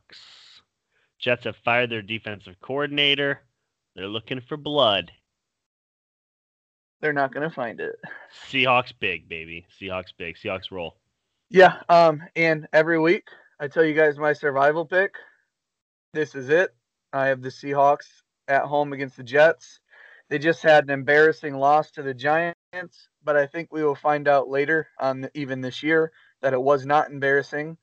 Jets 1.26 1.42
have 1.42 1.56
fired 1.64 1.90
their 1.90 2.02
defensive 2.02 2.54
coordinator. 2.62 3.40
They're 3.96 4.06
looking 4.06 4.40
for 4.40 4.56
blood. 4.56 5.10
They're 7.00 7.12
not 7.12 7.34
going 7.34 7.48
to 7.48 7.52
find 7.52 7.80
it. 7.80 7.96
Seahawks 8.48 8.92
big, 8.96 9.28
baby. 9.28 9.66
Seahawks 9.76 10.12
big. 10.16 10.36
Seahawks 10.36 10.70
roll. 10.70 10.94
Yeah, 11.50 11.82
um, 11.88 12.22
and 12.36 12.68
every 12.72 13.00
week 13.00 13.26
I 13.58 13.66
tell 13.66 13.84
you 13.84 13.92
guys 13.92 14.18
my 14.18 14.34
survival 14.34 14.86
pick. 14.86 15.16
This 16.14 16.36
is 16.36 16.48
it. 16.48 16.72
I 17.12 17.26
have 17.26 17.42
the 17.42 17.48
Seahawks 17.48 18.06
at 18.46 18.62
home 18.62 18.92
against 18.92 19.16
the 19.16 19.24
Jets. 19.24 19.80
They 20.30 20.38
just 20.38 20.62
had 20.62 20.84
an 20.84 20.90
embarrassing 20.90 21.56
loss 21.56 21.90
to 21.92 22.04
the 22.04 22.14
Giants, 22.14 22.54
but 23.24 23.36
I 23.36 23.48
think 23.48 23.72
we 23.72 23.82
will 23.82 23.96
find 23.96 24.28
out 24.28 24.48
later 24.48 24.86
on 25.00 25.28
even 25.34 25.60
this 25.60 25.82
year 25.82 26.12
that 26.42 26.52
it 26.52 26.62
was 26.62 26.86
not 26.86 27.10
embarrassing 27.10 27.78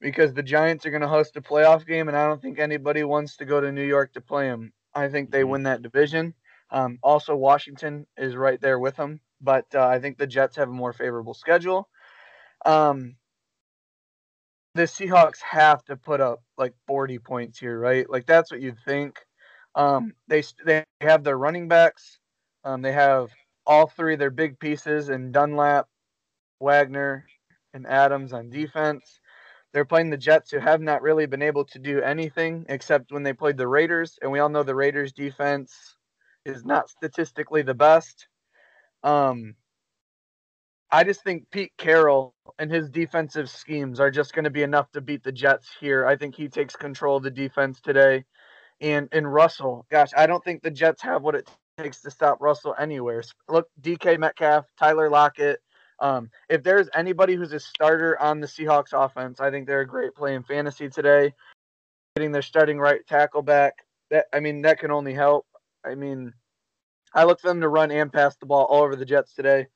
because 0.00 0.32
the 0.32 0.42
Giants 0.42 0.86
are 0.86 0.90
going 0.90 1.02
to 1.02 1.08
host 1.08 1.36
a 1.36 1.40
playoff 1.40 1.86
game, 1.86 2.08
and 2.08 2.16
I 2.16 2.26
don't 2.26 2.40
think 2.40 2.58
anybody 2.58 3.04
wants 3.04 3.36
to 3.38 3.44
go 3.44 3.60
to 3.60 3.72
New 3.72 3.84
York 3.84 4.12
to 4.14 4.20
play 4.20 4.48
them. 4.48 4.72
I 4.94 5.08
think 5.08 5.30
they 5.30 5.40
mm-hmm. 5.40 5.50
win 5.50 5.62
that 5.64 5.82
division. 5.82 6.34
Um, 6.70 6.98
also, 7.02 7.34
Washington 7.34 8.06
is 8.16 8.36
right 8.36 8.60
there 8.60 8.78
with 8.78 8.96
them, 8.96 9.20
but 9.40 9.66
uh, 9.74 9.86
I 9.86 10.00
think 10.00 10.18
the 10.18 10.26
Jets 10.26 10.56
have 10.56 10.68
a 10.68 10.72
more 10.72 10.92
favorable 10.92 11.34
schedule. 11.34 11.88
Um, 12.66 13.16
the 14.74 14.82
Seahawks 14.82 15.40
have 15.40 15.82
to 15.86 15.96
put 15.96 16.20
up 16.20 16.42
like 16.56 16.74
40 16.86 17.18
points 17.18 17.58
here, 17.58 17.78
right? 17.78 18.08
Like 18.08 18.26
that's 18.26 18.50
what 18.50 18.60
you'd 18.60 18.78
think. 18.84 19.18
Um, 19.74 20.14
they 20.28 20.42
they 20.64 20.84
have 21.00 21.24
their 21.24 21.38
running 21.38 21.68
backs. 21.68 22.18
Um, 22.64 22.82
they 22.82 22.92
have 22.92 23.30
all 23.66 23.86
three 23.86 24.14
of 24.14 24.18
their 24.18 24.30
big 24.30 24.58
pieces 24.58 25.08
in 25.08 25.32
Dunlap, 25.32 25.86
Wagner, 26.60 27.26
and 27.74 27.86
Adams 27.86 28.32
on 28.32 28.50
defense. 28.50 29.20
They're 29.72 29.84
playing 29.84 30.10
the 30.10 30.16
Jets, 30.16 30.50
who 30.50 30.58
have 30.58 30.80
not 30.80 31.02
really 31.02 31.26
been 31.26 31.42
able 31.42 31.64
to 31.66 31.78
do 31.78 32.00
anything 32.00 32.64
except 32.68 33.12
when 33.12 33.22
they 33.22 33.32
played 33.32 33.56
the 33.56 33.68
Raiders, 33.68 34.18
and 34.22 34.32
we 34.32 34.38
all 34.38 34.48
know 34.48 34.62
the 34.62 34.74
Raiders' 34.74 35.12
defense 35.12 35.96
is 36.44 36.64
not 36.64 36.88
statistically 36.88 37.62
the 37.62 37.74
best. 37.74 38.28
Um, 39.02 39.54
I 40.90 41.04
just 41.04 41.22
think 41.22 41.50
Pete 41.50 41.72
Carroll 41.76 42.34
and 42.58 42.70
his 42.70 42.88
defensive 42.88 43.50
schemes 43.50 44.00
are 44.00 44.10
just 44.10 44.32
going 44.32 44.44
to 44.44 44.50
be 44.50 44.62
enough 44.62 44.90
to 44.92 45.02
beat 45.02 45.22
the 45.22 45.32
Jets 45.32 45.68
here. 45.80 46.06
I 46.06 46.16
think 46.16 46.34
he 46.34 46.48
takes 46.48 46.74
control 46.74 47.18
of 47.18 47.22
the 47.22 47.30
defense 47.30 47.80
today. 47.80 48.24
And 48.80 49.08
and 49.12 49.30
Russell, 49.30 49.86
gosh, 49.90 50.10
I 50.16 50.26
don't 50.26 50.42
think 50.42 50.62
the 50.62 50.70
Jets 50.70 51.02
have 51.02 51.22
what 51.22 51.34
it 51.34 51.50
takes 51.78 52.00
to 52.02 52.10
stop 52.10 52.40
Russell 52.40 52.74
anywhere. 52.78 53.22
Look, 53.48 53.68
DK 53.80 54.18
Metcalf, 54.18 54.66
Tyler 54.78 55.10
Lockett. 55.10 55.60
Um, 56.00 56.30
if 56.48 56.62
there's 56.62 56.88
anybody 56.94 57.34
who's 57.34 57.52
a 57.52 57.60
starter 57.60 58.18
on 58.20 58.40
the 58.40 58.46
Seahawks 58.46 58.92
offense, 58.92 59.40
I 59.40 59.50
think 59.50 59.66
they're 59.66 59.80
a 59.80 59.86
great 59.86 60.14
play 60.14 60.34
in 60.34 60.42
fantasy 60.42 60.88
today. 60.88 61.34
Getting 62.16 62.32
their 62.32 62.42
starting 62.42 62.78
right 62.78 63.06
tackle 63.06 63.42
back, 63.42 63.74
that 64.10 64.26
I 64.32 64.40
mean, 64.40 64.62
that 64.62 64.78
can 64.78 64.90
only 64.90 65.14
help. 65.14 65.46
I 65.84 65.94
mean, 65.94 66.32
I 67.14 67.24
look 67.24 67.40
for 67.40 67.48
them 67.48 67.60
to 67.60 67.68
run 67.68 67.90
and 67.90 68.12
pass 68.12 68.36
the 68.36 68.46
ball 68.46 68.64
all 68.64 68.82
over 68.82 68.96
the 68.96 69.04
Jets 69.04 69.34
today. 69.34 69.66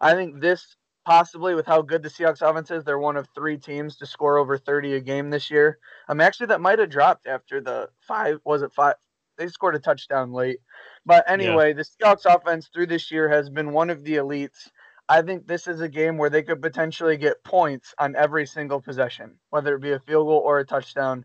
I 0.00 0.14
think 0.14 0.40
this 0.40 0.76
possibly 1.04 1.54
with 1.54 1.66
how 1.66 1.82
good 1.82 2.02
the 2.02 2.08
Seahawks 2.08 2.48
offense 2.48 2.70
is, 2.70 2.84
they're 2.84 2.98
one 2.98 3.16
of 3.16 3.28
three 3.34 3.56
teams 3.56 3.96
to 3.96 4.06
score 4.06 4.38
over 4.38 4.56
30 4.56 4.94
a 4.94 5.00
game 5.00 5.30
this 5.30 5.50
year. 5.50 5.78
Um, 6.08 6.20
actually, 6.20 6.46
that 6.46 6.60
might 6.60 6.78
have 6.78 6.90
dropped 6.90 7.26
after 7.26 7.60
the 7.60 7.88
five. 8.00 8.38
Was 8.44 8.62
it 8.62 8.72
five? 8.72 8.94
They 9.38 9.48
scored 9.48 9.74
a 9.74 9.80
touchdown 9.80 10.32
late. 10.32 10.58
But 11.06 11.28
anyway, 11.28 11.68
yeah. 11.68 11.74
the 11.74 11.84
Seahawks 11.84 12.26
offense 12.26 12.68
through 12.72 12.86
this 12.86 13.10
year 13.10 13.28
has 13.28 13.48
been 13.48 13.72
one 13.72 13.90
of 13.90 14.04
the 14.04 14.16
elites. 14.16 14.68
I 15.08 15.22
think 15.22 15.46
this 15.46 15.66
is 15.66 15.80
a 15.80 15.88
game 15.88 16.16
where 16.16 16.30
they 16.30 16.42
could 16.42 16.62
potentially 16.62 17.16
get 17.16 17.44
points 17.44 17.94
on 17.98 18.16
every 18.16 18.46
single 18.46 18.80
possession, 18.80 19.36
whether 19.50 19.74
it 19.74 19.82
be 19.82 19.92
a 19.92 20.00
field 20.00 20.26
goal 20.26 20.42
or 20.44 20.58
a 20.58 20.66
touchdown. 20.66 21.24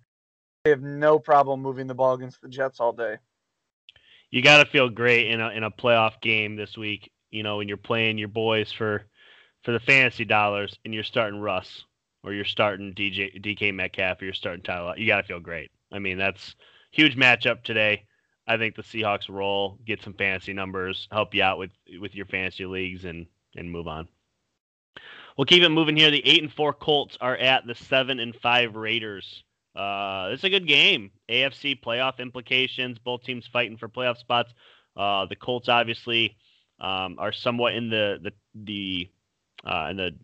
They 0.63 0.71
have 0.71 0.81
no 0.81 1.19
problem 1.19 1.61
moving 1.61 1.87
the 1.87 1.95
ball 1.95 2.13
against 2.13 2.41
the 2.41 2.49
Jets 2.49 2.79
all 2.79 2.91
day. 2.91 3.17
You 4.31 4.41
got 4.41 4.63
to 4.63 4.69
feel 4.69 4.89
great 4.89 5.27
in 5.27 5.39
a 5.39 5.49
in 5.51 5.63
a 5.63 5.71
playoff 5.71 6.19
game 6.21 6.57
this 6.57 6.77
week 6.77 7.11
you 7.31 7.43
know, 7.43 7.57
when 7.57 7.67
you're 7.67 7.77
playing 7.77 8.17
your 8.17 8.27
boys 8.27 8.71
for 8.71 9.03
for 9.63 9.71
the 9.71 9.79
fantasy 9.79 10.25
dollars 10.25 10.77
and 10.85 10.93
you're 10.93 11.03
starting 11.03 11.39
Russ 11.39 11.83
or 12.23 12.33
you're 12.33 12.45
starting 12.45 12.93
DJ 12.93 13.41
DK 13.41 13.73
Metcalf 13.73 14.21
or 14.21 14.25
you're 14.25 14.33
starting 14.33 14.63
Tyler, 14.63 14.95
you 14.97 15.07
got 15.07 15.21
to 15.21 15.27
feel 15.27 15.39
great. 15.39 15.71
I 15.91 15.99
mean, 15.99 16.17
that's 16.17 16.55
huge 16.91 17.17
matchup 17.17 17.63
today. 17.63 18.05
I 18.47 18.57
think 18.57 18.75
the 18.75 18.81
Seahawks 18.81 19.29
roll, 19.29 19.77
get 19.85 20.01
some 20.01 20.13
fantasy 20.13 20.53
numbers, 20.53 21.07
help 21.11 21.33
you 21.33 21.43
out 21.43 21.57
with 21.57 21.71
with 21.99 22.15
your 22.15 22.25
fantasy 22.25 22.65
leagues, 22.65 23.05
and 23.05 23.27
and 23.57 23.71
move 23.71 23.87
on. 23.87 24.07
We'll 25.37 25.45
keep 25.45 25.61
it 25.61 25.69
moving 25.69 25.97
here. 25.97 26.09
The 26.09 26.25
eight 26.25 26.41
and 26.41 26.51
four 26.51 26.73
Colts 26.73 27.17
are 27.21 27.37
at 27.37 27.67
the 27.67 27.75
seven 27.75 28.19
and 28.19 28.35
five 28.35 28.75
Raiders. 28.75 29.43
Uh, 29.75 30.29
it's 30.31 30.43
a 30.43 30.49
good 30.49 30.67
game. 30.67 31.11
AFC 31.29 31.79
playoff 31.79 32.17
implications. 32.17 32.97
Both 32.97 33.23
teams 33.23 33.47
fighting 33.51 33.77
for 33.77 33.87
playoff 33.87 34.17
spots. 34.17 34.51
Uh, 34.95 35.27
the 35.27 35.35
Colts 35.35 35.69
obviously 35.69 36.35
um, 36.79 37.17
are 37.19 37.31
somewhat 37.31 37.75
in 37.75 37.89
the 37.89 38.19
the 38.23 38.31
the 38.55 39.09
uh, 39.63 39.87
in 39.91 39.97
the 39.97 40.15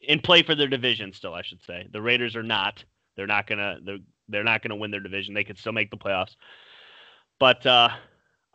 in 0.00 0.20
play 0.20 0.42
for 0.42 0.54
their 0.54 0.68
division 0.68 1.12
still, 1.12 1.34
I 1.34 1.42
should 1.42 1.62
say. 1.66 1.86
The 1.92 2.00
Raiders 2.00 2.36
are 2.36 2.42
not. 2.42 2.82
They're 3.16 3.26
not 3.26 3.46
gonna 3.46 3.78
they're 3.82 3.98
they're 4.28 4.44
not 4.44 4.62
gonna 4.62 4.76
win 4.76 4.90
their 4.90 5.00
division. 5.00 5.34
They 5.34 5.44
could 5.44 5.58
still 5.58 5.72
make 5.72 5.90
the 5.90 5.98
playoffs. 5.98 6.36
But 7.38 7.66
uh, 7.66 7.90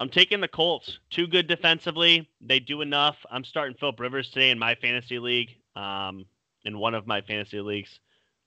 I'm 0.02 0.10
taking 0.10 0.42
the 0.42 0.48
Colts. 0.48 1.00
Too 1.12 1.28
good 1.28 1.48
defensively. 1.48 2.28
They 2.42 2.60
do 2.60 2.82
enough. 2.82 3.18
I'm 3.32 3.44
starting 3.44 3.78
Philip 3.80 4.00
Rivers 4.00 4.30
today 4.30 4.50
in 4.50 4.60
my 4.60 4.76
fantasy 4.76 5.20
league. 5.20 5.56
Um, 5.76 6.26
in 6.66 6.78
one 6.78 6.94
of 6.94 7.08
my 7.08 7.22
fantasy 7.22 7.62
leagues. 7.62 8.00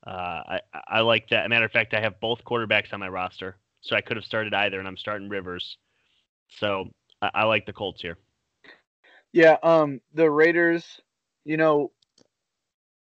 Uh, 0.07 0.11
I 0.46 0.61
I 0.88 1.00
like 1.00 1.28
that. 1.30 1.48
matter 1.48 1.64
of 1.64 1.72
fact, 1.72 1.94
I 1.94 2.00
have 2.00 2.20
both 2.20 2.44
quarterbacks 2.44 2.92
on 2.92 3.00
my 3.00 3.09
roster, 3.09 3.57
so 3.80 3.96
I 3.96 4.00
could 4.00 4.16
have 4.16 4.26
started 4.26 4.52
either, 4.52 4.78
and 4.78 4.86
I'm 4.86 4.96
starting 4.96 5.28
Rivers. 5.28 5.78
So 6.48 6.90
I, 7.22 7.30
I 7.34 7.44
like 7.44 7.66
the 7.66 7.72
Colts 7.72 8.02
here. 8.02 8.18
Yeah, 9.32 9.57
um, 9.62 10.00
the 10.12 10.30
Raiders, 10.30 11.00
you 11.44 11.57
know, 11.57 11.90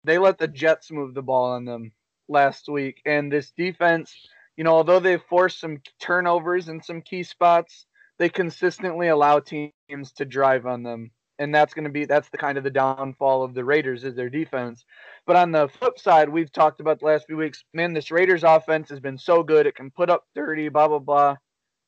they 0.04 0.18
let 0.18 0.38
the 0.38 0.48
Jets 0.48 0.92
move 0.92 1.14
the 1.14 1.22
ball 1.22 1.52
on 1.52 1.66
them 1.66 1.92
last 2.28 2.68
week, 2.68 3.02
and 3.06 3.32
this 3.32 3.52
defense, 3.52 4.14
you 4.58 4.64
know, 4.64 4.74
although 4.74 5.00
they 5.00 5.18
forced 5.18 5.60
some 5.60 5.82
turnovers 6.00 6.70
in 6.70 6.82
some 6.82 7.02
key 7.02 7.24
spots, 7.24 7.86
they 8.20 8.30
consistently 8.30 9.08
allow 9.08 9.40
teams 9.40 10.12
to 10.18 10.26
drive 10.26 10.66
on 10.66 10.84
them 10.84 11.12
and 11.40 11.56
that's 11.56 11.74
going 11.74 11.86
to 11.86 11.90
be 11.90 12.06
that's 12.06 12.30
the 12.30 12.38
kind 12.38 12.58
of 12.58 12.64
the 12.64 12.70
downfall 12.70 13.44
of 13.44 13.54
the 13.54 13.64
Raiders 13.64 14.04
is 14.04 14.14
their 14.14 14.30
defense. 14.30 14.86
But 15.26 15.38
on 15.38 15.52
the 15.52 15.70
flip 15.70 15.98
side, 15.98 16.30
we've 16.30 16.52
talked 16.52 16.82
about 16.82 17.00
the 17.00 17.06
last 17.06 17.26
few 17.26 17.38
weeks. 17.38 17.64
Man, 17.74 17.94
this 17.94 18.12
Raiders 18.12 18.44
offense 18.44 18.90
has 18.90 19.00
been 19.00 19.18
so 19.18 19.42
good; 19.42 19.66
it 19.66 19.76
can 19.76 19.90
put 19.90 20.10
up 20.10 20.26
thirty, 20.36 20.68
blah 20.70 20.90
blah 20.90 21.00
blah, 21.00 21.38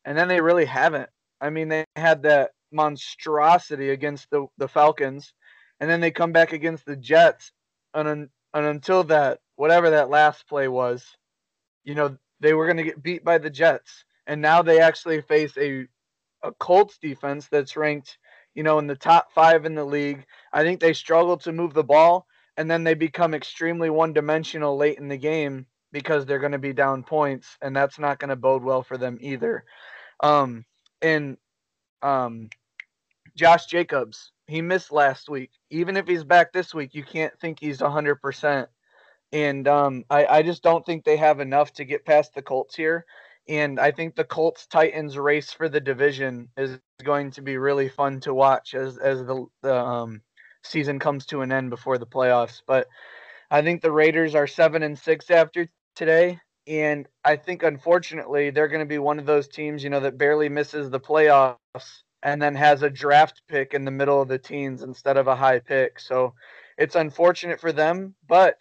and 0.06 0.18
then 0.18 0.30
they 0.30 0.42
really 0.42 0.66
haven't. 0.66 1.10
I 1.42 1.50
mean, 1.50 1.68
they 1.68 1.86
had 1.98 2.24
that 2.24 2.52
monstrosity 2.72 3.90
against 3.90 4.30
the 4.32 4.48
the 4.58 4.70
Falcons, 4.70 5.34
and 5.82 5.90
then 5.90 6.00
they 6.00 6.12
come 6.12 6.32
back 6.32 6.54
against 6.54 6.86
the 6.86 6.96
Jets, 6.96 7.52
and 7.94 8.08
and 8.08 8.30
until 8.66 9.04
that 9.06 9.40
whatever 9.58 9.90
that 9.92 10.10
last 10.10 10.48
play 10.48 10.70
was, 10.70 11.06
you 11.84 11.94
know, 11.94 12.18
they 12.40 12.54
were 12.54 12.66
going 12.66 12.78
to 12.78 12.84
get 12.84 13.04
beat 13.04 13.24
by 13.26 13.38
the 13.38 13.50
Jets, 13.50 14.06
and 14.28 14.42
now 14.42 14.62
they 14.62 14.80
actually 14.80 15.22
face 15.22 15.58
a 15.58 15.88
a 16.44 16.52
Colts 16.54 16.98
defense 16.98 17.48
that's 17.48 17.78
ranked 17.78 18.18
you 18.54 18.64
know, 18.64 18.80
in 18.80 18.88
the 18.88 18.96
top 18.96 19.32
five 19.32 19.66
in 19.66 19.76
the 19.76 19.86
league. 19.86 20.26
I 20.52 20.64
think 20.64 20.80
they 20.80 20.94
struggle 20.94 21.38
to 21.38 21.52
move 21.52 21.74
the 21.74 21.84
ball, 21.84 22.28
and 22.58 22.70
then 22.70 22.84
they 22.84 22.94
become 22.94 23.34
extremely 23.34 23.90
one 23.90 24.14
dimensional 24.14 24.78
late 24.78 24.98
in 24.98 25.08
the 25.08 25.18
game 25.18 25.66
because 25.92 26.26
they're 26.26 26.40
going 26.40 26.52
to 26.52 26.58
be 26.58 26.74
down 26.74 27.04
points, 27.04 27.58
and 27.62 27.76
that's 27.76 28.00
not 28.00 28.20
going 28.20 28.30
to 28.30 28.36
bode 28.36 28.64
well 28.64 28.84
for 28.84 28.98
them 28.98 29.18
either. 29.22 29.64
Um, 30.22 30.66
and 31.02 31.38
um, 32.02 32.50
Josh 33.36 33.66
Jacobs, 33.66 34.32
he 34.48 34.62
missed 34.62 34.92
last 34.92 35.30
week. 35.30 35.52
Even 35.70 35.98
if 35.98 36.08
he's 36.08 36.24
back 36.24 36.52
this 36.52 36.74
week, 36.74 36.94
you 36.94 37.04
can't 37.04 37.38
think 37.40 37.60
he's 37.60 37.80
100%. 37.80 38.68
And 39.34 39.68
um, 39.68 40.04
I, 40.10 40.26
I 40.26 40.42
just 40.42 40.62
don't 40.62 40.86
think 40.86 41.06
they 41.06 41.16
have 41.18 41.40
enough 41.40 41.72
to 41.74 41.86
get 41.86 42.06
past 42.06 42.34
the 42.34 42.42
Colts 42.42 42.76
here. 42.76 43.06
And 43.48 43.80
I 43.80 43.92
think 43.92 44.16
the 44.16 44.24
Colts 44.24 44.68
Titans 44.68 45.18
race 45.18 45.52
for 45.52 45.68
the 45.68 45.80
division 45.80 46.50
is 46.58 46.80
going 47.04 47.32
to 47.32 47.42
be 47.42 47.58
really 47.58 47.90
fun 47.90 48.20
to 48.22 48.34
watch 48.34 48.74
as 48.76 48.98
as 48.98 49.26
the 49.26 49.46
the 49.62 49.76
um, 49.76 50.22
season 50.64 51.00
comes 51.00 51.26
to 51.28 51.42
an 51.42 51.52
end 51.52 51.70
before 51.70 51.98
the 51.98 52.06
playoffs. 52.06 52.62
But 52.66 52.88
I 53.50 53.62
think 53.62 53.82
the 53.82 53.92
Raiders 53.92 54.36
are 54.36 54.48
seven 54.48 54.84
and 54.84 54.98
six 54.98 55.30
after 55.32 55.68
today, 55.96 56.40
and 56.68 57.08
I 57.26 57.36
think 57.36 57.64
unfortunately 57.64 58.52
they're 58.52 58.68
going 58.68 58.80
to 58.80 58.86
be 58.86 59.00
one 59.00 59.20
of 59.20 59.26
those 59.26 59.48
teams, 59.48 59.84
you 59.84 59.90
know, 59.90 60.00
that 60.02 60.18
barely 60.18 60.50
misses 60.50 60.90
the 60.90 61.00
playoffs 61.00 61.58
and 62.24 62.42
then 62.42 62.56
has 62.56 62.84
a 62.84 62.90
draft 62.90 63.42
pick 63.48 63.74
in 63.74 63.86
the 63.86 63.92
middle 63.92 64.22
of 64.22 64.28
the 64.28 64.38
teens 64.38 64.84
instead 64.84 65.18
of 65.18 65.28
a 65.28 65.36
high 65.36 65.60
pick. 65.60 66.00
So 66.00 66.34
it's 66.78 66.96
unfortunate 66.96 67.60
for 67.60 67.72
them, 67.72 68.14
but 68.28 68.58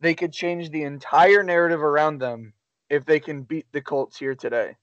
they 0.00 0.14
could 0.14 0.32
change 0.32 0.70
the 0.70 0.82
entire 0.82 1.42
narrative 1.42 1.82
around 1.82 2.18
them 2.18 2.53
if 2.88 3.04
they 3.04 3.20
can 3.20 3.42
beat 3.42 3.66
the 3.72 3.80
Colts 3.80 4.18
here 4.18 4.34
today. 4.34 4.76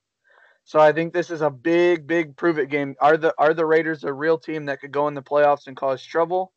So 0.63 0.79
I 0.79 0.91
think 0.93 1.13
this 1.13 1.31
is 1.31 1.41
a 1.41 1.49
big, 1.49 2.07
big 2.07 2.37
prove 2.37 2.59
it 2.59 2.69
game. 2.69 2.95
Are 2.99 3.17
the 3.17 3.33
are 3.37 3.53
the 3.53 3.65
Raiders 3.65 4.03
a 4.03 4.13
real 4.13 4.37
team 4.37 4.65
that 4.65 4.79
could 4.79 4.91
go 4.91 5.07
in 5.07 5.15
the 5.15 5.21
playoffs 5.21 5.67
and 5.67 5.75
cause 5.75 6.03
trouble? 6.03 6.53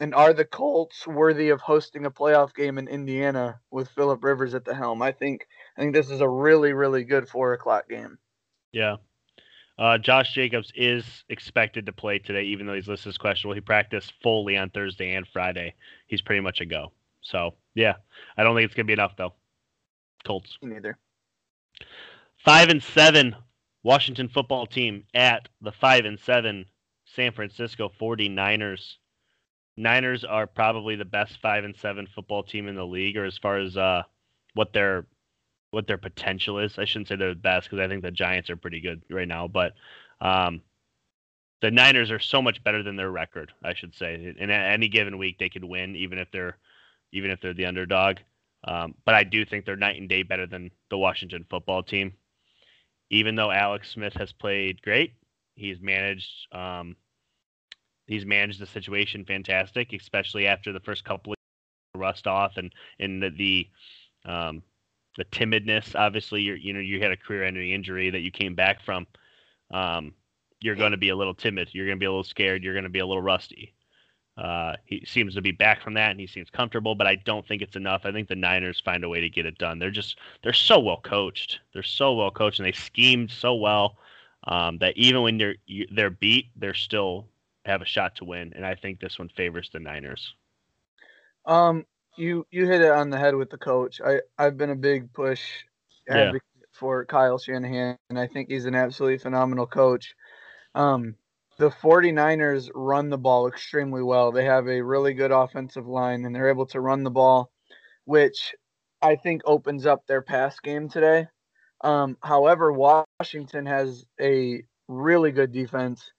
And 0.00 0.14
are 0.14 0.32
the 0.32 0.44
Colts 0.44 1.06
worthy 1.06 1.48
of 1.48 1.60
hosting 1.60 2.06
a 2.06 2.10
playoff 2.10 2.54
game 2.54 2.78
in 2.78 2.86
Indiana 2.86 3.60
with 3.70 3.90
Philip 3.90 4.22
Rivers 4.22 4.54
at 4.54 4.64
the 4.64 4.74
helm? 4.74 5.02
I 5.02 5.12
think 5.12 5.46
I 5.76 5.80
think 5.80 5.94
this 5.94 6.10
is 6.10 6.20
a 6.20 6.28
really, 6.28 6.72
really 6.72 7.04
good 7.04 7.28
four 7.28 7.52
o'clock 7.52 7.88
game. 7.88 8.18
Yeah. 8.72 8.96
Uh, 9.78 9.96
Josh 9.96 10.34
Jacobs 10.34 10.72
is 10.74 11.04
expected 11.28 11.86
to 11.86 11.92
play 11.92 12.18
today, 12.18 12.42
even 12.42 12.66
though 12.66 12.74
he's 12.74 12.88
listed 12.88 13.10
as 13.10 13.18
questionable. 13.18 13.54
He 13.54 13.60
practiced 13.60 14.12
fully 14.22 14.56
on 14.56 14.70
Thursday 14.70 15.14
and 15.14 15.26
Friday. 15.26 15.74
He's 16.08 16.20
pretty 16.20 16.40
much 16.40 16.60
a 16.60 16.66
go. 16.66 16.92
So 17.22 17.54
yeah, 17.74 17.94
I 18.36 18.44
don't 18.44 18.54
think 18.54 18.66
it's 18.66 18.74
gonna 18.74 18.86
be 18.86 18.92
enough 18.92 19.16
though. 19.16 19.34
Colts. 20.28 20.58
Neither. 20.60 20.98
Five 22.44 22.68
and 22.68 22.82
seven 22.82 23.34
Washington 23.82 24.28
football 24.28 24.66
team 24.66 25.04
at 25.14 25.48
the 25.62 25.72
five 25.72 26.04
and 26.04 26.20
seven 26.20 26.66
San 27.06 27.32
Francisco 27.32 27.90
49ers. 27.98 28.96
Niners 29.78 30.24
are 30.24 30.46
probably 30.46 30.96
the 30.96 31.04
best 31.06 31.40
five 31.40 31.64
and 31.64 31.74
seven 31.74 32.06
football 32.14 32.42
team 32.42 32.68
in 32.68 32.74
the 32.74 32.84
league, 32.84 33.16
or 33.16 33.24
as 33.24 33.38
far 33.38 33.56
as 33.58 33.76
uh, 33.78 34.02
what 34.52 34.74
their 34.74 35.06
what 35.70 35.86
their 35.86 35.96
potential 35.96 36.58
is. 36.58 36.78
I 36.78 36.84
shouldn't 36.84 37.08
say 37.08 37.16
they're 37.16 37.30
the 37.30 37.40
best 37.40 37.70
because 37.70 37.82
I 37.82 37.88
think 37.88 38.02
the 38.02 38.10
Giants 38.10 38.50
are 38.50 38.56
pretty 38.56 38.80
good 38.80 39.02
right 39.10 39.28
now, 39.28 39.48
but 39.48 39.72
um, 40.20 40.60
the 41.62 41.70
Niners 41.70 42.10
are 42.10 42.18
so 42.18 42.42
much 42.42 42.62
better 42.64 42.82
than 42.82 42.96
their 42.96 43.10
record. 43.10 43.52
I 43.64 43.72
should 43.72 43.94
say, 43.94 44.34
and 44.38 44.52
at 44.52 44.72
any 44.72 44.88
given 44.88 45.16
week 45.16 45.38
they 45.38 45.48
could 45.48 45.64
win, 45.64 45.96
even 45.96 46.18
if 46.18 46.30
they're 46.30 46.58
even 47.12 47.30
if 47.30 47.40
they're 47.40 47.54
the 47.54 47.66
underdog. 47.66 48.18
Um, 48.64 48.94
but 49.04 49.14
I 49.14 49.24
do 49.24 49.44
think 49.44 49.64
they're 49.64 49.76
night 49.76 50.00
and 50.00 50.08
day 50.08 50.22
better 50.22 50.46
than 50.46 50.70
the 50.90 50.98
Washington 50.98 51.44
football 51.48 51.82
team. 51.82 52.14
Even 53.10 53.36
though 53.36 53.50
Alex 53.50 53.90
Smith 53.90 54.14
has 54.14 54.32
played 54.32 54.82
great, 54.82 55.14
he's 55.54 55.80
managed 55.80 56.52
um, 56.52 56.96
he's 58.06 58.26
managed 58.26 58.60
the 58.60 58.66
situation 58.66 59.24
fantastic, 59.24 59.92
especially 59.92 60.46
after 60.46 60.72
the 60.72 60.80
first 60.80 61.04
couple 61.04 61.32
of 61.32 62.00
rust 62.00 62.26
off 62.26 62.56
and 62.56 62.72
and 62.98 63.22
the 63.22 63.30
the, 63.30 64.30
um, 64.30 64.62
the 65.16 65.24
timidness. 65.26 65.94
Obviously, 65.94 66.42
you 66.42 66.54
you 66.54 66.72
know 66.72 66.80
you 66.80 67.00
had 67.00 67.12
a 67.12 67.16
career-ending 67.16 67.70
injury 67.70 68.10
that 68.10 68.20
you 68.20 68.30
came 68.30 68.54
back 68.54 68.82
from. 68.82 69.06
Um, 69.70 70.14
you're 70.60 70.74
going 70.74 70.92
to 70.92 70.98
be 70.98 71.10
a 71.10 71.16
little 71.16 71.34
timid. 71.34 71.68
You're 71.72 71.86
going 71.86 71.98
to 71.98 72.00
be 72.00 72.06
a 72.06 72.10
little 72.10 72.24
scared. 72.24 72.64
You're 72.64 72.74
going 72.74 72.84
to 72.84 72.90
be 72.90 72.98
a 72.98 73.06
little 73.06 73.22
rusty. 73.22 73.74
Uh, 74.38 74.76
he 74.84 75.04
seems 75.04 75.34
to 75.34 75.42
be 75.42 75.50
back 75.50 75.82
from 75.82 75.94
that, 75.94 76.12
and 76.12 76.20
he 76.20 76.26
seems 76.26 76.48
comfortable. 76.48 76.94
But 76.94 77.08
I 77.08 77.16
don't 77.16 77.46
think 77.46 77.60
it's 77.60 77.74
enough. 77.74 78.02
I 78.04 78.12
think 78.12 78.28
the 78.28 78.36
Niners 78.36 78.80
find 78.80 79.02
a 79.02 79.08
way 79.08 79.20
to 79.20 79.28
get 79.28 79.46
it 79.46 79.58
done. 79.58 79.80
They're 79.80 79.90
just 79.90 80.18
they're 80.42 80.52
so 80.52 80.78
well 80.78 81.00
coached. 81.02 81.58
They're 81.72 81.82
so 81.82 82.14
well 82.14 82.30
coached, 82.30 82.60
and 82.60 82.66
they 82.66 82.72
schemed 82.72 83.32
so 83.32 83.54
well 83.54 83.96
um, 84.44 84.78
that 84.78 84.96
even 84.96 85.22
when 85.22 85.38
they're 85.38 85.56
they're 85.90 86.10
beat, 86.10 86.50
they're 86.54 86.74
still 86.74 87.26
have 87.64 87.82
a 87.82 87.86
shot 87.86 88.14
to 88.16 88.24
win. 88.24 88.52
And 88.54 88.64
I 88.64 88.76
think 88.76 89.00
this 89.00 89.18
one 89.18 89.28
favors 89.28 89.70
the 89.72 89.80
Niners. 89.80 90.34
Um, 91.44 91.84
you 92.16 92.46
you 92.52 92.66
hit 92.66 92.80
it 92.80 92.92
on 92.92 93.10
the 93.10 93.18
head 93.18 93.34
with 93.34 93.50
the 93.50 93.58
coach. 93.58 94.00
I 94.04 94.20
I've 94.38 94.56
been 94.56 94.70
a 94.70 94.76
big 94.76 95.12
push 95.12 95.42
advocate 96.08 96.42
yeah. 96.60 96.66
for 96.72 97.04
Kyle 97.06 97.38
Shanahan, 97.38 97.98
and 98.08 98.18
I 98.18 98.28
think 98.28 98.48
he's 98.48 98.66
an 98.66 98.76
absolutely 98.76 99.18
phenomenal 99.18 99.66
coach. 99.66 100.14
Um, 100.76 101.16
the 101.58 101.70
49ers 101.70 102.70
run 102.74 103.10
the 103.10 103.18
ball 103.18 103.48
extremely 103.48 104.02
well. 104.02 104.30
They 104.30 104.44
have 104.44 104.68
a 104.68 104.80
really 104.80 105.12
good 105.12 105.32
offensive 105.32 105.86
line 105.86 106.24
and 106.24 106.34
they're 106.34 106.48
able 106.48 106.66
to 106.66 106.80
run 106.80 107.02
the 107.02 107.10
ball, 107.10 107.50
which 108.04 108.54
I 109.02 109.16
think 109.16 109.42
opens 109.44 109.84
up 109.84 110.06
their 110.06 110.22
pass 110.22 110.60
game 110.60 110.88
today. 110.88 111.26
Um, 111.82 112.16
however, 112.22 112.72
Washington 112.72 113.66
has 113.66 114.06
a 114.20 114.62
really 114.86 115.32
good 115.32 115.52
defense. 115.52 116.12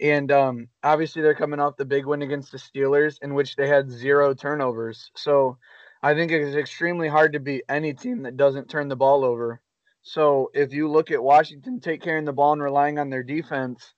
And 0.00 0.30
um, 0.32 0.68
obviously, 0.82 1.22
they're 1.22 1.34
coming 1.34 1.60
off 1.60 1.76
the 1.76 1.84
big 1.84 2.06
win 2.06 2.22
against 2.22 2.50
the 2.52 2.58
Steelers, 2.58 3.18
in 3.22 3.34
which 3.34 3.56
they 3.56 3.68
had 3.68 3.90
zero 3.90 4.34
turnovers. 4.34 5.10
So 5.16 5.58
I 6.02 6.14
think 6.14 6.32
it's 6.32 6.56
extremely 6.56 7.08
hard 7.08 7.32
to 7.34 7.40
beat 7.40 7.64
any 7.68 7.94
team 7.94 8.22
that 8.22 8.36
doesn't 8.36 8.68
turn 8.68 8.88
the 8.88 8.96
ball 8.96 9.24
over. 9.24 9.60
So 10.02 10.50
if 10.54 10.72
you 10.72 10.90
look 10.90 11.10
at 11.10 11.22
Washington 11.22 11.78
take 11.78 12.02
care 12.02 12.18
of 12.18 12.24
the 12.24 12.32
ball 12.32 12.52
and 12.52 12.62
relying 12.62 12.98
on 12.98 13.08
their 13.08 13.22
defense, 13.22 13.94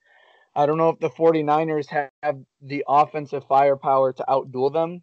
I 0.57 0.67
don't 0.67 0.79
know 0.79 0.91
if 0.91 1.01
the 1.01 1.11
49ers 1.11 1.89
have 2.23 2.39
the 2.63 2.85
offensive 2.87 3.45
firepower 3.49 4.13
to 4.13 4.25
outduel 4.29 4.73
them. 4.73 5.03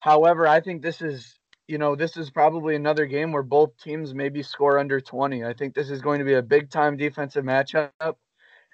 However, 0.00 0.46
I 0.46 0.60
think 0.60 0.82
this 0.82 1.02
is, 1.02 1.38
you 1.66 1.78
know, 1.78 1.94
this 1.94 2.16
is 2.16 2.30
probably 2.30 2.74
another 2.74 3.06
game 3.06 3.32
where 3.32 3.42
both 3.42 3.76
teams 3.78 4.14
maybe 4.14 4.42
score 4.42 4.78
under 4.78 5.00
20. 5.00 5.44
I 5.44 5.54
think 5.54 5.74
this 5.74 5.90
is 5.90 6.02
going 6.02 6.18
to 6.18 6.24
be 6.24 6.34
a 6.34 6.42
big 6.42 6.70
time 6.70 6.96
defensive 6.96 7.44
matchup 7.44 7.90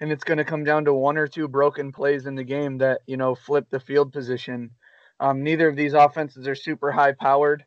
and 0.01 0.11
it's 0.11 0.23
going 0.23 0.37
to 0.37 0.43
come 0.43 0.63
down 0.63 0.85
to 0.85 0.93
one 0.93 1.17
or 1.17 1.27
two 1.27 1.47
broken 1.47 1.91
plays 1.91 2.25
in 2.25 2.35
the 2.35 2.43
game 2.43 2.79
that, 2.79 3.01
you 3.05 3.17
know, 3.17 3.35
flip 3.35 3.67
the 3.69 3.79
field 3.79 4.11
position. 4.11 4.71
Um, 5.19 5.43
neither 5.43 5.67
of 5.67 5.75
these 5.75 5.93
offenses 5.93 6.47
are 6.47 6.55
super 6.55 6.91
high 6.91 7.13
powered. 7.13 7.65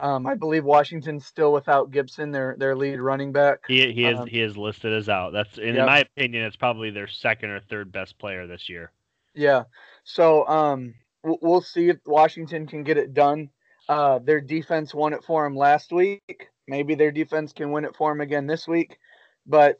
Um, 0.00 0.26
I 0.26 0.34
believe 0.34 0.64
Washington's 0.64 1.26
still 1.26 1.52
without 1.52 1.90
Gibson, 1.90 2.30
their 2.30 2.54
their 2.58 2.76
lead 2.76 3.00
running 3.00 3.32
back. 3.32 3.60
He 3.66 3.92
he 3.92 4.04
is 4.04 4.18
Um, 4.18 4.26
he 4.28 4.40
is 4.40 4.56
listed 4.56 4.92
as 4.92 5.08
out. 5.08 5.32
That's 5.32 5.58
in 5.58 5.74
Yep. 5.74 5.86
my 5.86 5.98
opinion, 6.00 6.44
it's 6.44 6.56
probably 6.56 6.90
their 6.90 7.08
second 7.08 7.50
or 7.50 7.60
third 7.60 7.90
best 7.90 8.18
player 8.18 8.46
this 8.46 8.68
year. 8.68 8.92
Yeah. 9.34 9.64
So 10.04 10.46
um, 10.46 10.94
we'll 11.24 11.60
see 11.60 11.88
if 11.88 11.98
Washington 12.06 12.66
can 12.66 12.84
get 12.84 12.96
it 12.96 13.12
done. 13.12 13.50
Uh, 13.88 14.18
their 14.18 14.40
defense 14.40 14.94
won 14.94 15.14
it 15.14 15.24
for 15.24 15.44
them 15.44 15.56
last 15.56 15.92
week. 15.92 16.48
Maybe 16.66 16.94
their 16.94 17.10
defense 17.10 17.52
can 17.52 17.72
win 17.72 17.84
it 17.84 17.96
for 17.96 18.12
them 18.12 18.20
again 18.20 18.46
this 18.46 18.68
week. 18.68 18.98
But, 19.46 19.78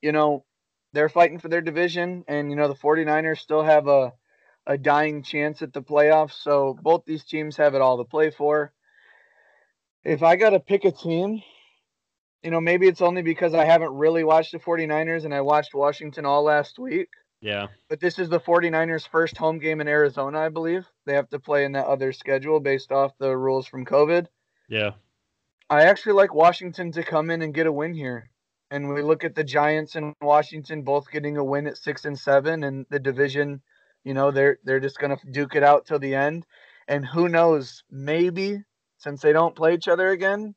you 0.00 0.12
know, 0.12 0.44
they're 0.92 1.08
fighting 1.08 1.40
for 1.40 1.48
their 1.48 1.60
division, 1.60 2.24
and, 2.28 2.50
you 2.50 2.56
know, 2.56 2.68
the 2.68 2.74
49ers 2.74 3.38
still 3.38 3.64
have 3.64 3.88
a, 3.88 4.12
a 4.66 4.78
dying 4.78 5.24
chance 5.24 5.60
at 5.62 5.72
the 5.72 5.82
playoffs. 5.82 6.34
So 6.40 6.78
both 6.80 7.04
these 7.04 7.24
teams 7.24 7.56
have 7.56 7.74
it 7.74 7.80
all 7.80 7.98
to 7.98 8.04
play 8.04 8.30
for. 8.30 8.72
If 10.04 10.22
I 10.22 10.36
got 10.36 10.50
to 10.50 10.60
pick 10.60 10.84
a 10.84 10.92
team, 10.92 11.42
you 12.42 12.50
know, 12.50 12.60
maybe 12.60 12.88
it's 12.88 13.02
only 13.02 13.22
because 13.22 13.54
I 13.54 13.64
haven't 13.64 13.92
really 13.94 14.24
watched 14.24 14.52
the 14.52 14.58
49ers 14.58 15.24
and 15.24 15.34
I 15.34 15.40
watched 15.42 15.74
Washington 15.74 16.26
all 16.26 16.42
last 16.42 16.78
week. 16.78 17.08
Yeah. 17.40 17.68
But 17.88 18.00
this 18.00 18.18
is 18.18 18.28
the 18.28 18.40
49ers' 18.40 19.06
first 19.08 19.36
home 19.36 19.58
game 19.58 19.80
in 19.80 19.88
Arizona, 19.88 20.40
I 20.40 20.48
believe. 20.48 20.86
They 21.06 21.14
have 21.14 21.28
to 21.30 21.40
play 21.40 21.64
in 21.64 21.72
that 21.72 21.86
other 21.86 22.12
schedule 22.12 22.60
based 22.60 22.92
off 22.92 23.18
the 23.18 23.36
rules 23.36 23.66
from 23.66 23.84
COVID. 23.84 24.26
Yeah. 24.68 24.92
I 25.68 25.82
actually 25.82 26.12
like 26.12 26.34
Washington 26.34 26.92
to 26.92 27.02
come 27.02 27.30
in 27.30 27.42
and 27.42 27.54
get 27.54 27.66
a 27.66 27.72
win 27.72 27.94
here. 27.94 28.30
And 28.70 28.88
we 28.88 29.02
look 29.02 29.24
at 29.24 29.34
the 29.34 29.44
Giants 29.44 29.96
and 29.96 30.14
Washington 30.20 30.82
both 30.82 31.10
getting 31.10 31.36
a 31.36 31.44
win 31.44 31.66
at 31.66 31.76
6 31.76 32.04
and 32.04 32.18
7 32.18 32.64
and 32.64 32.86
the 32.90 32.98
division, 32.98 33.60
you 34.04 34.14
know, 34.14 34.30
they're 34.30 34.58
they're 34.64 34.80
just 34.80 34.98
going 34.98 35.16
to 35.16 35.30
duke 35.30 35.54
it 35.54 35.62
out 35.62 35.84
till 35.84 35.98
the 35.98 36.14
end. 36.14 36.46
And 36.88 37.04
who 37.04 37.28
knows, 37.28 37.84
maybe 37.90 38.62
since 39.02 39.20
they 39.20 39.32
don't 39.32 39.56
play 39.56 39.74
each 39.74 39.88
other 39.88 40.10
again, 40.10 40.54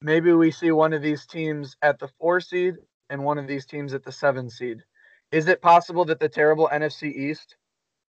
maybe 0.00 0.32
we 0.32 0.50
see 0.50 0.72
one 0.72 0.92
of 0.92 1.02
these 1.02 1.26
teams 1.26 1.76
at 1.80 1.98
the 1.98 2.08
4 2.18 2.40
seed 2.40 2.74
and 3.08 3.24
one 3.24 3.38
of 3.38 3.46
these 3.46 3.66
teams 3.66 3.94
at 3.94 4.04
the 4.04 4.12
7 4.12 4.50
seed. 4.50 4.78
Is 5.30 5.46
it 5.46 5.62
possible 5.62 6.04
that 6.06 6.18
the 6.18 6.28
terrible 6.28 6.68
NFC 6.72 7.14
East 7.14 7.56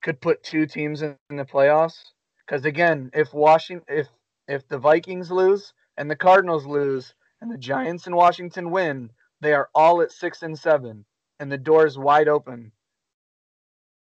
could 0.01 0.19
put 0.19 0.43
two 0.43 0.65
teams 0.65 1.03
in, 1.03 1.15
in 1.29 1.37
the 1.37 1.45
playoffs? 1.45 1.99
Because 2.45 2.65
again, 2.65 3.11
if 3.13 3.33
Washington, 3.33 3.85
if 3.87 4.07
if 4.47 4.67
the 4.67 4.79
Vikings 4.79 5.31
lose 5.31 5.73
and 5.95 6.09
the 6.09 6.15
Cardinals 6.15 6.65
lose 6.65 7.13
and 7.39 7.51
the 7.51 7.57
Giants 7.57 8.07
and 8.07 8.15
Washington 8.15 8.71
win, 8.71 9.11
they 9.41 9.53
are 9.53 9.69
all 9.75 10.01
at 10.01 10.11
six 10.11 10.41
and 10.41 10.57
seven, 10.57 11.05
and 11.39 11.51
the 11.51 11.57
door 11.57 11.85
is 11.85 11.97
wide 11.97 12.27
open. 12.27 12.71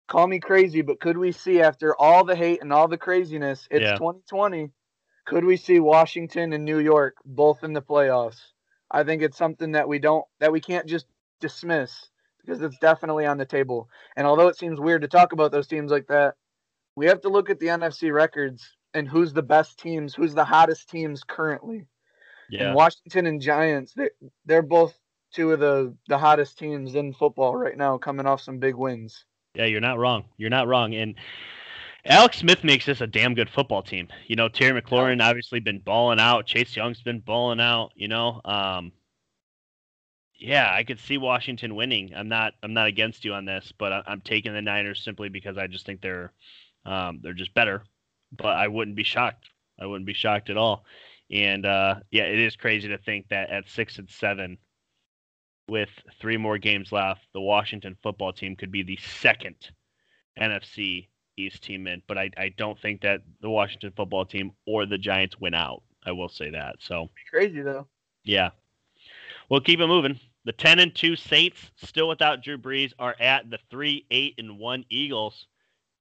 Call 0.08 0.28
me 0.28 0.40
crazy, 0.40 0.82
but 0.82 1.00
could 1.00 1.18
we 1.18 1.32
see 1.32 1.62
after 1.62 1.96
all 1.96 2.24
the 2.24 2.36
hate 2.36 2.62
and 2.62 2.72
all 2.74 2.88
the 2.88 2.98
craziness, 2.98 3.68
it's 3.72 3.84
Yeah. 3.84 3.98
2020, 3.98 4.72
could 5.26 5.46
we 5.46 5.58
see 5.58 5.80
Washington 5.80 6.54
and 6.54 6.66
New 6.66 6.80
York 6.80 7.16
both 7.26 7.64
in 7.64 7.74
the 7.74 7.82
playoffs? 7.82 8.40
I 8.92 9.04
think 9.04 9.22
it's 9.22 9.38
something 9.38 9.72
that 9.72 9.88
we 9.88 10.00
don't 10.00 10.26
that 10.40 10.52
we 10.52 10.60
can't 10.60 10.86
just 10.86 11.06
dismiss 11.40 12.10
because 12.42 12.62
it's 12.62 12.78
definitely 12.80 13.26
on 13.26 13.38
the 13.38 13.46
table. 13.46 13.90
And 14.16 14.28
although 14.28 14.48
it 14.48 14.58
seems 14.58 14.80
weird 14.80 15.02
to 15.02 15.08
talk 15.08 15.32
about 15.32 15.52
those 15.52 15.68
teams 15.68 15.92
like 15.92 16.08
that, 16.08 16.36
we 16.96 17.08
have 17.08 17.22
to 17.22 17.30
look 17.30 17.50
at 17.50 17.60
the 17.60 17.68
NFC 17.68 18.14
records 18.14 18.76
and 18.94 19.08
who's 19.08 19.34
the 19.34 19.42
best 19.42 19.80
teams, 19.80 20.14
who's 20.14 20.36
the 20.36 20.46
hottest 20.46 20.90
teams 20.90 21.24
currently. 21.24 21.88
Yeah. 22.50 22.68
And 22.68 22.76
Washington 22.76 23.26
and 23.26 23.42
Giants, 23.42 23.94
they 23.94 24.10
they're 24.46 24.62
both 24.62 24.94
two 25.34 25.52
of 25.52 25.60
the 25.60 25.96
the 26.08 26.18
hottest 26.18 26.60
teams 26.60 26.96
in 26.96 27.14
football 27.14 27.56
right 27.56 27.78
now, 27.78 27.98
coming 27.98 28.26
off 28.26 28.42
some 28.42 28.60
big 28.60 28.76
wins. 28.76 29.26
Yeah, 29.56 29.66
you're 29.66 29.82
not 29.82 29.98
wrong. 29.98 30.26
You're 30.38 30.50
not 30.50 30.68
wrong. 30.68 30.94
And 30.96 31.16
Alex 32.06 32.40
Smith 32.40 32.64
makes 32.66 32.86
this 32.86 33.00
a 33.00 33.08
damn 33.08 33.34
good 33.34 33.50
football 33.50 33.82
team. 33.82 34.10
You 34.28 34.36
know, 34.36 34.50
Terry 34.50 34.80
McLaurin 34.80 35.24
obviously 35.24 35.62
been 35.62 35.80
balling 35.80 36.20
out. 36.20 36.46
Chase 36.46 36.76
Young's 36.76 37.02
been 37.02 37.22
balling 37.22 37.62
out. 37.62 37.92
You 37.96 38.10
know, 38.10 38.42
um, 38.44 38.92
yeah, 40.36 40.70
I 40.74 40.84
could 40.84 41.00
see 41.00 41.18
Washington 41.18 41.76
winning. 41.76 42.14
I'm 42.14 42.28
not. 42.28 42.54
I'm 42.62 42.74
not 42.74 42.88
against 42.88 43.24
you 43.24 43.34
on 43.34 43.46
this, 43.46 43.72
but 43.78 43.94
I, 43.94 44.04
I'm 44.06 44.20
taking 44.20 44.54
the 44.54 44.62
Niners 44.62 45.02
simply 45.02 45.30
because 45.30 45.58
I 45.58 45.68
just 45.68 45.86
think 45.86 46.02
they're 46.02 46.34
um, 46.86 47.20
they're 47.24 47.34
just 47.34 47.54
better. 47.54 47.84
But 48.36 48.58
I 48.58 48.68
wouldn't 48.68 48.98
be 48.98 49.04
shocked. 49.04 49.50
I 49.80 49.86
wouldn't 49.86 50.06
be 50.06 50.14
shocked 50.14 50.50
at 50.50 50.58
all. 50.58 50.84
And 51.32 51.66
uh, 51.66 51.96
yeah, 52.12 52.24
it 52.24 52.40
is 52.40 52.58
crazy 52.58 52.90
to 52.90 52.98
think 52.98 53.30
that 53.30 53.50
at 53.50 53.70
six 53.70 53.98
and 53.98 54.10
seven, 54.10 54.58
with 55.70 55.90
three 56.20 56.38
more 56.38 56.58
games 56.58 56.92
left, 56.92 57.22
the 57.34 57.40
Washington 57.40 57.96
football 58.04 58.34
team 58.34 58.58
could 58.58 58.72
be 58.72 58.84
the 58.84 58.98
second 58.98 59.56
NFC 60.38 61.08
East 61.38 61.64
team 61.64 61.88
in. 61.88 62.02
But 62.08 62.18
I, 62.18 62.30
I 62.38 62.50
don't 62.58 62.80
think 62.80 63.02
that 63.02 63.22
the 63.42 63.50
Washington 63.50 63.94
football 63.96 64.26
team 64.26 64.52
or 64.66 64.86
the 64.86 64.98
Giants 64.98 65.40
win 65.40 65.54
out. 65.54 65.84
I 66.06 66.12
will 66.12 66.30
say 66.30 66.50
that. 66.52 66.76
So 66.80 67.10
Crazy 67.30 67.62
though. 67.62 67.88
yeah, 68.24 68.50
we'll 69.50 69.62
keep 69.62 69.80
it 69.80 69.88
moving. 69.88 70.20
The 70.46 70.52
ten 70.52 70.80
and 70.80 70.94
two 70.94 71.16
Saints, 71.16 71.58
still 71.78 72.10
without 72.10 72.44
Drew 72.44 72.58
Brees, 72.58 72.92
are 73.00 73.16
at 73.20 73.50
the 73.50 73.60
three 73.70 74.06
eight 74.12 74.36
and 74.38 74.60
one 74.60 74.84
Eagles. 74.90 75.48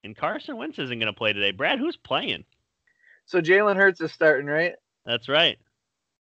And 0.04 0.16
Carson 0.16 0.56
Wentz 0.56 0.80
isn't 0.80 0.98
going 0.98 1.06
to 1.12 1.16
play 1.16 1.32
today. 1.32 1.52
Brad, 1.52 1.78
who's 1.78 1.96
playing? 1.96 2.44
So 3.26 3.40
Jalen 3.40 3.76
Hurts 3.76 4.00
is 4.00 4.10
starting, 4.12 4.46
right? 4.46 4.74
That's 5.06 5.28
right. 5.28 5.58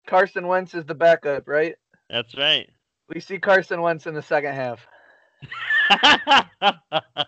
Carson 0.06 0.46
Wentz 0.46 0.74
is 0.74 0.84
the 0.84 0.94
backup, 0.94 1.48
right? 1.48 1.76
That's 2.10 2.36
right. 2.36 2.68
We 3.08 3.20
see 3.20 3.38
Carson 3.38 3.80
Wentz 3.80 4.06
in 4.06 4.12
the 4.14 4.22
second 4.22 4.54
half. 4.54 4.86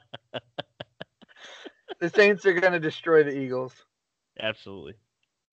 The 2.02 2.10
Saints 2.10 2.44
are 2.46 2.52
going 2.52 2.72
to 2.72 2.80
destroy 2.80 3.22
the 3.22 3.38
Eagles. 3.38 3.72
Absolutely. 4.40 4.94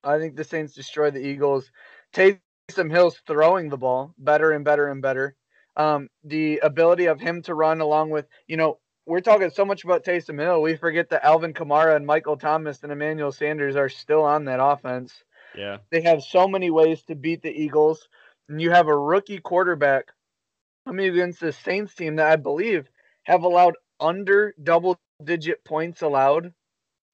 I 0.04 0.18
think 0.18 0.36
the 0.36 0.44
Saints 0.44 0.74
destroy 0.74 1.12
the 1.12 1.24
Eagles. 1.24 1.72
Taysom 2.12 2.90
Hill's 2.90 3.22
throwing 3.28 3.70
the 3.70 3.78
ball 3.78 4.16
better 4.18 4.54
and 4.54 4.66
better 4.66 4.88
and 4.88 5.00
better. 5.00 5.36
Um, 5.78 6.10
the 6.24 6.58
ability 6.64 7.06
of 7.06 7.20
him 7.20 7.44
to 7.44 7.54
run 7.54 7.82
along 7.82 8.10
with, 8.10 8.26
you 8.48 8.58
know, 8.58 8.80
we're 9.06 9.20
talking 9.20 9.52
so 9.52 9.64
much 9.64 9.84
about 9.84 10.04
Taysom 10.04 10.40
Hill. 10.42 10.64
We 10.64 10.76
forget 10.76 11.10
that 11.10 11.24
Alvin 11.24 11.54
Kamara 11.54 11.96
and 11.96 12.08
Michael 12.08 12.36
Thomas 12.36 12.82
and 12.82 12.92
Emmanuel 12.92 13.32
Sanders 13.32 13.76
are 13.76 13.88
still 13.88 14.24
on 14.24 14.46
that 14.46 14.60
offense. 14.60 15.14
Yeah. 15.56 15.78
They 15.92 16.02
have 16.02 16.24
so 16.24 16.48
many 16.48 16.72
ways 16.72 17.04
to 17.04 17.16
beat 17.16 17.44
the 17.44 17.52
Eagles. 17.52 18.10
And 18.48 18.60
you 18.60 18.72
have 18.72 18.88
a 18.88 18.98
rookie 18.98 19.38
quarterback 19.38 20.06
coming 20.88 21.10
against 21.10 21.42
the 21.42 21.54
Saints 21.54 21.94
team 21.94 22.16
that 22.16 22.32
I 22.32 22.38
believe 22.38 22.90
have 23.22 23.44
allowed 23.44 23.76
under 24.00 24.56
double 24.64 25.00
digit 25.24 25.64
points 25.66 26.02
allowed 26.02 26.54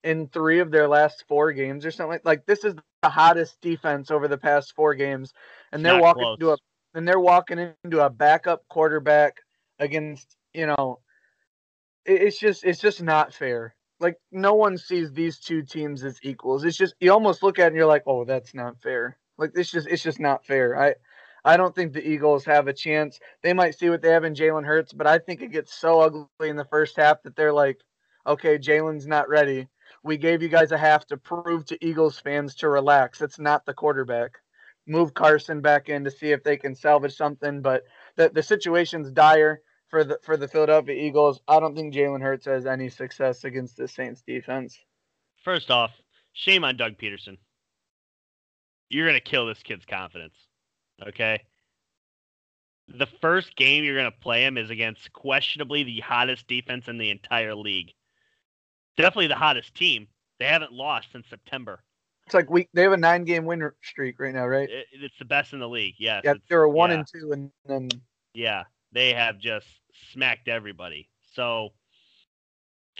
in 0.03 0.27
three 0.27 0.59
of 0.59 0.71
their 0.71 0.87
last 0.87 1.25
four 1.27 1.51
games 1.51 1.85
or 1.85 1.91
something 1.91 2.11
like 2.11 2.25
like 2.25 2.45
this 2.45 2.63
is 2.63 2.75
the 3.01 3.09
hottest 3.09 3.59
defense 3.61 4.11
over 4.11 4.27
the 4.27 4.37
past 4.37 4.73
four 4.75 4.93
games. 4.93 5.33
And 5.71 5.83
they're 5.83 5.93
Not 5.93 6.01
walking 6.01 6.23
close. 6.23 6.37
into 6.39 6.51
a 6.51 6.57
and 6.93 7.07
they're 7.07 7.19
walking 7.19 7.73
into 7.83 8.05
a 8.05 8.09
backup 8.09 8.67
quarterback 8.69 9.37
against, 9.79 10.37
you 10.53 10.67
know, 10.67 10.99
it's 12.05 12.39
just 12.39 12.63
it's 12.63 12.79
just 12.79 13.01
not 13.01 13.33
fair. 13.33 13.75
Like 13.99 14.17
no 14.31 14.53
one 14.53 14.77
sees 14.77 15.11
these 15.11 15.39
two 15.39 15.63
teams 15.63 16.03
as 16.03 16.19
equals. 16.23 16.63
It's 16.63 16.77
just 16.77 16.95
you 16.99 17.11
almost 17.11 17.43
look 17.43 17.59
at 17.59 17.63
it 17.63 17.67
and 17.67 17.75
you're 17.75 17.85
like, 17.85 18.03
oh, 18.05 18.25
that's 18.25 18.53
not 18.53 18.81
fair. 18.81 19.17
Like 19.37 19.53
this 19.53 19.71
just 19.71 19.87
it's 19.87 20.03
just 20.03 20.19
not 20.19 20.45
fair. 20.45 20.79
I 20.79 20.95
I 21.43 21.57
don't 21.57 21.75
think 21.75 21.93
the 21.93 22.07
Eagles 22.07 22.45
have 22.45 22.67
a 22.67 22.73
chance. 22.73 23.19
They 23.43 23.53
might 23.53 23.77
see 23.77 23.89
what 23.89 24.01
they 24.01 24.09
have 24.09 24.23
in 24.23 24.33
Jalen 24.33 24.65
Hurts, 24.65 24.93
but 24.93 25.07
I 25.07 25.19
think 25.19 25.41
it 25.41 25.51
gets 25.51 25.73
so 25.73 26.01
ugly 26.01 26.27
in 26.41 26.55
the 26.55 26.65
first 26.65 26.97
half 26.97 27.21
that 27.23 27.35
they're 27.35 27.53
like, 27.53 27.79
okay, 28.25 28.57
Jalen's 28.57 29.07
not 29.07 29.29
ready. 29.29 29.67
We 30.03 30.17
gave 30.17 30.41
you 30.41 30.49
guys 30.49 30.71
a 30.71 30.77
half 30.77 31.05
to 31.07 31.17
prove 31.17 31.65
to 31.65 31.85
Eagles 31.85 32.19
fans 32.19 32.55
to 32.55 32.69
relax. 32.69 33.21
It's 33.21 33.39
not 33.39 33.65
the 33.65 33.73
quarterback. 33.73 34.37
Move 34.87 35.13
Carson 35.13 35.61
back 35.61 35.89
in 35.89 36.03
to 36.03 36.11
see 36.11 36.31
if 36.31 36.43
they 36.43 36.57
can 36.57 36.75
salvage 36.75 37.15
something, 37.15 37.61
but 37.61 37.83
the 38.15 38.29
the 38.29 38.43
situation's 38.43 39.09
dire 39.09 39.61
for 39.87 40.03
the 40.03 40.19
for 40.21 40.37
the 40.37 40.47
Philadelphia 40.47 40.95
Eagles. 40.95 41.41
I 41.47 41.59
don't 41.59 41.75
think 41.75 41.93
Jalen 41.93 42.21
Hurts 42.21 42.45
has 42.45 42.67
any 42.67 42.89
success 42.89 43.43
against 43.45 43.77
the 43.77 43.87
Saints 43.87 44.21
defense. 44.21 44.77
First 45.43 45.71
off, 45.71 45.91
shame 46.33 46.63
on 46.63 46.77
Doug 46.77 46.97
Pederson. 46.97 47.37
You're 48.89 49.11
to 49.11 49.19
kill 49.19 49.47
this 49.47 49.63
kid's 49.63 49.85
confidence. 49.85 50.35
Okay? 51.07 51.43
The 52.87 53.07
first 53.21 53.55
game 53.55 53.83
you're 53.83 53.97
going 53.97 54.11
to 54.11 54.19
play 54.19 54.45
him 54.45 54.57
is 54.57 54.69
against 54.69 55.11
questionably 55.11 55.83
the 55.83 56.01
hottest 56.01 56.47
defense 56.47 56.87
in 56.87 56.97
the 56.97 57.09
entire 57.09 57.55
league. 57.55 57.93
Definitely 58.97 59.27
the 59.27 59.35
hottest 59.35 59.75
team. 59.75 60.07
They 60.39 60.45
haven't 60.45 60.71
lost 60.73 61.07
since 61.11 61.27
September. 61.29 61.81
It's 62.25 62.33
like 62.33 62.49
we 62.49 62.67
they 62.73 62.83
have 62.83 62.93
a 62.93 62.97
nine 62.97 63.23
game 63.23 63.45
win 63.45 63.69
streak 63.83 64.19
right 64.19 64.33
now, 64.33 64.47
right? 64.47 64.69
It, 64.69 64.87
it's 64.91 65.17
the 65.19 65.25
best 65.25 65.53
in 65.53 65.59
the 65.59 65.69
league. 65.69 65.95
Yes. 65.99 66.21
Yeah, 66.23 66.31
it's- 66.31 66.43
they 66.49 66.55
were 66.55 66.67
one 66.67 66.89
yeah. 66.89 66.97
and 66.97 67.07
two, 67.07 67.31
and 67.31 67.51
then 67.65 67.89
Yeah, 68.33 68.63
they 68.91 69.13
have 69.13 69.37
just 69.37 69.67
smacked 70.11 70.47
everybody. 70.47 71.09
So, 71.33 71.73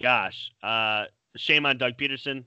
gosh, 0.02 0.52
uh, 0.62 1.06
shame 1.36 1.66
on 1.66 1.78
Doug 1.78 1.98
Pederson. 1.98 2.44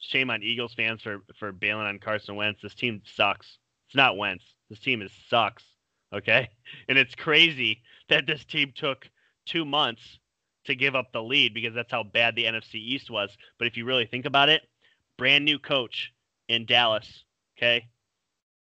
Shame 0.00 0.30
on 0.30 0.42
Eagles 0.42 0.74
fans 0.74 1.02
for 1.02 1.20
for 1.38 1.50
bailing 1.50 1.86
on 1.86 1.98
Carson 1.98 2.36
Wentz. 2.36 2.60
This 2.62 2.74
team 2.74 3.02
sucks. 3.04 3.58
It's 3.88 3.96
not 3.96 4.16
Wentz. 4.16 4.44
This 4.68 4.80
team 4.80 5.02
is 5.02 5.10
sucks. 5.28 5.64
Okay, 6.12 6.48
and 6.88 6.98
it's 6.98 7.14
crazy 7.14 7.82
that 8.08 8.26
this 8.26 8.44
team 8.44 8.72
took 8.74 9.08
two 9.46 9.64
months 9.64 10.18
to 10.68 10.74
give 10.74 10.94
up 10.94 11.12
the 11.12 11.22
lead 11.22 11.52
because 11.52 11.74
that's 11.74 11.92
how 11.92 12.04
bad 12.04 12.36
the 12.36 12.44
NFC 12.44 12.76
East 12.76 13.10
was. 13.10 13.36
But 13.58 13.66
if 13.66 13.76
you 13.76 13.84
really 13.84 14.06
think 14.06 14.24
about 14.24 14.48
it, 14.48 14.62
brand 15.18 15.44
new 15.44 15.58
coach 15.58 16.12
in 16.48 16.64
Dallas 16.64 17.24
Okay. 17.58 17.88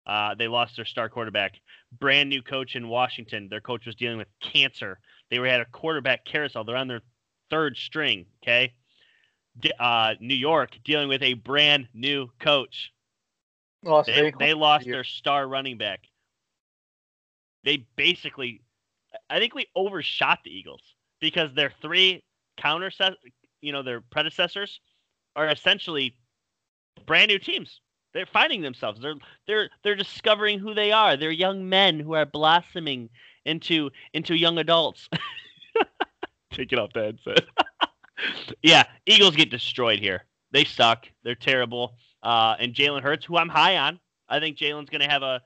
Uh, 0.08 0.36
they 0.36 0.48
lost 0.48 0.76
their 0.76 0.86
star 0.86 1.10
quarterback. 1.10 1.60
Brand 2.00 2.30
new 2.30 2.42
coach 2.42 2.76
in 2.76 2.88
Washington. 2.88 3.48
Their 3.50 3.62
coach 3.62 3.86
was 3.86 3.96
dealing 3.96 4.18
with 4.18 4.28
cancer. 4.40 5.00
They 5.30 5.40
were 5.40 5.48
at 5.48 5.62
a 5.62 5.66
quarterback 5.66 6.26
carousel. 6.26 6.64
They're 6.64 6.78
on 6.78 6.88
their 6.88 7.02
third 7.50 7.78
string. 7.78 8.26
Okay. 8.44 8.74
Uh, 9.80 10.16
New 10.20 10.36
York 10.36 10.78
dealing 10.84 11.08
with 11.08 11.24
a 11.24 11.34
brand 11.34 11.88
new 11.94 12.30
coach. 12.40 12.92
Lost 13.84 14.08
They, 14.08 14.34
they 14.38 14.54
lost 14.54 14.86
their 14.86 15.04
star 15.04 15.48
running 15.48 15.78
back. 15.78 16.02
They 17.64 17.86
basically, 17.96 18.62
I 19.30 19.40
think 19.40 19.56
we 19.56 19.68
overshot 19.76 20.40
the 20.44 20.56
Eagles 20.56 20.82
because 21.20 21.54
their 21.54 21.72
three 21.82 22.24
counter, 22.58 22.92
you 23.62 23.72
know, 23.72 23.84
their 23.84 24.02
predecessors 24.02 24.80
are 25.36 25.50
essentially 25.50 26.16
brand 27.06 27.30
new 27.30 27.40
teams. 27.40 27.82
They're 28.14 28.26
finding 28.26 28.62
themselves. 28.62 29.02
They're 29.02 29.16
they're 29.46 29.70
they're 29.84 29.96
discovering 29.96 30.60
who 30.60 30.74
they 30.74 30.92
are. 30.92 31.18
They're 31.18 31.32
young 31.32 31.68
men 31.68 32.00
who 32.00 32.14
are 32.14 32.26
blossoming 32.26 33.10
into 33.44 33.90
into 34.14 34.36
young 34.36 34.58
adults. 34.58 35.10
Take 36.52 36.72
it 36.72 36.80
off 36.80 36.94
the 36.94 37.04
headset. 37.04 37.46
yeah, 38.64 38.86
Eagles 39.06 39.36
get 39.36 39.52
destroyed 39.52 40.00
here. 40.00 40.24
They 40.52 40.64
suck. 40.64 41.08
They're 41.24 41.36
terrible. 41.36 41.96
Uh, 42.24 42.56
and 42.58 42.74
Jalen 42.74 43.02
Hurts, 43.02 43.26
who 43.26 43.38
I'm 43.38 43.50
high 43.50 43.76
on, 43.78 44.00
I 44.30 44.40
think 44.40 44.58
Jalen's 44.58 44.90
going 44.90 45.02
to 45.02 45.10
have 45.10 45.22
a 45.22 45.42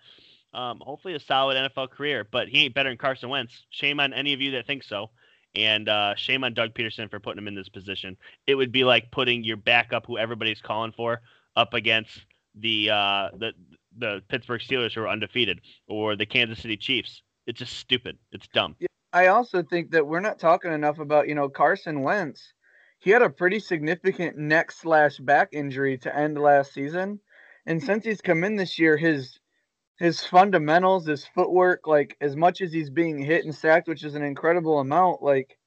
um, 0.54 0.80
hopefully 0.82 1.16
a 1.16 1.20
solid 1.20 1.58
NFL 1.58 1.90
career, 1.92 2.28
but 2.30 2.48
he 2.48 2.66
ain't 2.66 2.74
better 2.74 2.90
than 2.90 2.98
Carson 2.98 3.30
Wentz. 3.30 3.66
Shame 3.70 4.00
on 4.00 4.14
any 4.14 4.34
of 4.34 4.42
you 4.42 4.52
that 4.52 4.68
think 4.68 4.84
so. 4.84 5.10
And 5.56 5.90
uh, 5.90 6.16
shame 6.16 6.44
on 6.44 6.54
Doug 6.54 6.74
Pederson 6.74 7.10
for 7.10 7.20
putting 7.20 7.40
him 7.40 7.48
in 7.48 7.56
this 7.56 7.70
position. 7.70 8.18
It 8.46 8.56
would 8.56 8.72
be 8.72 8.84
like 8.84 9.12
putting 9.12 9.44
your 9.44 9.58
backup, 9.58 10.06
who 10.06 10.18
everybody's 10.18 10.62
calling 10.62 10.92
for, 10.92 11.22
up 11.56 11.74
against 11.74 12.26
the 12.56 12.90
uh, 12.92 13.30
the 13.38 13.52
the 13.98 14.22
Pittsburgh 14.30 14.62
Steelers, 14.62 14.94
who 14.94 15.02
are 15.02 15.10
undefeated, 15.10 15.62
or 15.88 16.16
the 16.16 16.26
Kansas 16.26 16.60
City 16.60 16.78
Chiefs. 16.78 17.24
It's 17.48 17.60
just 17.60 17.78
stupid. 17.78 18.18
It's 18.32 18.48
dumb. 18.54 18.76
I 19.12 19.28
also 19.28 19.64
think 19.64 19.92
that 19.92 20.06
we're 20.06 20.20
not 20.20 20.38
talking 20.38 20.72
enough 20.72 21.00
about, 21.00 21.28
you 21.28 21.34
know, 21.34 21.50
Carson 21.50 22.04
Wentz. 22.04 22.54
He 23.00 23.10
had 23.10 23.24
a 23.24 23.30
pretty 23.30 23.60
significant 23.60 24.38
neck 24.38 24.72
slash 24.72 25.18
back 25.18 25.50
injury 25.52 25.98
to 26.00 26.16
end 26.16 26.38
last 26.38 26.74
season. 26.74 27.20
And 27.66 27.82
since 27.82 28.06
he's 28.06 28.22
come 28.22 28.44
in 28.44 28.56
this 28.56 28.78
year, 28.78 28.98
his 28.98 29.39
his 30.00 30.24
fundamentals, 30.24 31.06
his 31.06 31.26
footwork, 31.26 31.86
like 31.86 32.18
as 32.22 32.36
much 32.36 32.62
as 32.62 32.72
he's 32.72 32.90
being 32.90 33.20
hit 33.20 33.46
and 33.46 33.54
sacked, 33.54 33.88
which 33.88 34.04
is 34.04 34.16
an 34.16 34.24
incredible 34.24 34.80
amount, 34.80 35.22
like 35.22 35.60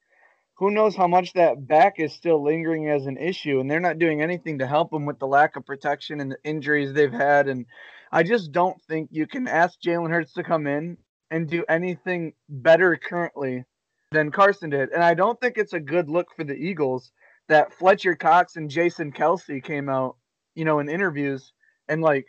who 0.63 0.71
knows 0.71 0.95
how 0.95 1.09
much 1.09 1.33
that 1.33 1.67
back 1.67 1.99
is 1.99 2.13
still 2.13 2.43
lingering 2.43 2.89
as 2.89 3.07
an 3.07 3.17
issue 3.17 3.59
and 3.59 3.69
they're 3.69 3.81
not 3.81 3.99
doing 3.99 4.23
anything 4.23 4.59
to 4.61 4.67
help 4.67 4.93
him 4.93 5.07
with 5.07 5.19
the 5.19 5.27
lack 5.27 5.57
of 5.57 5.67
protection 5.67 6.21
and 6.21 6.31
the 6.31 6.39
injuries 6.45 6.93
they've 6.93 7.13
had 7.13 7.49
and 7.49 7.67
i 8.13 8.23
just 8.23 8.53
don't 8.53 8.81
think 8.83 9.09
you 9.11 9.27
can 9.27 9.49
ask 9.49 9.81
jalen 9.81 10.11
hurts 10.11 10.33
to 10.33 10.45
come 10.45 10.69
in 10.69 10.97
and 11.33 11.49
do 11.49 11.65
anything 11.69 12.33
better 12.49 12.97
currently 12.97 13.65
than 14.13 14.31
carson 14.31 14.71
did 14.71 14.91
and 14.91 15.03
i 15.03 15.15
don't 15.15 15.41
think 15.41 15.59
it's 15.59 15.73
a 15.73 15.81
good 15.81 16.09
look 16.09 16.29
for 16.37 16.45
the 16.45 16.55
eagles 16.55 17.11
that 17.49 17.75
fletcher 17.75 18.15
cox 18.15 18.55
and 18.55 18.71
jason 18.71 19.11
kelce 19.11 19.63
came 19.65 19.89
out 19.89 20.17
you 20.55 20.65
know 20.65 20.79
in 20.79 20.89
interviews 20.89 21.53
and 21.89 22.03
like 22.03 22.27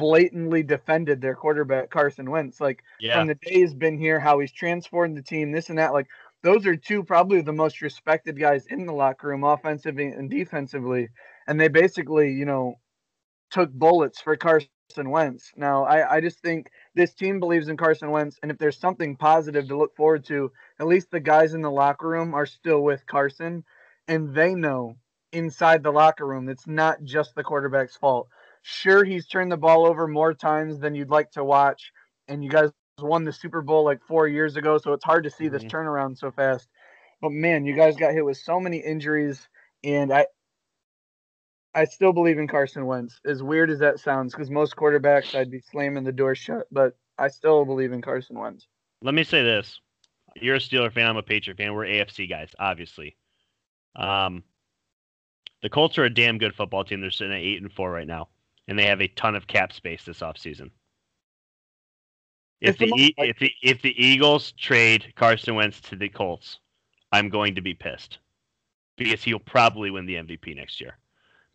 blatantly 0.00 0.62
defended 0.62 1.20
their 1.20 1.34
quarterback 1.34 1.90
carson 1.90 2.30
wentz 2.30 2.60
like 2.60 2.82
Yeah. 2.98 3.18
from 3.18 3.28
the 3.28 3.34
day 3.34 3.60
he's 3.60 3.74
been 3.74 3.98
here 3.98 4.18
how 4.18 4.38
he's 4.40 4.52
transformed 4.52 5.16
the 5.16 5.22
team 5.22 5.52
this 5.52 5.68
and 5.68 5.78
that 5.78 5.92
like 5.92 6.08
those 6.42 6.66
are 6.66 6.76
two 6.76 7.02
probably 7.02 7.42
the 7.42 7.52
most 7.52 7.82
respected 7.82 8.38
guys 8.38 8.66
in 8.66 8.86
the 8.86 8.92
locker 8.92 9.28
room, 9.28 9.44
offensively 9.44 10.06
and 10.06 10.30
defensively. 10.30 11.08
And 11.46 11.60
they 11.60 11.68
basically, 11.68 12.32
you 12.32 12.46
know, 12.46 12.76
took 13.50 13.70
bullets 13.72 14.20
for 14.20 14.36
Carson 14.36 14.68
Wentz. 14.96 15.52
Now, 15.56 15.84
I, 15.84 16.16
I 16.16 16.20
just 16.20 16.40
think 16.40 16.70
this 16.94 17.14
team 17.14 17.40
believes 17.40 17.68
in 17.68 17.76
Carson 17.76 18.10
Wentz. 18.10 18.38
And 18.42 18.50
if 18.50 18.58
there's 18.58 18.78
something 18.78 19.16
positive 19.16 19.68
to 19.68 19.76
look 19.76 19.94
forward 19.96 20.24
to, 20.26 20.50
at 20.78 20.86
least 20.86 21.10
the 21.10 21.20
guys 21.20 21.54
in 21.54 21.62
the 21.62 21.70
locker 21.70 22.08
room 22.08 22.34
are 22.34 22.46
still 22.46 22.82
with 22.82 23.04
Carson. 23.06 23.64
And 24.08 24.34
they 24.34 24.54
know 24.54 24.96
inside 25.32 25.82
the 25.82 25.92
locker 25.92 26.26
room 26.26 26.48
it's 26.48 26.66
not 26.66 27.04
just 27.04 27.34
the 27.34 27.44
quarterback's 27.44 27.96
fault. 27.96 28.28
Sure, 28.62 29.04
he's 29.04 29.26
turned 29.26 29.50
the 29.50 29.56
ball 29.56 29.86
over 29.86 30.06
more 30.06 30.34
times 30.34 30.78
than 30.78 30.94
you'd 30.94 31.10
like 31.10 31.30
to 31.32 31.44
watch. 31.44 31.92
And 32.28 32.44
you 32.44 32.50
guys 32.50 32.70
won 32.98 33.24
the 33.24 33.32
Super 33.32 33.62
Bowl 33.62 33.84
like 33.84 34.02
four 34.06 34.28
years 34.28 34.56
ago, 34.56 34.78
so 34.78 34.92
it's 34.92 35.04
hard 35.04 35.24
to 35.24 35.30
see 35.30 35.48
this 35.48 35.64
Mhm. 35.64 35.70
turnaround 35.70 36.18
so 36.18 36.30
fast. 36.30 36.68
But 37.20 37.32
man, 37.32 37.64
you 37.64 37.74
guys 37.74 37.96
got 37.96 38.12
hit 38.12 38.24
with 38.24 38.36
so 38.36 38.60
many 38.60 38.78
injuries, 38.78 39.48
and 39.82 40.12
I, 40.12 40.26
I 41.74 41.84
still 41.84 42.12
believe 42.12 42.38
in 42.38 42.48
Carson 42.48 42.86
Wentz. 42.86 43.20
As 43.24 43.42
weird 43.42 43.70
as 43.70 43.78
that 43.78 44.00
sounds, 44.00 44.32
because 44.32 44.50
most 44.50 44.76
quarterbacks 44.76 45.34
I'd 45.34 45.50
be 45.50 45.60
slamming 45.60 46.04
the 46.04 46.12
door 46.12 46.34
shut, 46.34 46.66
but 46.70 46.96
I 47.18 47.28
still 47.28 47.64
believe 47.64 47.92
in 47.92 48.02
Carson 48.02 48.38
Wentz. 48.38 48.66
Let 49.02 49.14
me 49.14 49.24
say 49.24 49.42
this: 49.42 49.80
You're 50.36 50.56
a 50.56 50.60
Steeler 50.60 50.92
fan. 50.92 51.06
I'm 51.06 51.16
a 51.16 51.22
Patriot 51.22 51.56
fan. 51.56 51.74
We're 51.74 51.86
AFC 51.86 52.28
guys, 52.28 52.50
obviously. 52.58 53.16
Um, 53.96 54.44
the 55.62 55.68
Colts 55.68 55.98
are 55.98 56.04
a 56.04 56.10
damn 56.12 56.38
good 56.38 56.54
football 56.54 56.84
team. 56.84 57.00
They're 57.00 57.10
sitting 57.10 57.32
at 57.34 57.40
eight 57.40 57.60
and 57.60 57.72
four 57.72 57.90
right 57.90 58.06
now, 58.06 58.28
and 58.68 58.78
they 58.78 58.86
have 58.86 59.00
a 59.00 59.08
ton 59.08 59.34
of 59.34 59.46
cap 59.46 59.72
space 59.72 60.04
this 60.04 60.20
offseason. 60.20 60.70
If 62.60 62.76
the 62.76 62.92
E- 62.96 63.14
if 63.16 63.38
the 63.38 63.52
if 63.62 63.82
the 63.82 63.94
Eagles 64.02 64.52
trade 64.52 65.14
Carson 65.16 65.54
Wentz 65.54 65.80
to 65.82 65.96
the 65.96 66.08
Colts, 66.08 66.58
I'm 67.10 67.30
going 67.30 67.54
to 67.54 67.62
be 67.62 67.74
pissed 67.74 68.18
because 68.96 69.24
he'll 69.24 69.38
probably 69.38 69.90
win 69.90 70.04
the 70.04 70.16
MVP 70.16 70.54
next 70.56 70.80
year 70.80 70.98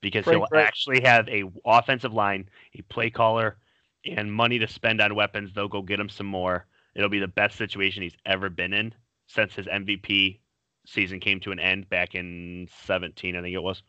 because 0.01 0.23
Frank 0.23 0.43
he'll 0.51 0.59
actually 0.59 1.01
have 1.01 1.27
a 1.29 1.43
offensive 1.63 2.13
line, 2.13 2.49
a 2.73 2.81
play 2.83 3.09
caller, 3.09 3.57
and 4.05 4.33
money 4.33 4.57
to 4.59 4.67
spend 4.67 4.99
on 4.99 5.13
weapons. 5.15 5.51
They'll 5.53 5.67
go 5.67 5.81
get 5.81 5.99
him 5.99 6.09
some 6.09 6.27
more. 6.27 6.65
It'll 6.95 7.09
be 7.09 7.19
the 7.19 7.27
best 7.27 7.57
situation 7.57 8.03
he's 8.03 8.17
ever 8.25 8.49
been 8.49 8.73
in 8.73 8.93
since 9.27 9.53
his 9.53 9.67
MVP 9.67 10.39
season 10.85 11.19
came 11.19 11.39
to 11.41 11.51
an 11.51 11.59
end 11.59 11.89
back 11.89 12.15
in 12.15 12.67
17, 12.85 13.35
I 13.35 13.41
think 13.41 13.55
it 13.55 13.63
was, 13.63 13.81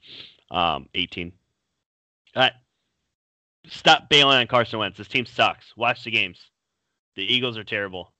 um, 0.50 0.88
18. 0.94 1.32
All 2.34 2.42
right. 2.42 2.52
Stop 3.68 4.08
bailing 4.08 4.38
on 4.38 4.46
Carson 4.46 4.78
Wentz. 4.78 4.98
This 4.98 5.08
team 5.08 5.26
sucks. 5.26 5.76
Watch 5.76 6.04
the 6.04 6.10
games. 6.10 6.40
The 7.16 7.22
Eagles 7.22 7.56
are 7.56 7.64
terrible. 7.64 8.12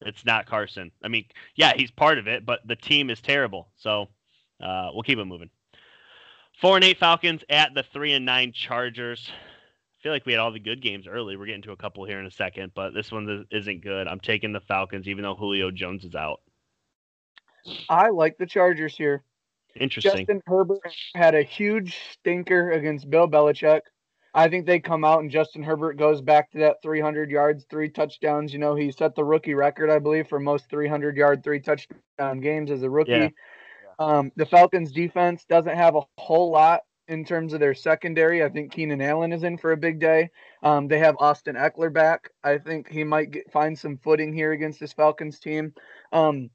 It's 0.00 0.24
not 0.24 0.46
Carson. 0.46 0.90
I 1.02 1.08
mean, 1.08 1.24
yeah, 1.56 1.72
he's 1.74 1.90
part 1.90 2.18
of 2.18 2.26
it, 2.26 2.44
but 2.44 2.60
the 2.66 2.76
team 2.76 3.10
is 3.10 3.20
terrible. 3.20 3.68
So 3.76 4.08
uh, 4.60 4.90
we'll 4.92 5.02
keep 5.02 5.18
it 5.18 5.24
moving. 5.24 5.50
Four 6.60 6.76
and 6.76 6.84
eight 6.84 6.98
Falcons 6.98 7.42
at 7.48 7.74
the 7.74 7.82
three 7.82 8.12
and 8.12 8.24
nine 8.24 8.52
Chargers. 8.52 9.28
I 9.30 10.02
feel 10.02 10.12
like 10.12 10.26
we 10.26 10.32
had 10.32 10.40
all 10.40 10.52
the 10.52 10.60
good 10.60 10.82
games 10.82 11.06
early. 11.06 11.36
We're 11.36 11.46
getting 11.46 11.62
to 11.62 11.72
a 11.72 11.76
couple 11.76 12.04
here 12.04 12.20
in 12.20 12.26
a 12.26 12.30
second, 12.30 12.72
but 12.74 12.92
this 12.92 13.10
one 13.10 13.46
isn't 13.50 13.82
good. 13.82 14.06
I'm 14.06 14.20
taking 14.20 14.52
the 14.52 14.60
Falcons, 14.60 15.08
even 15.08 15.22
though 15.22 15.34
Julio 15.34 15.70
Jones 15.70 16.04
is 16.04 16.14
out. 16.14 16.40
I 17.88 18.10
like 18.10 18.36
the 18.36 18.46
Chargers 18.46 18.94
here. 18.94 19.24
Interesting. 19.74 20.12
Justin 20.12 20.42
Herbert 20.46 20.80
had 21.14 21.34
a 21.34 21.42
huge 21.42 21.96
stinker 22.12 22.70
against 22.70 23.10
Bill 23.10 23.26
Belichick. 23.26 23.80
I 24.34 24.48
think 24.48 24.66
they 24.66 24.80
come 24.80 25.04
out 25.04 25.20
and 25.20 25.30
Justin 25.30 25.62
Herbert 25.62 25.96
goes 25.96 26.20
back 26.20 26.50
to 26.50 26.58
that 26.58 26.82
300 26.82 27.30
yards, 27.30 27.66
three 27.70 27.88
touchdowns. 27.88 28.52
You 28.52 28.58
know, 28.58 28.74
he 28.74 28.90
set 28.90 29.14
the 29.14 29.24
rookie 29.24 29.54
record, 29.54 29.90
I 29.90 30.00
believe, 30.00 30.28
for 30.28 30.40
most 30.40 30.68
300 30.68 31.16
yard, 31.16 31.44
three 31.44 31.60
touchdown 31.60 32.40
games 32.40 32.70
as 32.70 32.82
a 32.82 32.90
rookie. 32.90 33.12
Yeah. 33.12 33.28
Um, 33.98 34.32
the 34.34 34.46
Falcons 34.46 34.90
defense 34.90 35.44
doesn't 35.44 35.76
have 35.76 35.94
a 35.94 36.02
whole 36.18 36.50
lot 36.50 36.80
in 37.06 37.24
terms 37.24 37.52
of 37.52 37.60
their 37.60 37.74
secondary. 37.74 38.42
I 38.42 38.48
think 38.48 38.72
Keenan 38.72 39.00
Allen 39.00 39.32
is 39.32 39.44
in 39.44 39.56
for 39.56 39.72
a 39.72 39.76
big 39.76 40.00
day. 40.00 40.30
Um, 40.62 40.88
they 40.88 40.98
have 40.98 41.16
Austin 41.20 41.54
Ekeler 41.54 41.92
back. 41.92 42.30
I 42.42 42.58
think 42.58 42.90
he 42.90 43.04
might 43.04 43.30
get, 43.30 43.52
find 43.52 43.78
some 43.78 43.98
footing 43.98 44.32
here 44.32 44.52
against 44.52 44.80
this 44.80 44.92
Falcons 44.92 45.38
team. 45.38 45.74
Um, 46.12 46.50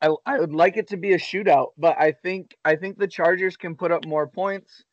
I, 0.00 0.14
I 0.24 0.38
would 0.38 0.54
like 0.54 0.76
it 0.76 0.88
to 0.88 0.96
be 0.96 1.12
a 1.12 1.18
shootout, 1.18 1.68
but 1.76 1.98
I 1.98 2.12
think 2.12 2.56
I 2.64 2.76
think 2.76 2.98
the 2.98 3.08
Chargers 3.08 3.56
can 3.56 3.76
put 3.76 3.92
up 3.92 4.06
more 4.06 4.26
points. 4.26 4.84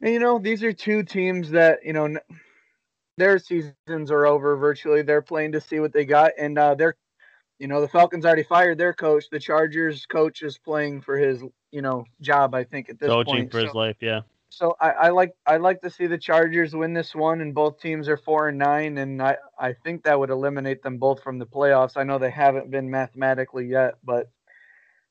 And 0.00 0.12
you 0.12 0.20
know, 0.20 0.38
these 0.38 0.62
are 0.62 0.72
two 0.72 1.02
teams 1.02 1.50
that 1.50 1.80
you 1.84 1.92
know 1.92 2.16
their 3.16 3.38
seasons 3.38 4.10
are 4.10 4.26
over 4.26 4.56
virtually. 4.56 5.02
They're 5.02 5.22
playing 5.22 5.52
to 5.52 5.60
see 5.60 5.80
what 5.80 5.92
they 5.92 6.04
got, 6.04 6.32
and 6.38 6.58
uh, 6.58 6.74
they're 6.74 6.94
you 7.58 7.66
know 7.66 7.80
the 7.80 7.88
Falcons 7.88 8.24
already 8.24 8.44
fired 8.44 8.78
their 8.78 8.92
coach. 8.94 9.24
The 9.30 9.40
Chargers 9.40 10.06
coach 10.06 10.42
is 10.42 10.58
playing 10.58 11.00
for 11.02 11.16
his 11.18 11.42
you 11.72 11.82
know 11.82 12.04
job. 12.20 12.54
I 12.54 12.64
think 12.64 12.88
at 12.90 12.98
this 13.00 13.08
Coaching 13.08 13.34
point. 13.34 13.52
for 13.52 13.58
his 13.58 13.72
So- 13.72 13.78
life, 13.78 13.96
yeah. 14.00 14.20
so 14.50 14.76
I, 14.80 14.90
I 14.90 15.08
like 15.10 15.32
I 15.46 15.56
like 15.56 15.80
to 15.82 15.90
see 15.90 16.06
the 16.06 16.16
Chargers 16.18 16.76
win 16.76 16.94
this 16.94 17.14
one, 17.14 17.40
and 17.40 17.52
both 17.54 17.80
teams 17.80 18.08
are 18.08 18.16
four 18.16 18.48
and 18.48 18.58
nine, 18.58 18.98
and 18.98 19.20
I 19.20 19.36
I 19.58 19.72
think 19.84 20.04
that 20.04 20.18
would 20.18 20.30
eliminate 20.30 20.82
them 20.82 20.98
both 20.98 21.22
from 21.24 21.38
the 21.40 21.46
playoffs. 21.46 21.96
I 21.96 22.04
know 22.04 22.18
they 22.18 22.30
haven't 22.30 22.70
been 22.70 22.88
mathematically 22.88 23.66
yet, 23.66 23.94
but 24.04 24.30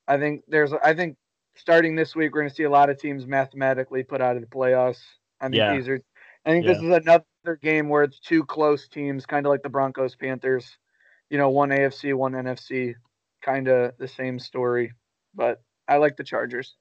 I 0.06 0.16
think 0.16 0.44
there's 0.48 0.72
I 0.72 0.94
think 0.94 1.18
starting 1.58 1.94
this 1.96 2.14
week 2.16 2.32
we're 2.32 2.40
going 2.42 2.50
to 2.50 2.54
see 2.54 2.62
a 2.64 2.70
lot 2.70 2.90
of 2.90 2.98
teams 2.98 3.26
mathematically 3.26 4.02
put 4.02 4.20
out 4.20 4.36
of 4.36 4.42
the 4.42 4.48
playoffs. 4.48 5.00
I 5.40 5.46
think 5.46 5.56
Yeah. 5.56 5.74
these 5.76 5.88
are 5.88 6.00
I 6.44 6.50
think 6.50 6.64
this 6.66 6.78
is 6.78 6.84
another 6.84 7.56
game 7.60 7.88
where 7.88 8.04
it's 8.04 8.20
two 8.20 8.44
close 8.44 8.88
teams, 8.88 9.26
kind 9.26 9.44
of 9.44 9.50
like 9.50 9.62
the 9.62 9.68
Broncos 9.68 10.16
Panthers. 10.16 10.78
You 11.28 11.36
know, 11.36 11.50
one 11.50 11.68
AFC, 11.68 12.14
one 12.14 12.32
NFC, 12.32 12.94
kind 13.42 13.68
of 13.68 13.92
the 13.98 14.08
same 14.08 14.38
story, 14.38 14.92
but 15.34 15.60
I 15.86 15.96
like 15.98 16.16
the 16.16 16.24
Chargers. 16.24 16.74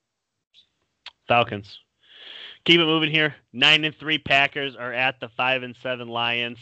Falcons. 1.27 1.79
Keep 2.63 2.79
it 2.79 2.85
moving 2.85 3.11
here. 3.11 3.35
Nine 3.51 3.83
and 3.83 3.95
three 3.95 4.17
Packers 4.17 4.75
are 4.75 4.93
at 4.93 5.19
the 5.19 5.29
five 5.29 5.63
and 5.63 5.75
seven 5.81 6.07
Lions. 6.07 6.59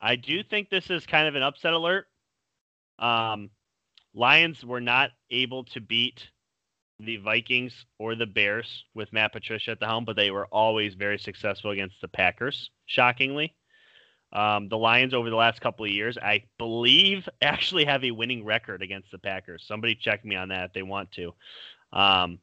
I 0.00 0.16
do 0.16 0.42
think 0.42 0.68
this 0.68 0.90
is 0.90 1.06
kind 1.06 1.28
of 1.28 1.34
an 1.34 1.42
upset 1.42 1.72
alert. 1.72 2.06
Um, 2.98 3.50
Lions 4.14 4.64
were 4.64 4.80
not 4.80 5.10
able 5.30 5.64
to 5.64 5.80
beat 5.80 6.28
the 7.04 7.18
Vikings 7.18 7.72
or 7.98 8.14
the 8.14 8.26
Bears 8.26 8.84
with 8.94 9.12
Matt 9.12 9.32
Patricia 9.32 9.72
at 9.72 9.80
the 9.80 9.86
helm, 9.86 10.04
but 10.04 10.16
they 10.16 10.30
were 10.30 10.46
always 10.46 10.94
very 10.94 11.18
successful 11.18 11.70
against 11.70 11.96
the 12.00 12.08
Packers, 12.08 12.70
shockingly. 12.86 13.54
Um, 14.32 14.68
the 14.68 14.78
Lions 14.78 15.12
over 15.12 15.28
the 15.28 15.36
last 15.36 15.60
couple 15.60 15.84
of 15.84 15.90
years, 15.90 16.16
I 16.16 16.44
believe, 16.58 17.28
actually 17.42 17.84
have 17.84 18.04
a 18.04 18.10
winning 18.10 18.44
record 18.44 18.82
against 18.82 19.10
the 19.10 19.18
Packers. 19.18 19.64
Somebody 19.66 19.94
check 19.94 20.24
me 20.24 20.36
on 20.36 20.48
that 20.48 20.66
if 20.66 20.72
they 20.72 20.82
want 20.82 21.12
to. 21.12 21.34
Um, 21.92 22.38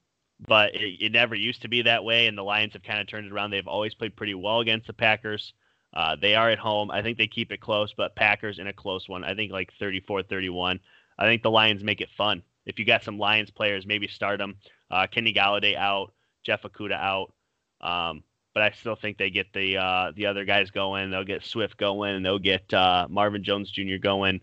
but 0.47 0.75
it, 0.75 1.03
it, 1.05 1.11
never 1.11 1.35
used 1.35 1.63
to 1.63 1.67
be 1.67 1.81
that 1.81 2.03
way, 2.03 2.27
and 2.27 2.37
the 2.37 2.43
Lions 2.43 2.73
have 2.73 2.83
kind 2.83 2.99
of 2.99 3.07
turned 3.07 3.25
it 3.25 3.33
around. 3.33 3.51
They've 3.51 3.67
always 3.67 3.95
played 3.95 4.15
pretty 4.15 4.35
well 4.35 4.59
against 4.59 4.87
the 4.87 4.93
Packers. 4.93 5.53
Uh, 5.93 6.15
they 6.21 6.35
are 6.35 6.49
at 6.49 6.59
home. 6.59 6.91
I 6.91 7.01
think 7.01 7.17
they 7.17 7.27
keep 7.27 7.51
it 7.51 7.59
close, 7.61 7.93
but 7.97 8.15
Packers 8.15 8.59
in 8.59 8.67
a 8.67 8.73
close 8.73 9.09
one. 9.09 9.23
I 9.23 9.33
think 9.33 9.51
like 9.51 9.71
34 9.79 10.23
31. 10.23 10.79
I 11.17 11.25
think 11.25 11.41
the 11.41 11.51
Lions 11.51 11.83
make 11.83 11.99
it 11.99 12.09
fun. 12.15 12.43
If 12.69 12.77
you 12.77 12.85
got 12.85 13.03
some 13.03 13.17
Lions 13.17 13.49
players, 13.49 13.85
maybe 13.85 14.07
start 14.07 14.37
them. 14.37 14.55
Uh, 14.91 15.07
Kenny 15.07 15.33
Golladay 15.33 15.75
out, 15.75 16.13
Jeff 16.43 16.61
Okudah 16.61 16.91
out. 16.93 17.33
Um, 17.81 18.23
but 18.53 18.63
I 18.63 18.71
still 18.71 18.95
think 18.95 19.17
they 19.17 19.29
get 19.29 19.51
the 19.53 19.77
uh, 19.77 20.11
the 20.15 20.27
other 20.27 20.45
guys 20.45 20.69
going. 20.69 21.11
They'll 21.11 21.23
get 21.23 21.43
Swift 21.43 21.77
going, 21.77 22.15
and 22.15 22.25
they'll 22.25 22.39
get 22.39 22.73
uh, 22.73 23.07
Marvin 23.09 23.43
Jones 23.43 23.71
Jr. 23.71 23.97
going. 24.01 24.41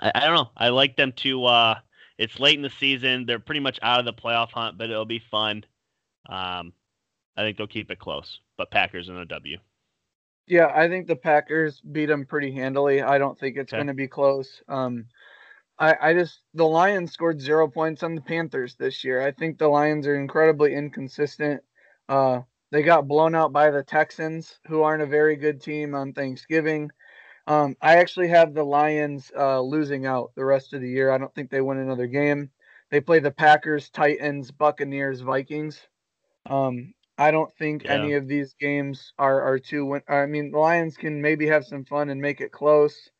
I, 0.00 0.12
I, 0.14 0.20
don't 0.26 0.34
know. 0.34 0.50
I 0.56 0.70
like 0.70 0.96
them 0.96 1.12
to. 1.18 1.44
Uh, 1.44 1.74
it's 2.18 2.40
late 2.40 2.56
in 2.56 2.62
the 2.62 2.70
season. 2.70 3.26
They're 3.26 3.38
pretty 3.38 3.60
much 3.60 3.78
out 3.82 4.00
of 4.00 4.06
the 4.06 4.12
playoff 4.12 4.50
hunt, 4.52 4.78
but 4.78 4.90
it'll 4.90 5.04
be 5.04 5.22
fun. 5.30 5.64
Um, 6.28 6.72
I 7.36 7.42
think 7.42 7.56
they'll 7.56 7.66
keep 7.66 7.90
it 7.90 7.98
close, 7.98 8.40
but 8.56 8.70
Packers 8.70 9.08
in 9.08 9.16
a 9.16 9.24
W. 9.26 9.58
Yeah, 10.46 10.70
I 10.74 10.88
think 10.88 11.06
the 11.06 11.16
Packers 11.16 11.80
beat 11.80 12.06
them 12.06 12.26
pretty 12.26 12.52
handily. 12.52 13.02
I 13.02 13.18
don't 13.18 13.38
think 13.38 13.56
it's 13.56 13.72
okay. 13.72 13.78
going 13.78 13.86
to 13.86 13.94
be 13.94 14.08
close. 14.08 14.62
Um, 14.68 15.06
I, 15.80 15.96
I 16.00 16.14
just 16.14 16.40
the 16.52 16.66
Lions 16.66 17.12
scored 17.12 17.40
zero 17.40 17.66
points 17.66 18.02
on 18.02 18.14
the 18.14 18.20
Panthers 18.20 18.76
this 18.76 19.02
year. 19.02 19.22
I 19.22 19.32
think 19.32 19.58
the 19.58 19.68
Lions 19.68 20.06
are 20.06 20.20
incredibly 20.20 20.74
inconsistent. 20.74 21.62
Uh, 22.08 22.42
they 22.70 22.82
got 22.82 23.08
blown 23.08 23.34
out 23.34 23.52
by 23.52 23.70
the 23.70 23.82
Texans, 23.82 24.58
who 24.68 24.82
aren't 24.82 25.02
a 25.02 25.06
very 25.06 25.36
good 25.36 25.60
team 25.60 25.94
on 25.94 26.12
Thanksgiving. 26.12 26.90
Um, 27.46 27.76
I 27.80 27.96
actually 27.96 28.28
have 28.28 28.54
the 28.54 28.62
Lions 28.62 29.32
uh, 29.36 29.60
losing 29.60 30.06
out 30.06 30.32
the 30.36 30.44
rest 30.44 30.74
of 30.74 30.82
the 30.82 30.88
year. 30.88 31.10
I 31.10 31.18
don't 31.18 31.34
think 31.34 31.50
they 31.50 31.62
win 31.62 31.78
another 31.78 32.06
game. 32.06 32.50
They 32.90 33.00
play 33.00 33.18
the 33.18 33.30
Packers, 33.30 33.88
Titans, 33.88 34.50
Buccaneers, 34.50 35.20
Vikings. 35.20 35.80
Um, 36.46 36.92
I 37.16 37.30
don't 37.30 37.54
think 37.56 37.84
yeah. 37.84 37.94
any 37.94 38.14
of 38.14 38.28
these 38.28 38.54
games 38.60 39.12
are 39.18 39.40
are 39.42 39.58
two 39.58 39.86
win. 39.86 40.02
I 40.08 40.26
mean, 40.26 40.52
the 40.52 40.58
Lions 40.58 40.96
can 40.96 41.22
maybe 41.22 41.46
have 41.46 41.64
some 41.64 41.84
fun 41.84 42.10
and 42.10 42.20
make 42.20 42.40
it 42.40 42.52
close, 42.52 43.10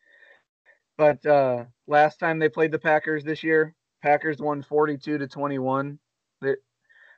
but 0.96 1.24
uh, 1.26 1.64
last 1.90 2.18
time 2.18 2.38
they 2.38 2.48
played 2.48 2.72
the 2.72 2.78
Packers 2.78 3.24
this 3.24 3.42
year, 3.42 3.74
Packers 4.02 4.38
won 4.38 4.62
forty-two 4.62 5.18
to 5.18 5.26
twenty-one. 5.26 5.98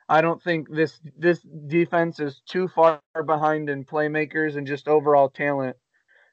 I 0.09 0.19
don't 0.19 0.43
think 0.43 0.69
this 0.69 0.99
this 1.17 1.39
defense 1.67 2.19
is 2.19 2.41
too 2.45 2.67
far 2.67 2.99
behind 3.25 3.69
in 3.69 3.85
playmakers 3.85 4.57
and 4.57 4.67
just 4.67 4.89
overall 4.89 5.29
talent 5.29 5.77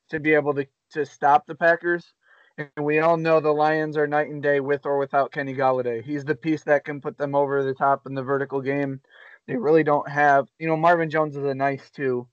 to 0.08 0.18
be 0.18 0.34
able 0.34 0.54
to 0.54 0.66
to 0.90 1.06
stop 1.06 1.46
the 1.46 1.54
Packers. 1.54 2.12
And 2.58 2.84
we 2.84 2.98
all 2.98 3.16
know 3.16 3.38
the 3.38 3.52
Lions 3.52 3.96
are 3.96 4.08
night 4.08 4.28
and 4.28 4.42
day 4.42 4.58
with 4.58 4.84
or 4.84 4.98
without 4.98 5.30
Kenny 5.32 5.54
Golladay. 5.54 6.02
He's 6.02 6.24
the 6.24 6.34
piece 6.34 6.64
that 6.64 6.84
can 6.84 7.00
put 7.00 7.16
them 7.16 7.34
over 7.34 7.62
the 7.62 7.74
top 7.74 8.06
in 8.06 8.14
the 8.14 8.24
vertical 8.24 8.60
game. 8.60 9.00
They 9.46 9.56
really 9.56 9.84
don't 9.84 10.08
have, 10.10 10.48
you 10.58 10.66
know, 10.66 10.76
Marvin 10.76 11.08
Jones 11.08 11.36
is 11.36 11.44
a 11.44 11.54
nice 11.54 11.90
too, 11.90 12.26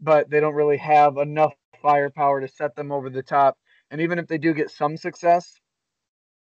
but 0.00 0.28
they 0.28 0.38
don't 0.38 0.54
really 0.54 0.76
have 0.76 1.16
enough 1.16 1.54
firepower 1.80 2.42
to 2.42 2.48
set 2.48 2.76
them 2.76 2.92
over 2.92 3.08
the 3.08 3.22
top. 3.22 3.56
And 3.94 4.02
even 4.02 4.18
if 4.18 4.26
they 4.26 4.38
do 4.38 4.52
get 4.52 4.72
some 4.72 4.96
success, 4.96 5.60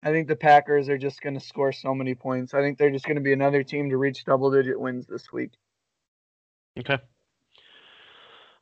I 0.04 0.12
think 0.12 0.30
the 0.30 0.38
Packers 0.38 0.88
are 0.88 0.98
just 0.98 1.20
going 1.20 1.34
to 1.34 1.46
score 1.46 1.74
so 1.74 1.94
many 1.94 2.16
points. 2.16 2.54
I 2.54 2.62
think 2.62 2.78
they're 2.78 2.90
just 2.90 3.04
going 3.04 3.18
to 3.18 3.22
be 3.22 3.34
another 3.34 3.62
team 3.62 3.90
to 3.90 3.98
reach 3.98 4.24
double 4.24 4.50
digit 4.50 4.80
wins 4.80 5.06
this 5.06 5.34
week. 5.34 5.52
Okay. 6.80 6.98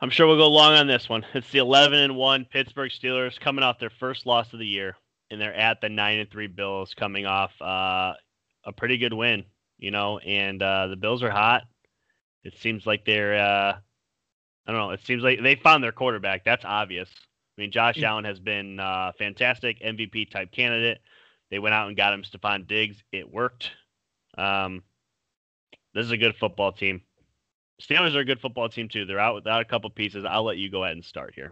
I'm 0.02 0.10
sure 0.10 0.26
we'll 0.26 0.38
go 0.38 0.50
long 0.50 0.74
on 0.74 0.88
this 0.88 1.08
one. 1.08 1.24
It's 1.36 1.52
the 1.52 1.60
11 1.60 2.00
and 2.00 2.16
1 2.16 2.46
Pittsburgh 2.46 2.90
Steelers 2.90 3.40
coming 3.40 3.64
off 3.64 3.78
their 3.78 3.92
first 3.92 4.26
loss 4.26 4.52
of 4.54 4.60
the 4.60 4.66
year, 4.66 4.96
and 5.30 5.40
they're 5.40 5.54
at 5.54 5.82
the 5.82 5.90
9 5.90 6.18
and 6.18 6.32
3 6.32 6.48
Bills 6.48 6.96
coming 6.96 7.28
off 7.28 7.52
uh, 7.62 8.14
a 8.64 8.74
pretty 8.76 8.98
good 8.98 9.14
win 9.14 9.46
you 9.80 9.92
know, 9.92 10.20
and 10.20 10.62
uh, 10.62 10.88
the 10.88 10.98
Bills 10.98 11.24
are 11.24 11.32
hot. 11.32 11.64
It 12.44 12.58
seems 12.58 12.86
like 12.86 13.06
they're, 13.06 13.36
uh, 13.36 13.78
I 14.68 14.72
don't 14.72 14.78
know, 14.78 14.92
it 14.92 15.06
seems 15.06 15.24
like 15.24 15.42
they 15.42 15.56
found 15.56 15.84
their 15.84 15.92
quarterback. 15.92 16.44
That's 16.44 16.66
obvious. 16.66 17.10
I 17.60 17.62
mean, 17.62 17.72
Josh 17.72 17.98
mm. 17.98 18.04
Allen 18.04 18.24
has 18.24 18.40
been 18.40 18.80
uh, 18.80 19.12
fantastic, 19.18 19.82
MVP 19.82 20.32
type 20.32 20.50
candidate. 20.50 21.00
They 21.52 21.60
went 21.60 21.76
out 21.76 21.90
and 21.90 21.98
got 21.98 22.14
him 22.14 22.24
Stefon 22.24 22.66
Diggs. 22.66 23.04
It 23.12 23.30
worked. 23.30 23.72
Um, 24.38 24.82
this 25.94 26.06
is 26.06 26.12
a 26.12 26.18
good 26.18 26.38
football 26.38 26.72
team. 26.72 27.02
Steelers 27.82 28.16
are 28.16 28.20
a 28.20 28.26
good 28.26 28.40
football 28.40 28.70
team 28.70 28.88
too. 28.88 29.04
They're 29.04 29.20
out 29.20 29.36
without 29.36 29.60
a 29.60 29.66
couple 29.66 29.90
pieces. 29.90 30.24
I'll 30.24 30.46
let 30.46 30.58
you 30.58 30.72
go 30.72 30.86
ahead 30.86 30.96
and 30.96 31.04
start 31.04 31.34
here. 31.36 31.52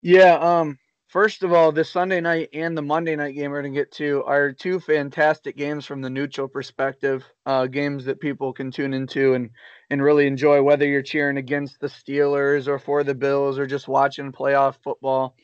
Yeah, 0.00 0.34
um, 0.34 0.78
First 1.10 1.42
of 1.42 1.52
all, 1.52 1.72
this 1.72 1.90
Sunday 1.90 2.20
night 2.20 2.50
and 2.52 2.78
the 2.78 2.82
Monday 2.82 3.16
night 3.16 3.34
game 3.34 3.50
we're 3.50 3.62
going 3.62 3.74
to 3.74 3.80
get 3.80 3.90
to 3.94 4.22
are 4.26 4.52
two 4.52 4.78
fantastic 4.78 5.56
games 5.56 5.84
from 5.84 6.00
the 6.00 6.08
neutral 6.08 6.46
perspective. 6.46 7.24
Uh, 7.44 7.66
games 7.66 8.04
that 8.04 8.20
people 8.20 8.52
can 8.52 8.70
tune 8.70 8.94
into 8.94 9.34
and 9.34 9.50
and 9.90 10.02
really 10.02 10.26
enjoy, 10.26 10.62
whether 10.62 10.86
you're 10.86 11.02
cheering 11.02 11.36
against 11.36 11.80
the 11.80 11.88
Steelers 11.88 12.68
or 12.68 12.78
for 12.78 13.02
the 13.02 13.14
Bills 13.14 13.58
or 13.58 13.66
just 13.66 13.88
watching 13.88 14.32
playoff 14.32 14.76
football. 14.82 15.34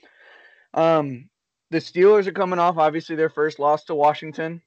Um, 0.72 1.28
the 1.70 1.78
Steelers 1.78 2.26
are 2.26 2.32
coming 2.32 2.60
off 2.60 2.78
obviously 2.78 3.16
their 3.16 3.28
first 3.28 3.58
loss 3.58 3.84
to 3.84 3.94
Washington, 3.94 4.62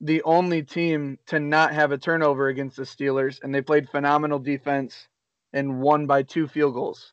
the 0.00 0.22
only 0.22 0.62
team 0.62 1.18
to 1.26 1.40
not 1.40 1.74
have 1.74 1.90
a 1.92 1.98
turnover 1.98 2.48
against 2.48 2.76
the 2.76 2.84
Steelers, 2.84 3.42
and 3.42 3.54
they 3.54 3.62
played 3.62 3.88
phenomenal 3.88 4.38
defense 4.38 5.08
and 5.52 5.80
won 5.80 6.06
by 6.06 6.22
two 6.22 6.46
field 6.46 6.74
goals. 6.74 7.12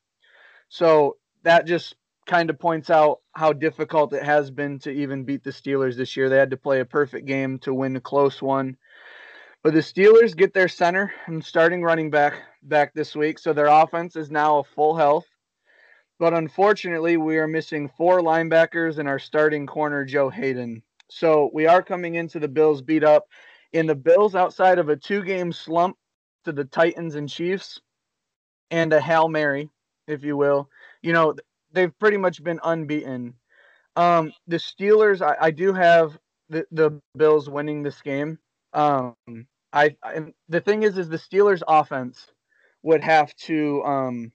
So 0.69 1.17
that 1.43 1.65
just 1.65 1.95
kind 2.27 2.49
of 2.49 2.59
points 2.59 2.89
out 2.89 3.21
how 3.31 3.53
difficult 3.53 4.13
it 4.13 4.23
has 4.23 4.51
been 4.51 4.77
to 4.79 4.91
even 4.91 5.23
beat 5.23 5.43
the 5.43 5.49
Steelers 5.49 5.95
this 5.95 6.15
year. 6.15 6.29
They 6.29 6.37
had 6.37 6.51
to 6.51 6.57
play 6.57 6.81
a 6.81 6.85
perfect 6.85 7.25
game 7.25 7.57
to 7.59 7.73
win 7.73 7.95
a 7.95 8.01
close 8.01 8.41
one. 8.41 8.77
But 9.64 9.74
the 9.74 9.80
Steelers 9.80 10.36
get 10.36 10.53
their 10.53 10.68
center 10.68 11.14
and 11.26 11.43
starting 11.43 11.84
running 11.84 12.10
back 12.10 12.36
back 12.64 12.93
this 12.93 13.16
week, 13.16 13.39
so 13.39 13.53
their 13.53 13.68
offense 13.68 14.16
is 14.16 14.32
now 14.32 14.60
a 14.60 14.64
full 14.64 14.95
health. 14.95 15.26
But 16.20 16.34
unfortunately, 16.34 17.18
we 17.18 17.38
are 17.38 17.47
missing 17.47 17.89
four 17.97 18.22
linebackers 18.22 18.97
and 18.97 19.08
our 19.08 19.20
starting 19.20 19.68
corner 19.68 20.05
Joe 20.05 20.30
Haden. 20.30 20.82
So 21.10 21.49
we 21.53 21.68
are 21.68 21.84
coming 21.84 22.16
into 22.16 22.39
the 22.39 22.47
Bills 22.47 22.82
beat 22.82 23.03
up. 23.03 23.28
In 23.74 23.86
the 23.86 23.95
Bills, 23.95 24.36
outside 24.36 24.80
of 24.80 24.89
a 24.89 24.95
two-game 24.95 25.51
slump 25.51 25.97
to 26.45 26.51
the 26.51 26.66
Titans 26.66 27.16
and 27.16 27.30
Chiefs, 27.30 27.82
and 28.72 28.91
a 28.93 29.01
hail 29.01 29.28
mary, 29.28 29.70
if 30.08 30.24
you 30.24 30.38
will, 30.38 30.70
you 31.01 31.14
know 31.14 31.36
they've 31.72 31.97
pretty 31.99 32.18
much 32.18 32.43
been 32.43 32.60
unbeaten. 32.64 33.34
Um, 33.95 34.32
the 34.47 34.58
Steelers, 34.58 35.22
I, 35.22 35.36
I 35.47 35.51
do 35.51 35.74
have 35.74 36.18
the, 36.49 36.66
the 36.72 37.01
Bills 37.16 37.49
winning 37.49 37.84
this 37.84 38.01
game. 38.01 38.39
Um, 38.78 39.15
I, 39.73 39.95
I 40.03 40.34
the 40.47 40.61
thing 40.61 40.84
is, 40.84 40.97
is 40.97 41.09
the 41.09 41.17
Steelers 41.17 41.63
offense 41.67 42.28
would 42.84 43.03
have 43.03 43.36
to 43.36 43.84
um, 43.84 44.32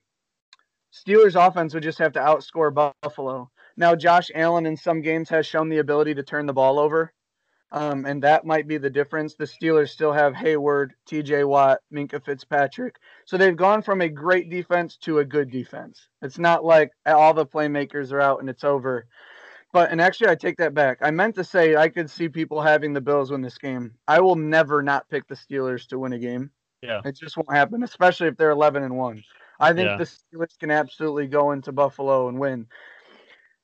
Steelers 0.93 1.35
offense 1.35 1.73
would 1.73 1.83
just 1.83 1.99
have 1.99 2.13
to 2.13 2.19
outscore 2.19 2.93
Buffalo. 3.01 3.49
Now, 3.77 3.95
Josh 3.95 4.29
Allen 4.35 4.65
in 4.65 4.77
some 4.77 5.01
games 5.01 5.29
has 5.29 5.47
shown 5.47 5.69
the 5.69 5.79
ability 5.79 6.13
to 6.15 6.23
turn 6.23 6.45
the 6.45 6.53
ball 6.53 6.77
over. 6.77 7.13
Um, 7.71 8.05
and 8.05 8.21
that 8.21 8.45
might 8.45 8.67
be 8.67 8.77
the 8.77 8.91
difference. 8.91 9.33
The 9.33 9.45
Steelers 9.45 9.89
still 9.89 10.13
have 10.13 10.33
Heyward, 10.33 10.89
TJ 11.09 11.47
Watt, 11.47 11.79
Minkah 11.91 12.23
Fitzpatrick. 12.23 12.97
So 13.25 13.35
they've 13.35 13.55
gone 13.57 13.81
from 13.81 14.01
a 14.01 14.09
great 14.09 14.51
defense 14.51 14.97
to 14.97 15.17
a 15.17 15.25
good 15.25 15.49
defense. 15.49 16.07
It's 16.21 16.37
not 16.37 16.63
like 16.63 16.91
all 17.07 17.33
the 17.33 17.47
playmakers 17.47 18.11
are 18.11 18.21
out 18.21 18.41
and 18.41 18.49
it's 18.49 18.63
over. 18.63 19.07
But, 19.73 19.91
and 19.91 19.99
actually, 19.99 20.29
I 20.29 20.35
take 20.35 20.57
that 20.57 20.75
back. 20.75 20.99
I 21.01 21.09
meant 21.09 21.33
to 21.35 21.43
say 21.43 21.75
I 21.75 21.89
could 21.89 22.09
see 22.09 22.29
people 22.29 22.61
having 22.61 22.93
the 22.93 23.01
Bills 23.01 23.31
win 23.31 23.41
this 23.41 23.57
game. 23.57 23.95
I 24.07 24.21
will 24.21 24.35
never 24.35 24.83
not 24.83 25.09
pick 25.09 25.27
the 25.27 25.35
Steelers 25.35 25.87
to 25.87 25.97
win 25.97 26.13
a 26.13 26.19
game. 26.19 26.51
Yeah. 26.83 27.01
It 27.03 27.17
just 27.17 27.35
won't 27.35 27.51
happen, 27.51 27.81
especially 27.81 28.27
if 28.27 28.37
they're 28.37 28.51
11 28.51 28.83
and 28.83 28.95
1. 28.95 29.23
I 29.59 29.73
think 29.73 29.87
yeah. 29.87 29.97
the 29.97 30.03
Steelers 30.03 30.59
can 30.59 30.69
absolutely 30.69 31.25
go 31.27 31.51
into 31.51 31.71
Buffalo 31.71 32.27
and 32.27 32.39
win. 32.39 32.67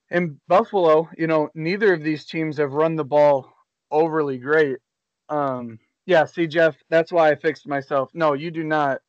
In 0.10 0.39
Buffalo, 0.47 1.07
you 1.16 1.28
know, 1.28 1.49
neither 1.53 1.93
of 1.93 2.01
these 2.01 2.26
teams 2.26 2.57
have 2.57 2.74
run 2.74 2.95
the 2.95 3.05
ball 3.05 3.53
overly 3.91 4.39
great. 4.39 4.78
Um, 5.30 5.78
yeah, 6.07 6.26
see, 6.26 6.47
Jeff, 6.47 6.76
that's 6.89 7.12
why 7.12 7.30
I 7.30 7.36
fixed 7.36 7.68
myself. 7.68 8.10
No, 8.16 8.34
you 8.34 8.49
do 8.49 8.64
not. 8.64 9.01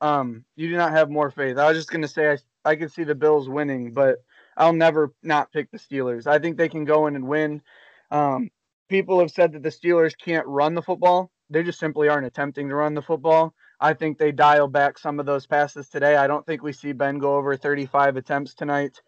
Um, 0.00 0.44
you 0.56 0.68
do 0.68 0.76
not 0.76 0.90
have 0.90 1.08
more 1.08 1.30
faith. 1.30 1.56
I 1.56 1.68
was 1.68 1.76
just 1.76 1.90
gonna 1.90 2.08
say 2.08 2.32
I 2.32 2.38
I 2.64 2.74
could 2.74 2.90
see 2.90 3.04
the 3.04 3.14
Bills 3.14 3.48
winning, 3.48 3.92
but 3.92 4.18
I'll 4.58 4.72
never 4.72 5.14
not 5.22 5.52
pick 5.52 5.70
the 5.70 5.78
Steelers. 5.78 6.26
I 6.26 6.38
think 6.38 6.56
they 6.56 6.68
can 6.68 6.84
go 6.84 7.06
in 7.06 7.16
and 7.16 7.28
win. 7.28 7.62
Um, 8.10 8.50
people 8.88 9.20
have 9.20 9.30
said 9.30 9.52
that 9.52 9.62
the 9.62 9.70
Steelers 9.70 10.18
can't 10.18 10.46
run 10.46 10.74
the 10.74 10.82
football. 10.82 11.30
They 11.48 11.62
just 11.62 11.78
simply 11.78 12.08
aren't 12.08 12.26
attempting 12.26 12.68
to 12.68 12.74
run 12.74 12.94
the 12.94 13.02
football. 13.02 13.54
I 13.80 13.94
think 13.94 14.18
they 14.18 14.32
dial 14.32 14.66
back 14.66 14.98
some 14.98 15.20
of 15.20 15.26
those 15.26 15.46
passes 15.46 15.88
today. 15.88 16.16
I 16.16 16.26
don't 16.26 16.44
think 16.44 16.62
we 16.62 16.72
see 16.72 16.92
Ben 16.92 17.18
go 17.18 17.36
over 17.36 17.56
35 17.56 18.16
attempts 18.16 18.54
tonight. 18.54 19.00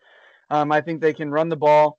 Um, 0.48 0.70
I 0.70 0.80
think 0.80 1.00
they 1.00 1.12
can 1.12 1.30
run 1.30 1.48
the 1.48 1.56
ball. 1.56 1.98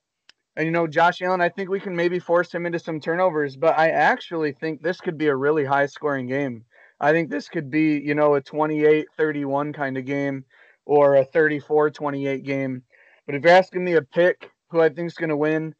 And, 0.56 0.66
you 0.66 0.72
know, 0.72 0.86
Josh 0.86 1.22
Allen, 1.22 1.40
I 1.40 1.48
think 1.48 1.68
we 1.70 1.80
can 1.80 1.94
maybe 1.94 2.18
force 2.18 2.52
him 2.52 2.66
into 2.66 2.78
some 2.78 3.00
turnovers, 3.00 3.56
but 3.56 3.78
I 3.78 3.90
actually 3.90 4.52
think 4.52 4.82
this 4.82 5.00
could 5.00 5.16
be 5.16 5.28
a 5.28 5.36
really 5.36 5.64
high 5.64 5.86
scoring 5.86 6.26
game. 6.26 6.64
I 7.00 7.12
think 7.12 7.30
this 7.30 7.48
could 7.48 7.70
be, 7.70 7.98
you 7.98 8.14
know, 8.14 8.34
a 8.34 8.40
28 8.40 9.06
31 9.16 9.72
kind 9.72 9.96
of 9.98 10.04
game 10.04 10.44
or 10.84 11.16
a 11.16 11.24
34 11.24 11.90
28 11.90 12.44
game. 12.44 12.82
But 13.26 13.36
if 13.36 13.44
you're 13.44 13.52
asking 13.52 13.84
me 13.84 13.94
a 13.94 14.02
pick 14.02 14.50
who 14.70 14.80
I 14.80 14.88
think 14.88 15.06
is 15.06 15.14
going 15.14 15.30
to 15.30 15.36
win, 15.36 15.74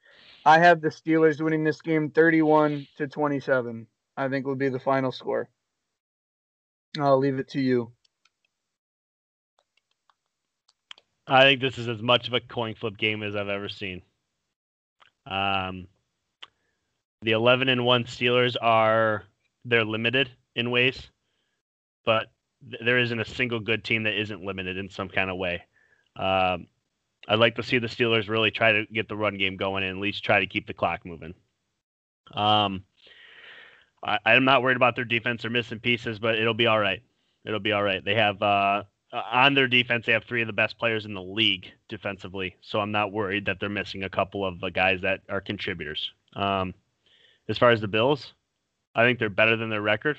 I 0.45 0.59
have 0.59 0.80
the 0.80 0.88
Steelers 0.88 1.40
winning 1.40 1.64
this 1.64 1.80
game 1.80 2.11
31 2.11 2.86
to 2.99 3.07
27. 3.07 3.86
I 4.16 4.28
think 4.28 4.47
will 4.47 4.55
be 4.55 4.68
the 4.68 4.78
final 4.78 5.12
score. 5.12 5.49
I'll 6.99 7.18
leave 7.18 7.38
it 7.38 7.49
to 7.51 7.61
you. 7.61 7.93
I 11.26 11.43
think 11.45 11.61
this 11.61 11.78
is 11.78 11.88
as 11.88 12.03
much 12.03 12.28
of 12.28 12.34
a 12.34 12.40
coin 12.40 12.74
flip 12.74 12.97
game 12.99 13.22
as 13.22 13.36
I've 13.36 13.49
ever 13.49 13.68
seen. 13.68 14.03
Um, 15.26 15.86
the 17.22 17.32
11 17.32 17.68
and 17.68 17.84
1 17.84 18.05
Steelers 18.05 18.57
are 18.61 19.24
they're 19.64 19.84
limited 19.84 20.30
in 20.57 20.70
ways, 20.70 21.01
but 22.05 22.26
th- 22.68 22.82
there 22.84 22.99
isn't 22.99 23.20
a 23.20 23.24
single 23.24 23.61
good 23.61 23.84
team 23.84 24.03
that 24.03 24.20
isn't 24.20 24.45
limited 24.45 24.76
in 24.76 24.90
some 24.90 25.09
kind 25.09 25.30
of 25.30 25.36
way. 25.36 25.62
Um, 26.16 26.66
I'd 27.29 27.39
like 27.39 27.57
to 27.57 27.62
see 27.62 27.79
the 27.79 27.87
Steelers 27.87 28.29
really 28.29 28.51
try 28.51 28.73
to 28.73 28.87
get 28.87 29.09
the 29.09 29.16
run 29.16 29.39
game 29.39 29.57
going 29.57 29.85
and 29.85 29.97
at 29.97 30.03
least 30.03 30.25
try 30.25 30.41
to 30.41 30.47
keep 30.47 30.66
the 30.66 30.75
clock 30.75 31.05
moving. 31.05 31.35
Um, 32.35 32.85
I, 34.03 34.18
am 34.27 34.45
not 34.45 34.62
worried 34.62 34.77
about 34.77 34.97
their 34.97 35.05
defense. 35.05 35.43
They're 35.43 35.51
missing 35.51 35.79
pieces, 35.79 36.18
but 36.18 36.37
it'll 36.37 36.55
be 36.55 36.66
all 36.66 36.79
right. 36.79 37.03
It'll 37.45 37.61
be 37.61 37.73
all 37.73 37.83
right. 37.83 38.05
They 38.05 38.16
have 38.16 38.43
uh, 38.43 38.83
on 39.12 39.55
their 39.55 39.68
defense, 39.68 40.07
they 40.07 40.12
have 40.12 40.25
three 40.25 40.41
of 40.41 40.47
the 40.47 40.53
best 40.53 40.79
players 40.79 41.05
in 41.05 41.14
the 41.14 41.23
league 41.23 41.66
defensively. 41.89 42.57
So 42.62 42.81
I'm 42.81 42.93
not 42.93 43.12
worried 43.12 43.47
that 43.47 43.61
they're 43.61 43.68
missing 43.68 44.05
a 44.05 44.11
couple 44.11 44.45
of 44.45 44.61
guys 44.73 45.03
that 45.03 45.20
are 45.29 45.41
contributors. 45.41 46.11
Um, 46.35 46.75
as 47.49 47.59
far 47.59 47.70
as 47.70 47.81
the 47.81 47.89
Bills, 47.89 48.33
I 48.95 49.05
think 49.05 49.18
they're 49.18 49.29
better 49.29 49.57
than 49.57 49.68
their 49.68 49.83
record. 49.83 50.18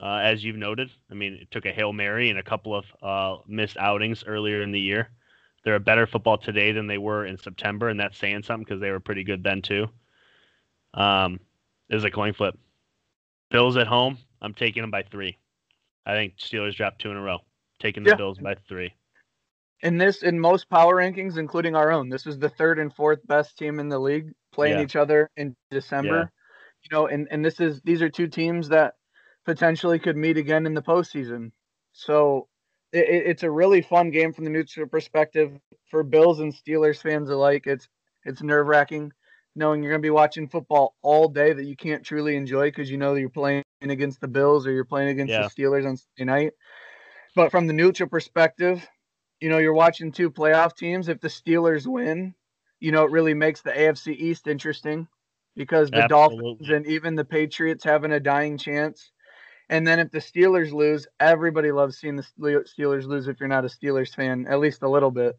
Uh, 0.00 0.20
as 0.22 0.42
you've 0.42 0.56
noted, 0.56 0.90
I 1.10 1.14
mean, 1.14 1.34
it 1.34 1.50
took 1.50 1.66
a 1.66 1.72
hail 1.72 1.92
mary 1.92 2.30
and 2.30 2.38
a 2.38 2.42
couple 2.42 2.74
of 2.74 2.84
uh, 3.02 3.42
missed 3.46 3.76
outings 3.76 4.24
earlier 4.26 4.62
in 4.62 4.72
the 4.72 4.80
year. 4.80 5.10
They're 5.64 5.76
a 5.76 5.80
better 5.80 6.06
football 6.06 6.38
today 6.38 6.72
than 6.72 6.86
they 6.86 6.98
were 6.98 7.24
in 7.24 7.38
September, 7.38 7.88
and 7.88 8.00
that's 8.00 8.18
saying 8.18 8.42
something 8.42 8.64
because 8.64 8.80
they 8.80 8.90
were 8.90 9.00
pretty 9.00 9.24
good 9.24 9.44
then 9.44 9.62
too. 9.62 9.88
Um, 10.94 11.40
it 11.88 11.94
was 11.94 12.04
a 12.04 12.10
coin 12.10 12.32
flip. 12.32 12.58
Bills 13.50 13.76
at 13.76 13.86
home, 13.86 14.18
I'm 14.40 14.54
taking 14.54 14.82
them 14.82 14.90
by 14.90 15.02
three. 15.02 15.38
I 16.04 16.14
think 16.14 16.36
Steelers 16.38 16.74
dropped 16.74 17.00
two 17.00 17.10
in 17.10 17.16
a 17.16 17.22
row, 17.22 17.38
taking 17.78 18.02
the 18.02 18.10
yeah. 18.10 18.16
Bills 18.16 18.38
by 18.38 18.56
three. 18.68 18.92
In 19.82 19.98
this, 19.98 20.22
in 20.22 20.38
most 20.38 20.68
power 20.68 20.96
rankings, 20.96 21.38
including 21.38 21.76
our 21.76 21.92
own, 21.92 22.08
this 22.08 22.24
was 22.24 22.38
the 22.38 22.48
third 22.48 22.78
and 22.78 22.92
fourth 22.94 23.24
best 23.26 23.58
team 23.58 23.78
in 23.78 23.88
the 23.88 23.98
league 23.98 24.32
playing 24.52 24.78
yeah. 24.78 24.84
each 24.84 24.96
other 24.96 25.30
in 25.36 25.56
December. 25.70 26.16
Yeah. 26.16 26.24
You 26.84 26.96
know, 26.96 27.06
and 27.06 27.28
and 27.30 27.44
this 27.44 27.60
is 27.60 27.80
these 27.82 28.02
are 28.02 28.08
two 28.08 28.26
teams 28.26 28.68
that 28.70 28.94
potentially 29.44 29.98
could 29.98 30.16
meet 30.16 30.36
again 30.36 30.66
in 30.66 30.74
the 30.74 30.82
postseason. 30.82 31.52
So 31.92 32.48
it, 32.92 33.26
it's 33.26 33.42
a 33.42 33.50
really 33.50 33.82
fun 33.82 34.10
game 34.10 34.32
from 34.32 34.44
the 34.44 34.50
neutral 34.50 34.86
perspective 34.86 35.52
for 35.90 36.02
Bills 36.02 36.40
and 36.40 36.54
Steelers 36.54 37.00
fans 37.00 37.30
alike. 37.30 37.66
It's 37.66 37.88
it's 38.24 38.42
nerve 38.42 38.66
wracking 38.66 39.12
knowing 39.54 39.82
you're 39.82 39.92
going 39.92 40.00
to 40.00 40.06
be 40.06 40.10
watching 40.10 40.48
football 40.48 40.94
all 41.02 41.28
day 41.28 41.52
that 41.52 41.64
you 41.64 41.76
can't 41.76 42.04
truly 42.04 42.36
enjoy 42.36 42.68
because 42.68 42.90
you 42.90 42.96
know 42.96 43.14
you're 43.14 43.28
playing 43.28 43.64
against 43.82 44.20
the 44.20 44.28
Bills 44.28 44.66
or 44.66 44.72
you're 44.72 44.84
playing 44.84 45.08
against 45.08 45.30
yeah. 45.30 45.42
the 45.42 45.62
Steelers 45.62 45.86
on 45.86 45.96
Sunday 45.96 46.32
night. 46.32 46.52
But 47.34 47.50
from 47.50 47.66
the 47.66 47.72
neutral 47.72 48.08
perspective, 48.08 48.86
you 49.40 49.48
know, 49.48 49.58
you're 49.58 49.74
watching 49.74 50.12
two 50.12 50.30
playoff 50.30 50.76
teams. 50.76 51.08
If 51.08 51.20
the 51.20 51.28
Steelers 51.28 51.86
win, 51.86 52.34
you 52.80 52.92
know, 52.92 53.04
it 53.04 53.10
really 53.10 53.34
makes 53.34 53.62
the 53.62 53.72
AFC 53.72 54.16
East 54.16 54.46
interesting 54.46 55.08
because 55.56 55.90
the 55.90 56.04
Absolutely. 56.04 56.38
Dolphins 56.38 56.70
and 56.70 56.86
even 56.86 57.14
the 57.14 57.24
Patriots 57.24 57.84
having 57.84 58.12
a 58.12 58.20
dying 58.20 58.58
chance. 58.58 59.10
And 59.72 59.86
then 59.86 60.00
if 60.00 60.10
the 60.10 60.18
Steelers 60.18 60.70
lose, 60.70 61.06
everybody 61.18 61.72
loves 61.72 61.96
seeing 61.96 62.16
the 62.16 62.26
Steelers 62.38 63.06
lose 63.06 63.26
if 63.26 63.40
you're 63.40 63.48
not 63.48 63.64
a 63.64 63.68
Steelers 63.68 64.14
fan, 64.14 64.46
at 64.46 64.60
least 64.60 64.82
a 64.82 64.88
little 64.88 65.10
bit. 65.10 65.34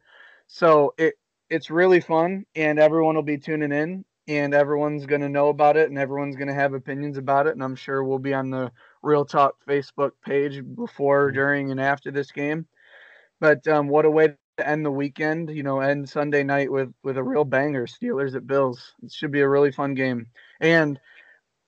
So 0.47 0.95
it 0.97 1.13
it's 1.51 1.69
really 1.69 2.01
fun 2.01 2.43
and 2.55 2.79
everyone 2.79 3.13
will 3.13 3.21
be 3.21 3.37
tuning 3.37 3.71
in 3.71 4.03
and 4.27 4.55
everyone's 4.55 5.05
going 5.05 5.21
to 5.21 5.29
know 5.29 5.49
about 5.49 5.77
it 5.77 5.89
and 5.89 5.99
everyone's 5.99 6.35
going 6.35 6.47
to 6.47 6.53
have 6.55 6.73
opinions 6.73 7.19
about 7.19 7.45
it 7.45 7.53
and 7.53 7.63
i'm 7.63 7.75
sure 7.75 8.03
we'll 8.03 8.17
be 8.17 8.33
on 8.33 8.49
the 8.49 8.71
real 9.03 9.23
talk 9.23 9.53
facebook 9.67 10.11
page 10.25 10.63
before 10.73 11.29
during 11.29 11.69
and 11.69 11.79
after 11.79 12.09
this 12.09 12.31
game. 12.31 12.65
But 13.39 13.67
um, 13.67 13.87
what 13.87 14.05
a 14.05 14.09
way 14.09 14.29
to 14.57 14.67
end 14.67 14.83
the 14.83 14.91
weekend 14.91 15.51
you 15.51 15.61
know 15.61 15.79
end 15.79 16.09
sunday 16.09 16.43
night 16.43 16.71
with 16.71 16.91
with 17.03 17.17
a 17.17 17.23
real 17.23 17.45
banger 17.45 17.85
steelers 17.85 18.35
at 18.35 18.47
bills. 18.47 18.95
It 19.03 19.11
should 19.11 19.31
be 19.31 19.41
a 19.41 19.49
really 19.49 19.71
fun 19.71 19.93
game. 19.93 20.25
And 20.59 20.99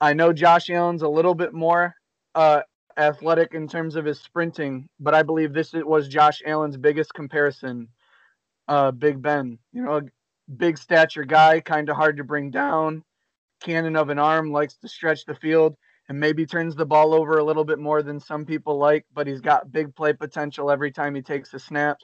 i 0.01 0.13
know 0.13 0.33
josh 0.33 0.71
allen's 0.71 1.03
a 1.03 1.07
little 1.07 1.35
bit 1.35 1.53
more 1.53 1.95
uh, 2.35 2.61
athletic 2.97 3.53
in 3.53 3.67
terms 3.67 3.95
of 3.95 4.05
his 4.05 4.19
sprinting 4.19 4.87
but 4.99 5.13
i 5.13 5.23
believe 5.23 5.53
this 5.53 5.73
was 5.73 6.07
josh 6.07 6.41
allen's 6.45 6.77
biggest 6.77 7.13
comparison 7.13 7.89
uh, 8.67 8.91
Big 8.91 9.21
Ben. 9.21 9.59
You 9.71 9.83
know, 9.83 10.01
big 10.57 10.77
stature 10.77 11.23
guy, 11.23 11.59
kind 11.59 11.89
of 11.89 11.95
hard 11.95 12.17
to 12.17 12.23
bring 12.23 12.51
down, 12.51 13.03
cannon 13.61 13.95
of 13.95 14.09
an 14.09 14.19
arm, 14.19 14.51
likes 14.51 14.75
to 14.77 14.87
stretch 14.87 15.25
the 15.25 15.35
field, 15.35 15.75
and 16.09 16.19
maybe 16.19 16.45
turns 16.45 16.75
the 16.75 16.85
ball 16.85 17.13
over 17.13 17.37
a 17.37 17.43
little 17.43 17.63
bit 17.63 17.79
more 17.79 18.03
than 18.03 18.19
some 18.19 18.45
people 18.45 18.77
like, 18.77 19.05
but 19.13 19.27
he's 19.27 19.41
got 19.41 19.71
big 19.71 19.95
play 19.95 20.13
potential 20.13 20.69
every 20.69 20.91
time 20.91 21.15
he 21.15 21.21
takes 21.21 21.53
a 21.53 21.59
snap. 21.59 21.97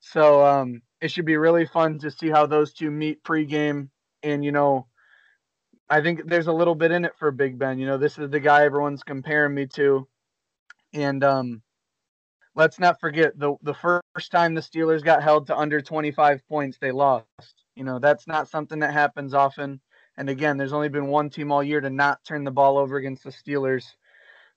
So 0.00 0.44
um, 0.44 0.82
it 1.00 1.10
should 1.10 1.24
be 1.24 1.36
really 1.36 1.66
fun 1.66 1.98
to 2.00 2.10
see 2.10 2.28
how 2.28 2.46
those 2.46 2.72
two 2.72 2.90
meet 2.90 3.22
pregame. 3.22 3.88
And, 4.22 4.44
you 4.44 4.52
know, 4.52 4.86
I 5.88 6.00
think 6.00 6.26
there's 6.26 6.48
a 6.48 6.52
little 6.52 6.74
bit 6.74 6.90
in 6.90 7.04
it 7.04 7.14
for 7.18 7.30
Big 7.30 7.58
Ben. 7.58 7.78
You 7.78 7.86
know, 7.86 7.98
this 7.98 8.18
is 8.18 8.30
the 8.30 8.40
guy 8.40 8.64
everyone's 8.64 9.02
comparing 9.02 9.54
me 9.54 9.66
to. 9.74 10.08
And 10.92 11.22
um, 11.22 11.62
let's 12.54 12.78
not 12.80 12.98
forget 12.98 13.38
the 13.38 13.54
the 13.62 13.74
first 13.74 14.32
time 14.32 14.54
the 14.54 14.60
Steelers 14.60 15.04
got 15.04 15.22
held 15.22 15.46
to 15.46 15.56
under 15.56 15.80
25 15.80 16.46
points, 16.48 16.78
they 16.78 16.90
lost. 16.90 17.26
You 17.76 17.84
know, 17.84 17.98
that's 17.98 18.26
not 18.26 18.48
something 18.48 18.80
that 18.80 18.92
happens 18.92 19.34
often. 19.34 19.80
And 20.16 20.30
again, 20.30 20.56
there's 20.56 20.72
only 20.72 20.88
been 20.88 21.08
one 21.08 21.28
team 21.28 21.52
all 21.52 21.62
year 21.62 21.80
to 21.80 21.90
not 21.90 22.24
turn 22.24 22.44
the 22.44 22.50
ball 22.50 22.78
over 22.78 22.96
against 22.96 23.22
the 23.22 23.30
Steelers. 23.30 23.84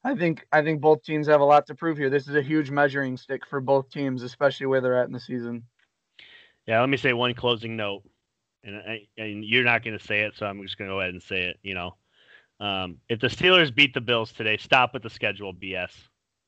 I 0.03 0.15
think 0.15 0.45
I 0.51 0.63
think 0.63 0.79
both 0.81 1.03
teams 1.03 1.27
have 1.27 1.41
a 1.41 1.45
lot 1.45 1.67
to 1.67 1.75
prove 1.75 1.97
here. 1.97 2.09
This 2.09 2.27
is 2.27 2.35
a 2.35 2.41
huge 2.41 2.71
measuring 2.71 3.17
stick 3.17 3.45
for 3.45 3.59
both 3.59 3.89
teams, 3.91 4.23
especially 4.23 4.67
where 4.67 4.79
they're 4.81 4.97
at 4.97 5.07
in 5.07 5.13
the 5.13 5.19
season. 5.19 5.63
Yeah, 6.65 6.79
let 6.79 6.89
me 6.89 6.97
say 6.97 7.11
one 7.13 7.33
closing 7.33 7.75
note, 7.75 8.03
and 8.63 8.75
I, 8.77 9.07
and 9.17 9.43
you're 9.43 9.63
not 9.63 9.83
going 9.83 9.97
to 9.97 10.03
say 10.03 10.21
it, 10.21 10.33
so 10.35 10.45
I'm 10.45 10.61
just 10.61 10.77
going 10.77 10.89
to 10.89 10.95
go 10.95 10.99
ahead 10.99 11.13
and 11.13 11.23
say 11.23 11.43
it. 11.43 11.57
You 11.63 11.75
know, 11.75 11.95
um, 12.59 12.97
if 13.09 13.19
the 13.19 13.27
Steelers 13.27 13.73
beat 13.73 13.93
the 13.93 14.01
Bills 14.01 14.31
today, 14.31 14.57
stop 14.57 14.93
with 14.93 15.03
the 15.03 15.09
schedule 15.09 15.53
BS. 15.53 15.91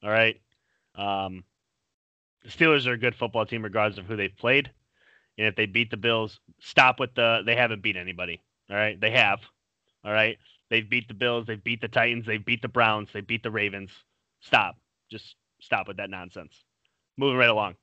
All 0.03 0.09
right, 0.09 0.41
um, 0.95 1.43
the 2.43 2.49
Steelers 2.49 2.87
are 2.87 2.93
a 2.93 2.97
good 2.97 3.15
football 3.15 3.45
team 3.45 3.63
regardless 3.63 3.99
of 3.99 4.05
who 4.05 4.15
they've 4.15 4.35
played. 4.35 4.71
And 5.37 5.47
if 5.47 5.55
they 5.55 5.65
beat 5.65 5.89
the 5.89 5.97
Bills, 5.97 6.39
stop 6.59 6.99
with 6.99 7.15
the 7.15 7.41
they 7.45 7.55
haven't 7.55 7.81
beat 7.81 7.95
anybody. 7.95 8.41
All 8.69 8.75
right. 8.75 8.99
They 8.99 9.11
have. 9.11 9.39
All 10.03 10.11
right. 10.11 10.37
They've 10.69 10.89
beat 10.89 11.09
the 11.09 11.13
Bills, 11.13 11.47
they've 11.47 11.61
beat 11.61 11.81
the 11.81 11.89
Titans, 11.89 12.25
they've 12.25 12.43
beat 12.43 12.61
the 12.61 12.69
Browns, 12.69 13.09
they 13.13 13.19
beat 13.19 13.43
the 13.43 13.51
Ravens. 13.51 13.91
Stop. 14.39 14.77
Just 15.11 15.35
stop 15.59 15.87
with 15.87 15.97
that 15.97 16.09
nonsense. 16.09 16.53
Moving 17.17 17.37
right 17.37 17.49
along. 17.49 17.75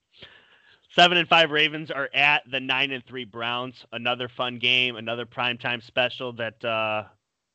Seven 0.94 1.18
and 1.18 1.28
five 1.28 1.50
Ravens 1.50 1.90
are 1.90 2.08
at 2.14 2.42
the 2.50 2.60
nine 2.60 2.92
and 2.92 3.04
three 3.04 3.24
Browns. 3.24 3.84
Another 3.92 4.28
fun 4.28 4.58
game, 4.58 4.96
another 4.96 5.26
primetime 5.26 5.82
special 5.82 6.32
that 6.34 6.64
uh, 6.64 7.04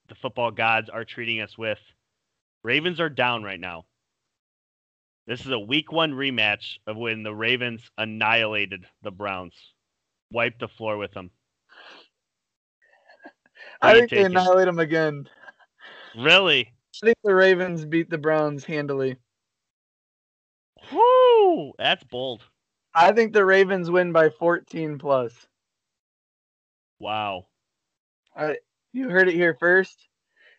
the 0.07 0.15
football 0.15 0.51
gods 0.51 0.89
are 0.89 1.03
treating 1.03 1.41
us 1.41 1.57
with. 1.57 1.79
Ravens 2.63 2.99
are 2.99 3.09
down 3.09 3.43
right 3.43 3.59
now. 3.59 3.85
This 5.25 5.41
is 5.41 5.51
a 5.51 5.59
week 5.59 5.91
one 5.91 6.11
rematch 6.11 6.77
of 6.85 6.97
when 6.97 7.23
the 7.23 7.33
Ravens 7.33 7.81
annihilated 7.97 8.85
the 9.01 9.11
Browns, 9.11 9.53
wiped 10.31 10.59
the 10.59 10.67
floor 10.67 10.97
with 10.97 11.11
them. 11.13 11.31
I 13.81 13.93
think 13.93 14.11
they 14.11 14.23
annihilate 14.23 14.65
them 14.65 14.79
again. 14.79 15.27
Really? 16.17 16.71
I 17.01 17.05
think 17.05 17.17
the 17.23 17.33
Ravens 17.33 17.85
beat 17.85 18.09
the 18.09 18.17
Browns 18.17 18.63
handily. 18.63 19.17
Whoo! 20.91 21.73
That's 21.77 22.03
bold. 22.03 22.43
I 22.95 23.11
think 23.11 23.33
the 23.33 23.45
Ravens 23.45 23.89
win 23.89 24.11
by 24.11 24.29
14 24.29 24.97
plus. 24.99 25.33
Wow. 26.99 27.47
I, 28.35 28.57
you 28.93 29.09
heard 29.09 29.27
it 29.27 29.35
here 29.35 29.55
first. 29.59 30.07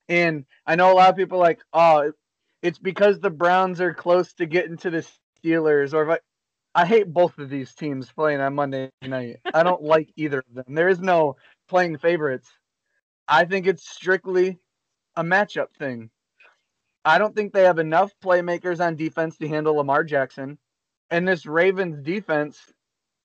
And 0.08 0.44
I 0.66 0.76
know 0.76 0.92
a 0.92 0.94
lot 0.94 1.10
of 1.10 1.16
people 1.16 1.38
like, 1.38 1.60
oh, 1.72 2.12
it's 2.62 2.78
because 2.78 3.20
the 3.20 3.30
Browns 3.30 3.80
are 3.80 3.94
close 3.94 4.32
to 4.34 4.46
getting 4.46 4.76
to 4.78 4.90
the 4.90 5.06
Steelers, 5.44 5.94
or 5.94 6.10
if 6.10 6.20
I, 6.74 6.82
I 6.82 6.86
hate 6.86 7.12
both 7.12 7.38
of 7.38 7.48
these 7.48 7.74
teams 7.74 8.10
playing 8.10 8.40
on 8.40 8.54
Monday 8.54 8.90
night. 9.02 9.40
I 9.52 9.62
don't 9.62 9.82
like 9.82 10.10
either 10.16 10.40
of 10.40 10.54
them. 10.54 10.74
There 10.74 10.88
is 10.88 11.00
no 11.00 11.36
playing 11.68 11.98
favorites. 11.98 12.50
I 13.28 13.44
think 13.44 13.66
it's 13.66 13.88
strictly 13.88 14.58
a 15.16 15.22
matchup 15.22 15.68
thing. 15.78 16.10
I 17.04 17.18
don't 17.18 17.34
think 17.34 17.52
they 17.52 17.64
have 17.64 17.78
enough 17.78 18.12
playmakers 18.22 18.84
on 18.84 18.96
defense 18.96 19.36
to 19.38 19.48
handle 19.48 19.76
Lamar 19.76 20.04
Jackson. 20.04 20.58
And 21.10 21.26
this 21.26 21.46
Ravens 21.46 22.02
defense, 22.02 22.58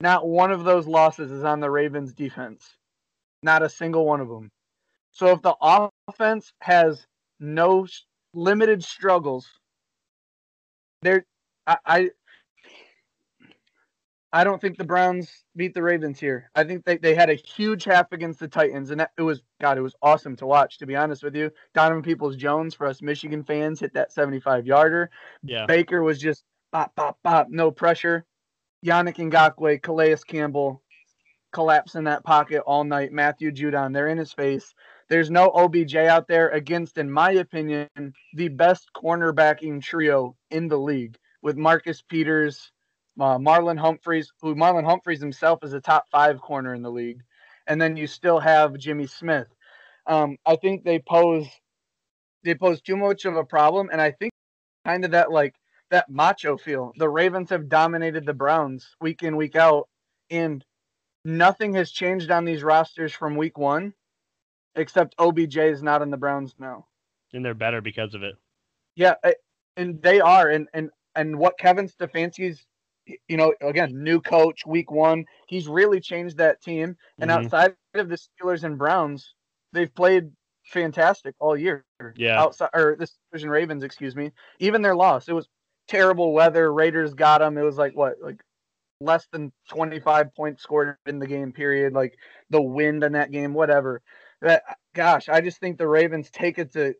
not 0.02 0.28
one 0.28 0.52
of 0.52 0.64
those 0.64 0.88
losses 0.88 1.32
is 1.32 1.44
on 1.44 1.60
the 1.60 1.70
Ravens 1.70 2.14
defense. 2.14 2.78
Not 3.42 3.64
a 3.64 3.70
single 3.70 4.06
one 4.06 4.22
of 4.22 4.28
them. 4.28 4.52
So 5.12 5.28
if 5.28 5.42
the 5.42 5.56
offense 6.08 6.54
has 6.60 7.06
no 7.40 7.88
limited 8.34 8.84
struggles, 8.84 9.48
there 11.02 11.26
I, 11.66 11.78
I 11.86 12.10
I 14.32 14.44
don't 14.44 14.62
think 14.62 14.78
the 14.78 14.84
Browns 14.84 15.44
beat 15.56 15.74
the 15.74 15.82
Ravens 15.82 16.20
here. 16.20 16.52
I 16.54 16.64
think 16.64 16.86
they, 16.86 16.98
they 16.98 17.16
had 17.16 17.32
a 17.32 17.34
huge 17.34 17.84
half 17.84 18.12
against 18.12 18.40
the 18.40 18.48
Titans, 18.48 18.92
and 18.92 19.00
that, 19.00 19.12
it 19.18 19.24
was 19.24 19.42
God, 19.60 19.78
it 19.78 19.82
was 19.82 19.96
awesome 20.04 20.36
to 20.38 20.46
watch. 20.46 20.78
To 20.78 20.86
be 20.86 20.96
honest 20.96 21.24
with 21.24 21.36
you, 21.36 21.50
Donovan 21.74 22.04
Peoples 22.04 22.36
Jones 22.36 22.76
for 22.76 22.86
us 22.86 23.02
Michigan 23.02 23.44
fans 23.44 23.80
hit 23.80 23.94
that 23.96 24.12
75 24.12 24.68
yarder. 24.68 25.10
Yeah, 25.44 25.66
Baker 25.66 26.04
was 26.04 26.20
just 26.20 26.44
pop 26.72 26.96
pop 26.96 27.18
pop, 27.24 27.48
no 27.50 27.72
pressure. 27.72 28.26
Yannick 28.86 29.18
Ngakoue, 29.18 29.82
Calais 29.82 30.16
Campbell 30.28 30.82
collapse 31.52 31.96
in 31.96 32.04
that 32.06 32.24
pocket 32.24 32.62
all 32.66 32.84
night. 32.84 33.12
Matthew 33.12 33.52
Judon, 33.52 33.94
they're 33.94 34.08
in 34.08 34.18
his 34.18 34.34
face. 34.34 34.74
There's 35.10 35.32
no 35.32 35.50
OBJ 35.50 35.96
out 35.96 36.28
there 36.28 36.50
against, 36.50 36.98
in 36.98 37.10
my 37.10 37.32
opinion, 37.32 37.90
the 38.36 38.50
best 38.50 38.90
cornerbacking 38.96 39.82
trio 39.82 40.36
in 40.52 40.68
the 40.68 40.78
league 40.78 41.18
with 41.42 41.58
Marcus 41.58 42.02
Peters, 42.02 42.72
uh, 43.20 43.38
Marlon 43.38 43.80
Humphreys, 43.80 44.32
who 44.42 44.56
Marlon 44.56 44.86
Humphreys 44.86 45.20
himself 45.20 45.64
is 45.64 45.74
a 45.74 45.82
top 45.82 46.06
five 46.12 46.40
corner 46.40 46.76
in 46.76 46.84
the 46.84 46.92
league, 46.92 47.22
and 47.68 47.82
then 47.82 47.98
you 47.98 48.06
still 48.06 48.40
have 48.40 48.78
Jimmy 48.78 49.08
Smith. 49.08 49.48
Um, 50.06 50.38
I 50.46 50.56
think 50.56 50.84
they 50.84 51.00
pose 51.00 51.48
they 52.44 52.56
pose 52.56 52.82
too 52.82 52.96
much 52.96 53.26
of 53.26 53.36
a 53.36 53.44
problem, 53.44 53.90
and 53.92 54.00
I 54.00 54.12
think 54.12 54.32
kind 54.86 55.04
of 55.04 55.12
that 55.12 55.32
like 55.32 55.56
that 55.92 56.10
macho 56.10 56.58
feel. 56.58 56.94
The 56.98 57.10
Ravens 57.10 57.50
have 57.50 57.70
dominated 57.70 58.26
the 58.26 58.34
Browns 58.34 58.96
week 59.02 59.24
in 59.24 59.36
week 59.36 59.56
out, 59.56 59.88
and 60.30 60.64
nothing 61.26 61.74
has 61.74 61.92
changed 61.92 62.32
on 62.32 62.46
these 62.46 62.64
rosters 62.64 63.14
from 63.14 63.36
week 63.36 63.58
one, 63.58 63.94
except 64.76 65.16
OBJ 65.18 65.58
is 65.58 65.84
not 65.84 66.02
in 66.02 66.12
the 66.12 66.18
Browns 66.18 66.56
now, 66.60 66.88
and 67.34 67.44
they're 67.44 67.54
better 67.54 67.82
because 67.82 68.14
of 68.14 68.24
it. 68.24 68.36
Yeah, 68.96 69.16
and 69.78 70.02
they 70.02 70.20
are, 70.20 70.50
and 70.50 70.68
and 70.74 70.90
and 71.16 71.38
what 71.38 71.58
Kevin 71.58 71.88
Stefanski's 71.88 72.66
you 73.28 73.38
know, 73.38 73.54
again, 73.62 74.04
new 74.04 74.22
coach, 74.22 74.66
week 74.66 74.92
one. 74.92 75.26
He's 75.48 75.68
really 75.68 76.00
changed 76.00 76.38
that 76.38 76.62
team. 76.62 76.96
And 77.20 77.30
mm-hmm. 77.30 77.46
outside 77.46 77.76
of 77.96 78.10
the 78.10 78.18
Steelers 78.18 78.64
and 78.64 78.78
Browns, 78.78 79.34
they've 79.74 79.94
played 79.94 80.32
fantastic 80.66 81.36
all 81.40 81.58
year. 81.58 81.86
Yeah. 82.16 82.40
Outside 82.40 82.70
or 82.74 82.96
the 82.98 83.08
Steelers 83.08 83.50
Ravens, 83.50 83.84
excuse 83.84 84.16
me. 84.16 84.32
Even 84.60 84.82
their 84.82 84.96
loss, 84.96 85.28
it 85.28 85.34
was 85.34 85.48
terrible 85.90 86.32
weather. 86.32 86.72
Raiders 86.72 87.14
got 87.14 87.40
them. 87.40 87.58
It 87.58 87.64
was 87.64 87.78
like 87.78 87.96
what, 87.96 88.16
like 88.22 88.42
less 89.02 89.28
than 89.32 89.52
25 89.70 90.34
points 90.36 90.64
scored 90.64 90.96
in 91.06 91.20
the 91.20 91.28
game 91.28 91.52
period. 91.52 91.94
Like 91.94 92.18
the 92.50 92.62
wind 92.62 93.04
in 93.04 93.14
that 93.14 93.32
game, 93.32 93.54
whatever. 93.54 94.02
That 94.42 94.64
gosh, 94.96 95.28
I 95.28 95.42
just 95.42 95.60
think 95.60 95.78
the 95.78 95.88
Ravens 95.88 96.30
take 96.32 96.60
it 96.60 96.72
to 96.74 96.94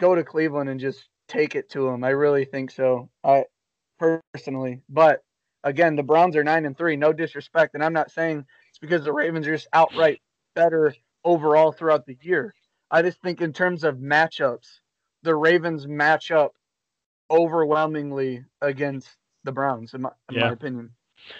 go 0.00 0.14
to 0.14 0.24
Cleveland 0.24 0.70
and 0.70 0.80
just 0.80 1.08
take 1.28 1.54
it 1.54 1.70
to 1.70 1.84
them. 1.84 2.02
I 2.02 2.10
really 2.10 2.44
think 2.44 2.70
so. 2.70 3.08
I 3.22 3.44
personally, 3.98 4.82
but 4.88 5.20
again, 5.62 5.94
the 5.94 6.02
Browns 6.02 6.34
are 6.34 6.42
nine 6.42 6.64
and 6.64 6.76
three. 6.76 6.96
No 6.96 7.12
disrespect, 7.12 7.74
and 7.74 7.84
I'm 7.84 7.92
not 7.92 8.10
saying 8.10 8.44
it's 8.70 8.78
because 8.78 9.04
the 9.04 9.12
Ravens 9.12 9.46
are 9.46 9.54
just 9.54 9.68
outright 9.72 10.20
better 10.56 10.94
overall 11.24 11.70
throughout 11.70 12.06
the 12.06 12.18
year. 12.20 12.54
I 12.90 13.02
just 13.02 13.22
think 13.22 13.40
in 13.40 13.52
terms 13.52 13.84
of 13.84 13.96
matchups, 13.96 14.66
the 15.22 15.34
Ravens 15.34 15.86
match 15.86 16.30
up 16.30 16.52
overwhelmingly 17.32 18.44
against 18.60 19.08
the 19.44 19.52
Browns, 19.52 19.94
in 19.94 20.02
my, 20.02 20.10
in 20.28 20.36
yeah. 20.36 20.46
my 20.46 20.52
opinion. 20.52 20.90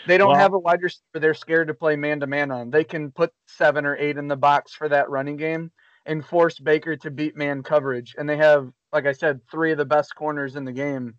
They 0.07 0.17
don't 0.17 0.31
well, 0.31 0.39
have 0.39 0.55
a 0.55 0.59
wide 0.59 0.83
receiver 0.83 1.03
they're 1.15 1.35
scared 1.35 1.69
to 1.69 1.75
play 1.75 1.97
man 1.97 2.21
to 2.21 2.27
man 2.27 2.51
on. 2.51 2.71
They 2.71 2.85
can 2.85 3.11
put 3.11 3.33
seven 3.47 3.85
or 3.85 3.97
eight 3.97 4.17
in 4.17 4.29
the 4.29 4.37
box 4.37 4.73
for 4.73 4.89
that 4.89 5.11
running 5.11 5.37
game 5.37 5.71
and 6.07 6.25
force 6.25 6.59
Baker 6.59 6.97
to 6.97 7.11
beat 7.11 7.37
man 7.37 7.63
coverage. 7.63 8.15
And 8.17 8.29
they 8.29 8.37
have, 8.37 8.71
like 8.93 9.07
I 9.07 9.13
said, 9.13 9.41
three 9.51 9.73
of 9.73 9.79
the 9.79 9.85
best 9.85 10.15
corners 10.15 10.57
in 10.57 10.65
the 10.65 10.73
game 10.73 11.15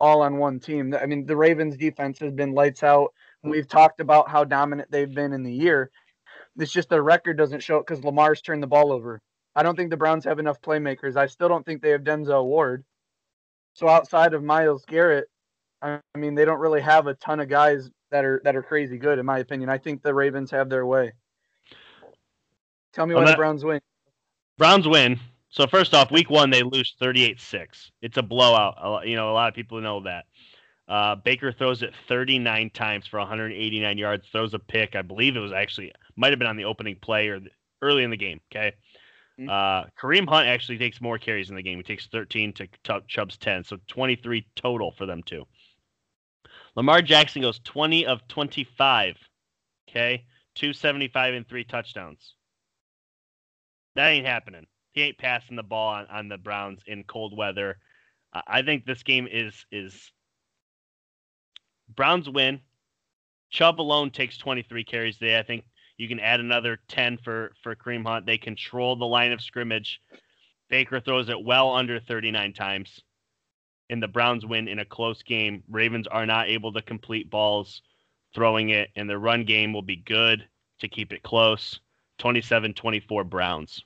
all 0.00 0.22
on 0.22 0.38
one 0.38 0.60
team. 0.60 0.94
I 0.94 1.06
mean, 1.06 1.26
the 1.26 1.36
Ravens 1.36 1.76
defense 1.76 2.18
has 2.20 2.32
been 2.32 2.52
lights 2.52 2.82
out. 2.82 3.12
We've 3.42 3.68
talked 3.68 4.00
about 4.00 4.28
how 4.28 4.44
dominant 4.44 4.90
they've 4.90 5.12
been 5.12 5.32
in 5.32 5.42
the 5.42 5.52
year. 5.52 5.90
It's 6.58 6.72
just 6.72 6.88
their 6.88 7.02
record 7.02 7.38
doesn't 7.38 7.62
show 7.62 7.78
it 7.78 7.86
because 7.86 8.04
Lamar's 8.04 8.42
turned 8.42 8.62
the 8.62 8.66
ball 8.66 8.92
over. 8.92 9.20
I 9.54 9.62
don't 9.62 9.76
think 9.76 9.90
the 9.90 9.96
Browns 9.96 10.24
have 10.24 10.38
enough 10.38 10.60
playmakers. 10.60 11.16
I 11.16 11.26
still 11.26 11.48
don't 11.48 11.64
think 11.64 11.80
they 11.80 11.90
have 11.90 12.02
Denzel 12.02 12.44
Ward. 12.44 12.84
So 13.76 13.90
outside 13.90 14.32
of 14.32 14.42
Myles 14.42 14.86
Garrett, 14.86 15.28
I 15.82 16.00
mean, 16.16 16.34
they 16.34 16.46
don't 16.46 16.60
really 16.60 16.80
have 16.80 17.08
a 17.08 17.14
ton 17.14 17.40
of 17.40 17.50
guys 17.50 17.90
that 18.10 18.24
are 18.24 18.40
that 18.42 18.56
are 18.56 18.62
crazy 18.62 18.96
good, 18.96 19.18
in 19.18 19.26
my 19.26 19.40
opinion. 19.40 19.68
I 19.68 19.76
think 19.76 20.02
the 20.02 20.14
Ravens 20.14 20.50
have 20.50 20.70
their 20.70 20.86
way. 20.86 21.12
Tell 22.94 23.04
me 23.04 23.14
why 23.14 23.30
the 23.30 23.36
Browns 23.36 23.66
win. 23.66 23.80
Browns 24.56 24.88
win. 24.88 25.20
So 25.50 25.66
first 25.66 25.92
off, 25.92 26.10
week 26.10 26.30
one 26.30 26.48
they 26.48 26.62
lose 26.62 26.94
38-6. 27.00 27.90
It's 28.00 28.16
a 28.16 28.22
blowout. 28.22 29.06
You 29.06 29.14
know, 29.14 29.30
a 29.30 29.34
lot 29.34 29.50
of 29.50 29.54
people 29.54 29.78
know 29.82 30.02
that. 30.04 30.24
Uh, 30.88 31.16
Baker 31.16 31.52
throws 31.52 31.82
it 31.82 31.92
39 32.08 32.70
times 32.70 33.06
for 33.06 33.18
189 33.18 33.98
yards. 33.98 34.26
Throws 34.32 34.54
a 34.54 34.58
pick. 34.58 34.96
I 34.96 35.02
believe 35.02 35.36
it 35.36 35.40
was 35.40 35.52
actually 35.52 35.92
might 36.16 36.32
have 36.32 36.38
been 36.38 36.48
on 36.48 36.56
the 36.56 36.64
opening 36.64 36.96
play 36.96 37.28
or 37.28 37.40
the, 37.40 37.50
early 37.82 38.04
in 38.04 38.10
the 38.10 38.16
game. 38.16 38.40
Okay. 38.50 38.72
Mm-hmm. 39.38 39.50
Uh, 39.50 39.88
Kareem 40.00 40.28
Hunt 40.28 40.48
actually 40.48 40.78
takes 40.78 41.00
more 41.00 41.18
carries 41.18 41.50
in 41.50 41.56
the 41.56 41.62
game. 41.62 41.78
He 41.78 41.82
takes 41.82 42.06
13 42.06 42.52
to 42.54 42.68
Chubb's 43.06 43.36
10, 43.36 43.64
so 43.64 43.76
23 43.88 44.46
total 44.56 44.92
for 44.92 45.06
them 45.06 45.22
two. 45.22 45.44
Lamar 46.74 47.02
Jackson 47.02 47.42
goes 47.42 47.60
20 47.64 48.06
of 48.06 48.26
25. 48.28 49.16
Okay, 49.88 50.24
275 50.54 51.34
and 51.34 51.48
three 51.48 51.64
touchdowns. 51.64 52.34
That 53.94 54.08
ain't 54.08 54.26
happening 54.26 54.66
he 54.96 55.02
ain't 55.02 55.18
passing 55.18 55.56
the 55.56 55.62
ball 55.62 55.90
on, 55.90 56.06
on 56.06 56.28
the 56.28 56.38
Browns 56.38 56.80
in 56.86 57.04
cold 57.04 57.36
weather. 57.36 57.78
Uh, 58.32 58.40
I 58.48 58.62
think 58.62 58.84
this 58.84 59.02
game 59.04 59.28
is 59.30 59.64
is 59.70 60.10
Browns 61.94 62.28
win. 62.28 62.60
Chubb 63.50 63.80
alone 63.80 64.10
takes 64.10 64.38
23 64.38 64.82
carries 64.84 65.18
today. 65.18 65.38
I 65.38 65.42
think 65.44 65.64
you 65.98 66.08
can 66.08 66.20
add 66.20 66.40
another 66.40 66.78
10 66.88 67.18
for 67.18 67.52
for 67.62 67.74
Kareem 67.74 68.06
Hunt. 68.06 68.26
They 68.26 68.38
control 68.38 68.96
the 68.96 69.06
line 69.06 69.32
of 69.32 69.40
scrimmage. 69.40 70.00
Baker 70.68 71.00
throws 71.00 71.28
it 71.28 71.44
well 71.44 71.74
under 71.74 72.00
39 72.00 72.52
times. 72.52 73.00
And 73.88 74.02
the 74.02 74.08
Browns 74.08 74.44
win 74.44 74.66
in 74.66 74.80
a 74.80 74.84
close 74.84 75.22
game. 75.22 75.62
Ravens 75.70 76.08
are 76.08 76.26
not 76.26 76.48
able 76.48 76.72
to 76.72 76.82
complete 76.82 77.30
balls 77.30 77.82
throwing 78.34 78.70
it, 78.70 78.90
and 78.96 79.08
the 79.08 79.18
run 79.18 79.44
game 79.44 79.72
will 79.72 79.82
be 79.82 79.96
good 79.96 80.46
to 80.80 80.88
keep 80.88 81.12
it 81.12 81.22
close. 81.22 81.80
27 82.18 82.74
24 82.74 83.24
Browns. 83.24 83.84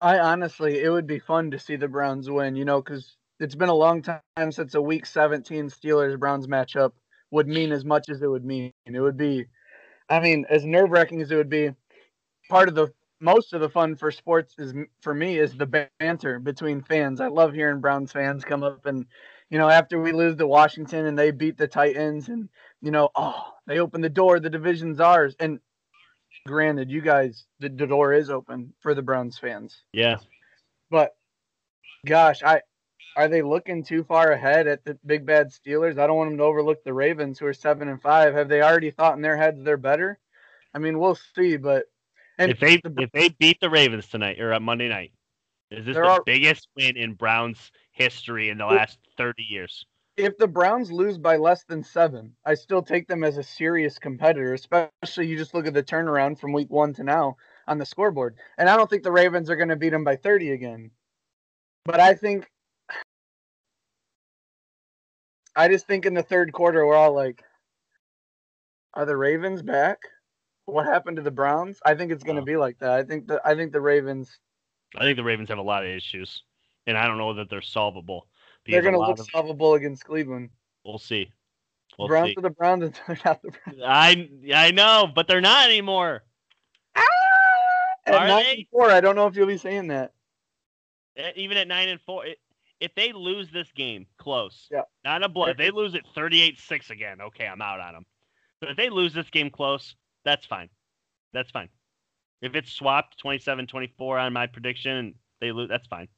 I 0.00 0.18
honestly, 0.18 0.80
it 0.80 0.90
would 0.90 1.06
be 1.06 1.18
fun 1.18 1.50
to 1.50 1.58
see 1.58 1.76
the 1.76 1.88
Browns 1.88 2.30
win, 2.30 2.54
you 2.54 2.64
know, 2.64 2.82
because 2.82 3.16
it's 3.40 3.54
been 3.54 3.68
a 3.70 3.74
long 3.74 4.02
time 4.02 4.52
since 4.52 4.74
a 4.74 4.80
Week 4.80 5.06
17 5.06 5.68
Steelers 5.68 6.18
Browns 6.18 6.46
matchup 6.46 6.92
would 7.30 7.48
mean 7.48 7.72
as 7.72 7.84
much 7.84 8.08
as 8.08 8.22
it 8.22 8.26
would 8.28 8.44
mean. 8.44 8.72
It 8.84 9.00
would 9.00 9.16
be, 9.16 9.46
I 10.08 10.20
mean, 10.20 10.46
as 10.48 10.64
nerve 10.64 10.90
wracking 10.90 11.20
as 11.20 11.30
it 11.30 11.36
would 11.36 11.50
be. 11.50 11.70
Part 12.48 12.68
of 12.68 12.74
the 12.74 12.92
most 13.20 13.52
of 13.52 13.60
the 13.60 13.68
fun 13.68 13.96
for 13.96 14.10
sports 14.10 14.54
is 14.58 14.74
for 15.00 15.14
me 15.14 15.38
is 15.38 15.56
the 15.56 15.88
banter 15.98 16.38
between 16.38 16.82
fans. 16.82 17.20
I 17.20 17.28
love 17.28 17.54
hearing 17.54 17.80
Browns 17.80 18.12
fans 18.12 18.44
come 18.44 18.62
up 18.62 18.86
and, 18.86 19.06
you 19.50 19.58
know, 19.58 19.68
after 19.68 20.00
we 20.00 20.12
lose 20.12 20.36
to 20.36 20.46
Washington 20.46 21.06
and 21.06 21.18
they 21.18 21.30
beat 21.30 21.56
the 21.56 21.66
Titans 21.66 22.28
and, 22.28 22.48
you 22.82 22.90
know, 22.90 23.10
oh, 23.14 23.42
they 23.66 23.78
open 23.78 24.00
the 24.00 24.08
door, 24.08 24.38
the 24.38 24.50
division's 24.50 25.00
ours. 25.00 25.34
And 25.40 25.60
granted, 26.46 26.90
you 26.90 27.00
guys, 27.00 27.46
the, 27.58 27.68
the 27.68 27.86
door 27.86 28.12
is 28.12 28.30
open 28.30 28.74
for 28.80 28.94
the 28.94 29.02
Browns 29.02 29.38
fans. 29.38 29.82
Yeah. 29.92 30.18
But 30.90 31.16
gosh, 32.04 32.42
I 32.42 32.60
are 33.16 33.28
they 33.28 33.42
looking 33.42 33.82
too 33.82 34.04
far 34.04 34.30
ahead 34.32 34.66
at 34.66 34.84
the 34.84 34.98
big 35.04 35.26
bad 35.26 35.48
Steelers? 35.48 35.98
I 35.98 36.06
don't 36.06 36.16
want 36.16 36.30
them 36.30 36.38
to 36.38 36.44
overlook 36.44 36.84
the 36.84 36.92
Ravens, 36.92 37.38
who 37.38 37.46
are 37.46 37.54
seven 37.54 37.88
and 37.88 38.00
five. 38.00 38.34
Have 38.34 38.48
they 38.48 38.62
already 38.62 38.90
thought 38.90 39.16
in 39.16 39.22
their 39.22 39.36
heads 39.36 39.62
they're 39.62 39.76
better? 39.76 40.18
I 40.74 40.78
mean, 40.78 40.98
we'll 40.98 41.18
see. 41.34 41.56
But 41.56 41.86
if 42.38 42.60
they 42.60 42.76
the, 42.76 42.94
if 42.98 43.12
they 43.12 43.30
beat 43.30 43.60
the 43.60 43.70
Ravens 43.70 44.06
tonight 44.06 44.40
or 44.40 44.52
on 44.52 44.62
Monday 44.62 44.88
night, 44.88 45.12
is 45.70 45.86
this 45.86 45.96
the 45.96 46.04
are, 46.04 46.22
biggest 46.24 46.68
win 46.76 46.96
in 46.96 47.14
Browns 47.14 47.72
history 47.90 48.50
in 48.50 48.58
the 48.58 48.66
last 48.66 48.98
thirty 49.16 49.42
years? 49.42 49.86
if 50.16 50.38
the 50.38 50.48
Browns 50.48 50.90
lose 50.90 51.18
by 51.18 51.36
less 51.36 51.64
than 51.64 51.82
seven, 51.82 52.34
I 52.44 52.54
still 52.54 52.82
take 52.82 53.06
them 53.06 53.22
as 53.22 53.36
a 53.36 53.42
serious 53.42 53.98
competitor, 53.98 54.54
especially 54.54 55.26
you 55.26 55.36
just 55.36 55.54
look 55.54 55.66
at 55.66 55.74
the 55.74 55.82
turnaround 55.82 56.38
from 56.38 56.52
week 56.52 56.70
one 56.70 56.94
to 56.94 57.04
now 57.04 57.36
on 57.66 57.78
the 57.78 57.84
scoreboard. 57.84 58.36
And 58.56 58.68
I 58.68 58.76
don't 58.76 58.88
think 58.88 59.02
the 59.02 59.12
Ravens 59.12 59.50
are 59.50 59.56
going 59.56 59.68
to 59.68 59.76
beat 59.76 59.90
them 59.90 60.04
by 60.04 60.16
30 60.16 60.52
again. 60.52 60.90
But 61.84 62.00
I 62.00 62.14
think, 62.14 62.50
I 65.56 65.68
just 65.68 65.86
think 65.86 66.04
in 66.06 66.14
the 66.14 66.22
third 66.22 66.52
quarter, 66.52 66.86
we're 66.86 66.94
all 66.94 67.14
like, 67.14 67.42
are 68.94 69.06
the 69.06 69.16
Ravens 69.16 69.62
back? 69.62 69.98
What 70.66 70.84
happened 70.86 71.16
to 71.16 71.22
the 71.22 71.30
Browns? 71.30 71.78
I 71.84 71.94
think 71.94 72.12
it's 72.12 72.24
going 72.24 72.36
to 72.36 72.42
be 72.42 72.56
like 72.56 72.78
that. 72.80 72.90
I 72.90 73.02
think 73.04 73.26
the 73.28 73.40
I 73.44 73.54
think 73.54 73.72
the 73.72 73.80
Ravens. 73.80 74.38
I 74.96 75.00
think 75.04 75.16
the 75.16 75.24
Ravens 75.24 75.48
have 75.48 75.58
a 75.58 75.62
lot 75.62 75.84
of 75.84 75.90
issues, 75.90 76.42
and 76.86 76.96
I 76.98 77.06
don't 77.06 77.18
know 77.18 77.34
that 77.34 77.48
they're 77.50 77.62
solvable. 77.62 78.26
They're 78.66 78.82
gonna 78.82 78.98
look 78.98 79.18
of- 79.20 79.28
solvable 79.30 79.74
against 79.74 80.04
Cleveland. 80.04 80.50
We'll 80.84 80.98
see. 80.98 81.32
We'll 81.98 82.08
Browns 82.08 82.30
see. 82.30 82.34
are 82.38 82.42
the 82.42 82.50
Browns 82.50 82.82
until 82.84 83.04
they're 83.08 83.18
not 83.24 83.42
the 83.42 83.50
Browns. 83.52 83.80
I 83.84 84.28
I 84.54 84.70
know, 84.72 85.08
but 85.14 85.28
they're 85.28 85.40
not 85.40 85.66
anymore. 85.66 86.22
At 86.96 88.14
Are 88.14 88.28
nine 88.28 88.44
they? 88.44 88.54
and 88.58 88.66
four, 88.70 88.90
I 88.90 89.00
don't 89.00 89.16
know 89.16 89.26
if 89.26 89.34
you'll 89.36 89.46
be 89.48 89.56
saying 89.58 89.88
that. 89.88 90.12
Eh, 91.16 91.32
Even 91.36 91.56
at 91.56 91.66
nine 91.66 91.88
and 91.88 92.00
four, 92.00 92.24
it, 92.26 92.38
if 92.80 92.94
they 92.94 93.12
lose 93.12 93.50
this 93.50 93.70
game 93.72 94.06
close, 94.18 94.68
Yeah. 94.70 94.82
not 95.04 95.22
a 95.22 95.28
blow. 95.28 95.46
If 95.46 95.56
they 95.56 95.70
lose 95.70 95.94
it 95.94 96.04
38-6 96.14 96.90
again, 96.90 97.20
okay, 97.20 97.46
I'm 97.46 97.62
out 97.62 97.80
on 97.80 97.94
them. 97.94 98.06
But 98.60 98.70
if 98.70 98.76
they 98.76 98.90
lose 98.90 99.12
this 99.12 99.28
game 99.30 99.50
close, 99.50 99.94
that's 100.24 100.46
fine. 100.46 100.68
That's 101.32 101.50
fine. 101.50 101.68
If 102.42 102.54
it's 102.54 102.72
swapped 102.72 103.22
27-24 103.22 104.20
on 104.20 104.32
my 104.32 104.46
prediction 104.46 105.14
they 105.40 105.52
lose, 105.52 105.68
that's 105.68 105.86
fine. 105.86 106.08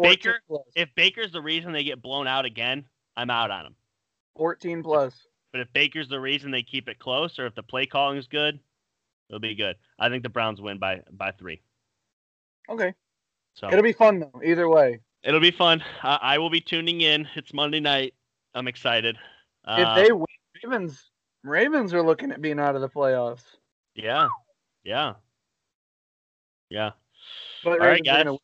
Baker? 0.00 0.40
plus. 0.48 0.62
If 0.74 0.94
Baker's 0.94 1.32
the 1.32 1.42
reason 1.42 1.72
they 1.72 1.84
get 1.84 2.00
blown 2.00 2.26
out 2.26 2.44
again, 2.44 2.84
I'm 3.16 3.30
out 3.30 3.50
on 3.50 3.64
them. 3.64 3.76
14 4.36 4.82
plus. 4.82 5.26
But 5.52 5.60
if 5.60 5.72
Baker's 5.72 6.08
the 6.08 6.20
reason 6.20 6.50
they 6.50 6.62
keep 6.62 6.88
it 6.88 6.98
close, 6.98 7.38
or 7.38 7.46
if 7.46 7.54
the 7.54 7.62
play 7.62 7.84
calling 7.86 8.16
is 8.16 8.26
good, 8.26 8.58
it'll 9.28 9.40
be 9.40 9.54
good. 9.54 9.76
I 9.98 10.08
think 10.08 10.22
the 10.22 10.30
Browns 10.30 10.60
win 10.60 10.78
by 10.78 11.02
by 11.12 11.32
three. 11.32 11.60
Okay. 12.70 12.94
So 13.54 13.68
It'll 13.68 13.82
be 13.82 13.92
fun 13.92 14.20
though. 14.20 14.40
Either 14.42 14.68
way. 14.68 15.00
It'll 15.22 15.40
be 15.40 15.50
fun. 15.50 15.82
I, 16.02 16.18
I 16.22 16.38
will 16.38 16.50
be 16.50 16.60
tuning 16.60 17.00
in. 17.00 17.28
It's 17.34 17.52
Monday 17.52 17.80
night. 17.80 18.14
I'm 18.54 18.68
excited. 18.68 19.16
Uh, 19.64 19.84
if 19.96 20.06
they 20.06 20.12
win, 20.12 20.26
Ravens, 20.62 21.10
Ravens 21.44 21.94
are 21.94 22.02
looking 22.02 22.30
at 22.32 22.40
being 22.40 22.58
out 22.60 22.74
of 22.74 22.80
the 22.80 22.88
playoffs. 22.88 23.42
yeah, 23.94 24.28
yeah, 24.84 25.14
yeah. 26.70 26.90
But 27.64 27.72
All 27.72 27.78
right, 27.78 28.00
Ravens 28.04 28.24
guys. 28.24 28.36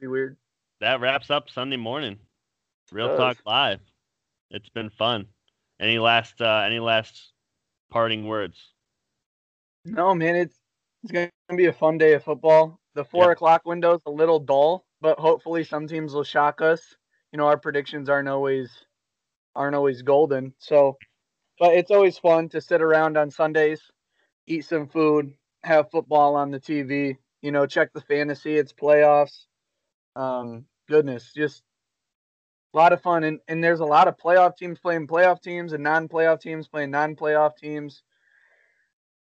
be 0.00 0.06
weird. 0.06 0.36
That 0.80 1.00
wraps 1.00 1.30
up 1.30 1.48
Sunday 1.50 1.76
morning. 1.76 2.18
Real 2.90 3.08
Does. 3.08 3.18
Talk 3.18 3.36
Live. 3.46 3.80
It's 4.50 4.68
been 4.70 4.90
fun. 4.90 5.26
Any 5.80 5.98
last 5.98 6.40
uh, 6.40 6.62
any 6.66 6.78
last 6.80 7.32
parting 7.90 8.26
words? 8.26 8.56
No, 9.84 10.14
man, 10.14 10.36
it's 10.36 10.56
it's 11.02 11.12
gonna 11.12 11.30
be 11.56 11.66
a 11.66 11.72
fun 11.72 11.98
day 11.98 12.14
of 12.14 12.22
football. 12.24 12.78
The 12.94 13.04
four 13.04 13.26
Yeah. 13.26 13.32
o'clock 13.32 13.62
window's 13.64 14.02
a 14.06 14.10
little 14.10 14.38
dull, 14.38 14.84
but 15.02 15.18
hopefully 15.18 15.64
some 15.64 15.88
teams 15.88 16.14
will 16.14 16.24
shock 16.24 16.62
us. 16.62 16.80
You 17.32 17.38
know, 17.38 17.46
our 17.46 17.58
predictions 17.58 18.08
aren't 18.08 18.28
always 18.28 18.70
aren't 19.54 19.74
always 19.74 20.00
golden. 20.00 20.54
So 20.58 20.96
but 21.58 21.74
it's 21.74 21.90
always 21.90 22.16
fun 22.16 22.48
to 22.50 22.60
sit 22.60 22.80
around 22.80 23.18
on 23.18 23.30
Sundays, 23.30 23.82
eat 24.46 24.64
some 24.64 24.88
food, 24.88 25.34
have 25.62 25.90
football 25.90 26.36
on 26.36 26.50
the 26.50 26.60
TV, 26.60 27.18
you 27.42 27.52
know, 27.52 27.66
check 27.66 27.92
the 27.92 28.00
fantasy, 28.00 28.56
it's 28.56 28.72
playoffs. 28.72 29.46
Um, 30.16 30.64
goodness, 30.88 31.32
just 31.34 31.62
a 32.72 32.78
lot 32.78 32.92
of 32.92 33.02
fun 33.02 33.24
and, 33.24 33.40
and 33.48 33.62
there's 33.62 33.80
a 33.80 33.84
lot 33.84 34.08
of 34.08 34.16
playoff 34.16 34.56
teams 34.56 34.78
playing 34.78 35.06
playoff 35.06 35.42
teams 35.42 35.72
and 35.72 35.82
non 35.82 36.08
playoff 36.08 36.40
teams 36.40 36.68
playing 36.68 36.90
non 36.90 37.16
playoff 37.16 37.56
teams. 37.56 38.02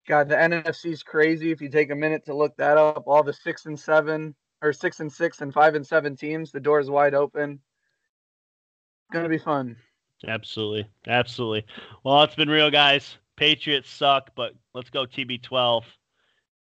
God, 0.08 0.28
the 0.28 0.36
NFC's 0.36 1.04
crazy. 1.04 1.52
If 1.52 1.62
you 1.62 1.70
take 1.70 1.92
a 1.92 1.96
minute 1.96 2.26
to 2.26 2.36
look 2.36 2.58
that 2.58 2.78
up, 2.78 3.04
all 3.08 3.24
the 3.24 3.34
six 3.34 3.66
and 3.66 3.80
seven 3.80 4.36
or 4.62 4.74
six 4.74 5.00
and 5.00 5.12
six 5.12 5.42
and 5.42 5.54
five 5.54 5.76
and 5.76 5.86
seven 5.86 6.16
teams, 6.16 6.52
the 6.52 6.60
door's 6.60 6.90
wide 6.90 7.14
open. 7.14 7.52
It's 7.52 9.14
Gonna 9.14 9.30
be 9.30 9.38
fun. 9.38 9.76
Absolutely, 10.28 10.90
absolutely. 11.08 11.66
Well, 12.04 12.24
it's 12.24 12.36
been 12.36 12.50
real, 12.50 12.70
guys. 12.70 13.18
Patriots 13.38 13.90
suck, 13.90 14.32
but 14.36 14.54
let's 14.74 14.90
go 14.90 15.06
TB12, 15.06 15.84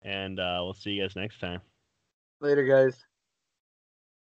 and 0.02 0.38
uh, 0.38 0.60
we'll 0.62 0.74
see 0.74 0.92
you 0.92 1.02
guys 1.02 1.16
next 1.16 1.40
time. 1.40 1.60
Later, 2.40 2.64
guys. 2.64 3.07